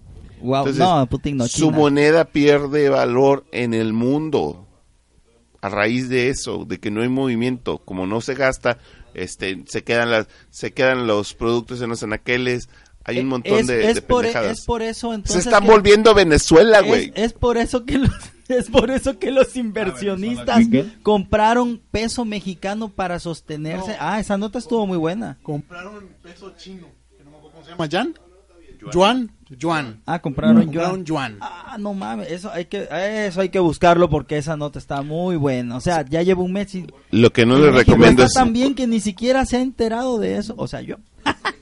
[0.40, 1.76] Wow, Entonces, no, Putin no, su China.
[1.76, 4.66] moneda pierde valor en el mundo
[5.60, 8.78] a raíz de eso, de que no hay movimiento, como no se gasta,
[9.14, 12.68] este, se quedan las, se quedan los productos en los anaqueles,
[13.08, 14.58] hay un montón Eh, es, de, es de por, pendejadas.
[14.58, 17.12] es por eso entonces se están que- volviendo Venezuela, güey.
[17.14, 18.10] es por eso que los
[18.48, 20.64] es por eso que los inversionistas
[21.02, 23.96] compraron peso mexicano para sostenerse.
[24.00, 25.36] Ah, esa nota estuvo muy buena.
[25.42, 26.86] Compraron peso chino.
[27.16, 27.86] que no me acuerdo ¿Cómo se llama?
[27.86, 28.14] ¿Yan?
[28.92, 29.30] Yuan.
[29.58, 30.00] Yuan.
[30.06, 31.32] Ah, compraron Compraron yuan.
[31.32, 31.38] yuan.
[31.40, 32.86] Ah, no mames, eso hay que
[33.26, 35.76] eso hay que buscarlo porque esa nota está muy buena.
[35.76, 38.52] O sea, ya llevo un mes y Lo que no le recomiendo está es tan
[38.52, 40.54] bien que ni siquiera se ha enterado de eso.
[40.58, 40.96] O sea, yo.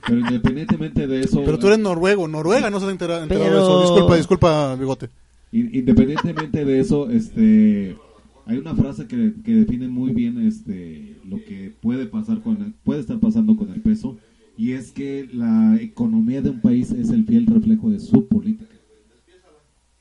[0.05, 2.27] Pero independientemente de eso, Pero tú eres noruego.
[2.27, 3.67] Noruega no se ha enterado, enterado de eso.
[3.67, 5.09] Pero- Disculpa, disculpa, bigote.
[5.51, 7.97] in- independientemente de eso, este,
[8.45, 12.73] hay una frase que, que define muy bien, este, lo que puede pasar con, el-
[12.83, 14.17] puede estar pasando con el peso,
[14.57, 18.75] y es que la economía de un país es el fiel reflejo de su política.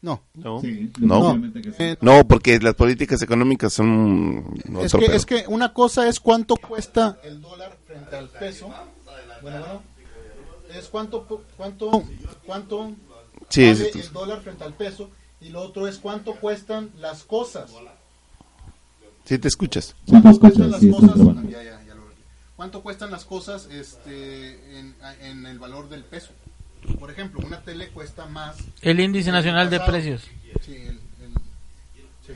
[0.02, 0.22] No.
[0.34, 1.72] no, Sí, no, sí.
[1.78, 4.44] Eh, no, porque las políticas económicas son
[4.80, 8.68] Es que, es que una cosa es cuánto cuesta el dólar frente al peso.
[9.42, 9.82] Bueno, bueno.
[10.78, 11.26] Es cuánto,
[11.56, 12.04] cuánto,
[12.44, 12.92] cuánto
[13.48, 15.10] Sí, vale el dólar frente al peso.
[15.40, 17.70] Y lo otro es cuánto cuestan las cosas.
[19.24, 19.86] sí te escuchas.
[19.86, 21.50] Sí, te ¿Cuánto escuchas, cuestan las cosas?
[21.50, 21.75] Ya, ya.
[22.56, 26.30] ¿Cuánto cuestan las cosas este, en, en el valor del peso?
[26.98, 28.56] Por ejemplo, una tele cuesta más.
[28.80, 30.22] El índice nacional de precios.
[30.64, 31.34] Sí, el- el-
[32.26, 32.32] sí.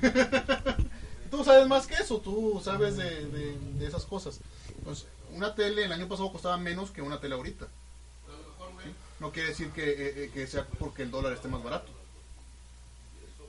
[1.30, 4.40] tú sabes más que eso, tú sabes de, de- de esas cosas.
[4.84, 7.66] Pues, una tele el año pasado costaba menos que una tele ahorita.
[7.66, 8.90] ¿Sí?
[9.20, 11.92] No quiere decir que, eh, eh, que sea porque el dólar esté más barato.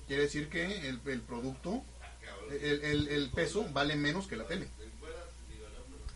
[0.08, 1.82] Quiere decir que el, el producto,
[2.62, 4.68] el- el peso vale menos que la tele.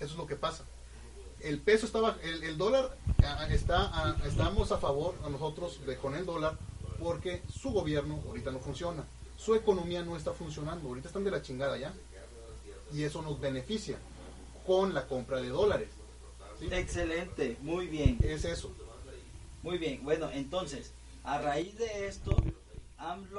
[0.02, 0.66] Eso es lo que pasa.
[1.39, 5.95] El peso estaba, el, el dólar ah, está, ah, estamos a favor a nosotros de
[5.95, 6.58] con el dólar
[6.99, 9.04] porque su gobierno ahorita no funciona,
[9.38, 11.93] su economía no está funcionando, ahorita están de la chingada ya
[12.93, 13.97] y eso nos beneficia
[14.66, 15.89] con la compra de dólares.
[16.60, 16.68] ¿sí?
[16.72, 18.72] Excelente, muy bien, Es eso.
[19.64, 20.04] muy bien.
[20.04, 20.91] Bueno, entonces,
[21.24, 22.36] a raíz de esto.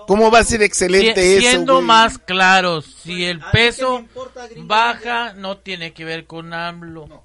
[0.07, 1.41] ¿Cómo va a ser excelente Si- eso?
[1.51, 1.87] siendo güey?
[1.87, 7.07] más claros, si el peso importa, gringo, baja, no tiene que ver con AMLO.
[7.07, 7.23] No,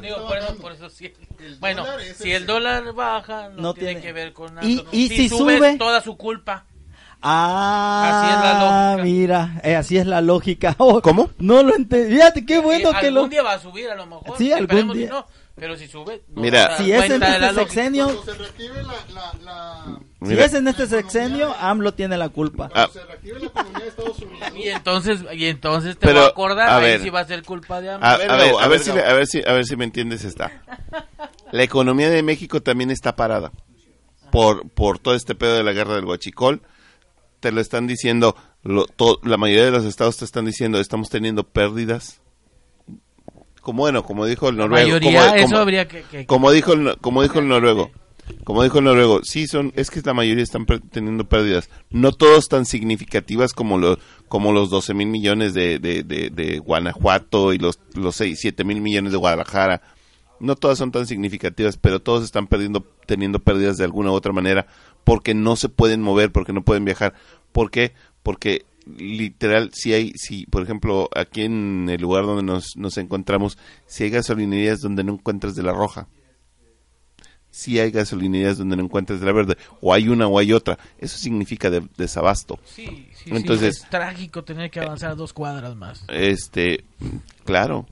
[0.00, 0.62] Digo, por eso, bajando.
[0.62, 1.12] por eso sí.
[1.40, 1.84] El Bueno,
[2.16, 4.90] si el- el dólar baja, no, No tiene, tiene- que ver con Y- AMLO.
[4.92, 6.64] y si sube, sube- toda su culpa.
[7.20, 8.52] Ah, Así es la
[8.94, 9.04] lógica.
[9.04, 10.74] mira, eh, así es la lógica.
[10.78, 11.30] Oh, ¿Cómo?
[11.38, 12.14] No lo entendí.
[12.14, 13.28] Fíjate qué bueno Eh, que algún lo...
[13.28, 14.38] día va a subir a lo mejor.
[14.38, 15.08] Sí, algún si día.
[15.10, 15.26] no,
[15.58, 16.76] pero si sube, no Mira.
[16.76, 20.44] Si es en este sexenio, Cuando se reactive la, la, la- si Mira.
[20.44, 22.68] es en este sexenio, AMLO tiene la culpa.
[22.68, 22.90] cuando Ah.
[22.92, 26.30] se reactive la economía de Estados Unidos, Y entonces, y entonces te Pero, voy a
[26.30, 27.02] acordar, a ahí ver.
[27.02, 28.06] sí va a ser culpa de AMLO.
[28.06, 30.50] A, ver, a ver, a si, a ver si, a ver si me entiendes esta.
[31.52, 33.52] La economía de México también está parada
[34.30, 36.62] por por todo este pedo de la guerra del huachicol.
[37.40, 41.08] Te lo están diciendo, lo- to- la mayoría de los estados te están diciendo, estamos
[41.08, 42.20] teniendo pérdidas.
[43.68, 46.02] Como bueno, como dijo el noruego, mayoría, como, eso como- habría que...
[46.02, 47.90] que- como dijo el, no- como dijo el noruego,
[48.44, 52.48] como dijo el noruego, sí son, es que la mayoría están teniendo pérdidas, no todos
[52.48, 57.58] tan significativas como los como los 12 mil millones de, de, de, de Guanajuato y
[57.58, 59.82] los los 6, 7 mil millones de Guadalajara,
[60.40, 64.32] no todas son tan significativas, pero todos están perdiendo teniendo pérdidas de alguna u otra
[64.32, 64.66] manera
[65.04, 67.12] porque no se pueden mover, porque no pueden viajar,
[67.52, 67.92] ¿por qué?
[68.22, 68.64] Porque
[68.96, 74.04] literal si hay si por ejemplo aquí en el lugar donde nos, nos encontramos si
[74.04, 76.08] hay gasolinerías donde no encuentras de la roja.
[77.50, 80.78] Si hay gasolinerías donde no encuentras de la verde o hay una o hay otra.
[80.98, 82.58] Eso significa de- desabasto.
[82.64, 86.04] Sí, sí, sí, Entonces- es trágico tener que avanzar dos cuadras más.
[86.08, 86.84] este
[87.44, 87.86] claro.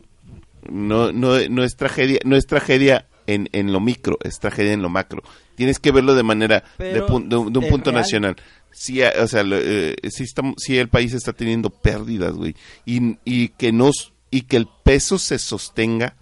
[0.70, 4.82] No no no es tragedia no es tragedia en, en lo micro, es tragedia en
[4.82, 5.22] lo macro.
[5.54, 8.02] Tienes que verlo de manera, de, pun- de un, de un es punto real.
[8.02, 8.36] nacional.
[8.72, 12.54] Sí, a- o sea, lo- eh, sí, estamos- sí el país está teniendo pérdidas, güey.
[12.84, 16.16] Y, y, que nos, y que el peso se sostenga,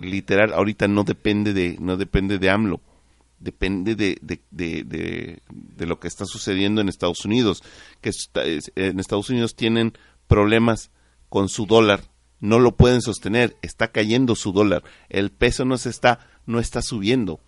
[0.00, 2.80] literal, ahorita no depende de, no depende de AMLO.
[3.38, 7.62] Depende de, de, de, de- lo que está sucediendo en Estados Unidos.
[8.00, 9.92] Que está- en Estados Unidos tienen
[10.26, 10.90] problemas
[11.28, 12.00] con su dólar.
[12.40, 13.56] No lo pueden sostener.
[13.62, 14.82] Está cayendo su dólar.
[15.08, 17.40] El peso no se está, no está subiendo.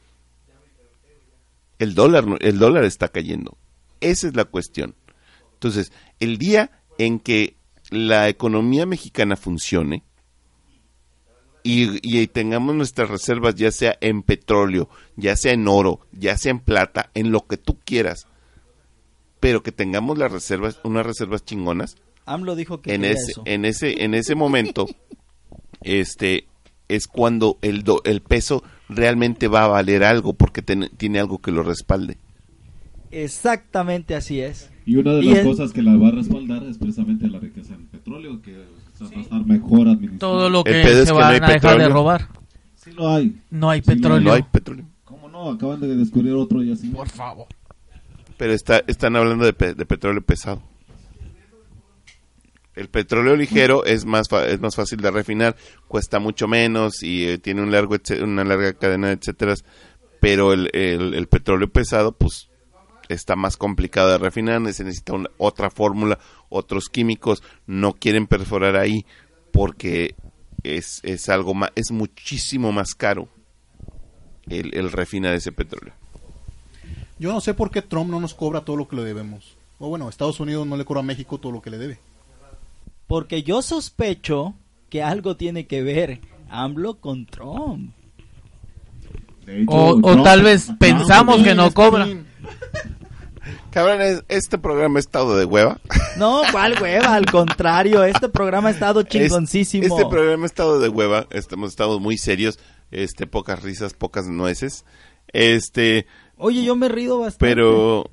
[1.78, 3.56] El dólar, el dólar está cayendo.
[4.01, 4.94] Esa es la cuestión.
[5.55, 7.56] Entonces, el día en que
[7.90, 10.05] la economía mexicana funcione
[11.62, 16.51] y, y tengamos nuestras reservas, ya sea en petróleo, ya sea en oro, ya sea
[16.51, 18.27] en plata, en lo que tú quieras,
[19.40, 21.97] pero que tengamos las reservas, unas reservas chingonas,
[22.32, 23.42] AMLO dijo que en ese, eso.
[23.46, 24.86] en ese, en ese momento,
[25.82, 26.46] este,
[26.88, 31.38] es cuando el, do- el peso realmente va a valer algo porque ten- tiene algo
[31.38, 32.16] que lo respalde.
[33.10, 34.70] Exactamente así es.
[34.84, 37.38] Y una de Y las el- cosas que la va a respaldar es precisamente la
[37.38, 40.18] riqueza en petróleo, que o sea, va a estar mejor administrado.
[40.18, 42.28] Todo lo que pedo es se que no van hay a dejar de robar.
[42.76, 43.36] Sí lo hay.
[43.50, 44.20] No hay Sí, petróleo.
[44.28, 44.84] No hay petróleo.
[45.05, 45.50] ¿Cómo no?
[45.50, 46.88] Acaban de descubrir otro y así.
[46.88, 47.46] Por favor.
[48.36, 50.62] Pero está, están hablando de, pe- de petróleo pesado.
[52.78, 55.56] El petróleo ligero es más fa- es más fácil de refinar,
[55.88, 59.55] cuesta mucho menos y eh, tiene un largo una larga cadena de etcétera,
[60.20, 62.48] pero el, el- petróleo pesado pues
[63.09, 66.18] está más complicado de refinar, se necesita otra fórmula,
[66.50, 69.05] otros químicos, no quieren perforar ahí
[69.50, 70.14] porque
[70.62, 73.28] es, es algo más, es muchísimo más caro
[74.48, 75.94] el, el refinar ese petróleo.
[77.18, 79.56] Yo no sé por qué Trump no nos cobra todo lo que le debemos.
[79.80, 81.98] O bueno, Estados Unidos no le cobra a México todo lo que le debe.
[83.09, 84.55] Porque yo sospecho
[84.89, 87.93] que algo tiene que ver AMLO con Trump.
[89.47, 92.06] Hecho, O, o tal vez pensamos que no cobra.
[93.70, 95.80] Cabrones, este programa ha estado de hueva.
[96.16, 97.14] No, ¿cuál hueva?
[97.14, 99.85] Al contrario, este programa ha estado chingoncísimo.
[99.85, 102.59] Este programa ha estado de hueva, este, hemos estado muy serios,
[102.90, 104.85] este, pocas risas, pocas nueces,
[105.32, 106.06] este,
[106.36, 107.55] Oye, yo me he rido bastante.
[107.55, 108.10] pero,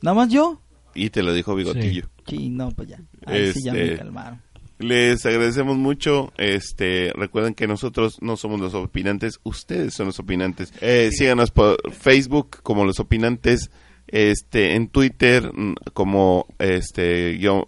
[0.00, 0.60] ¿Nada más yo?
[0.94, 2.08] Y te lo dijo Bigotillo.
[2.26, 3.00] Sí, no, pues ya.
[3.26, 4.40] Ahí sí ya me Este- calmaron.
[4.80, 10.72] Les agradecemos mucho, este, recuerden que nosotros no somos los opinantes, ustedes son los opinantes.
[10.80, 13.70] Eh, síganos por Facebook como los opinantes,
[14.08, 17.64] este, en Twitter mm, como, este, guion,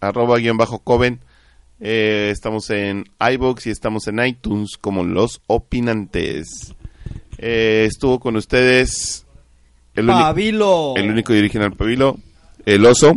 [0.00, 1.20] arroba guion bajo Coven.
[1.80, 6.74] Eh, estamos en iBox y estamos en iTunes como Los Opinantes.
[7.38, 9.26] Eh, estuvo con ustedes
[10.00, 10.94] el, Pabilo.
[10.96, 12.18] el único y original Pabilo,
[12.66, 13.14] el oso,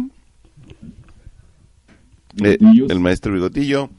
[2.44, 2.58] eh,
[2.90, 3.90] el maestro Bigotillo.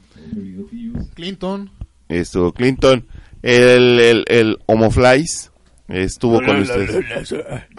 [1.13, 1.69] Clinton.
[2.09, 3.05] estuvo Clinton,
[3.41, 5.51] el, el, el Homoflies
[5.87, 7.33] estuvo con ustedes.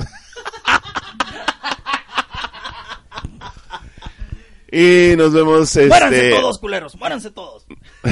[4.79, 7.67] Y nos vemos Muéranse este todos, culeros, muéranse todos.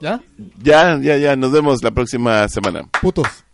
[0.00, 0.20] ¿Ya?
[0.62, 2.82] ya, ya, ya, nos vemos la próxima semana.
[3.00, 3.45] Putos.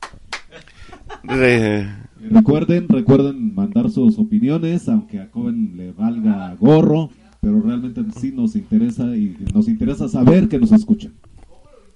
[1.25, 8.55] Recuerden, recuerden mandar sus opiniones, aunque a Coven le valga gorro, pero realmente sí nos
[8.55, 11.13] interesa y nos interesa saber que nos escuchan.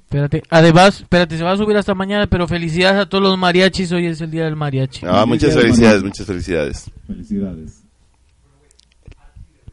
[0.07, 0.43] Espérate.
[0.51, 3.91] Además, espérate, se va a subir hasta mañana, pero felicidades a todos los mariachis.
[3.91, 5.05] Hoy es el día del mariachi.
[5.05, 6.91] Ah, muchas Felicidades, muchas felicidades.
[7.07, 7.83] Felicidades.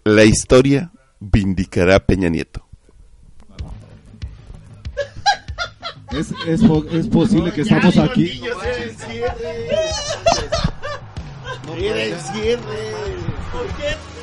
[0.04, 2.63] La historia vindicará a Peña Nieto.
[6.14, 6.62] Es, es,
[6.92, 8.42] es posible que estamos aquí.
[8.48, 9.36] Hasta el final.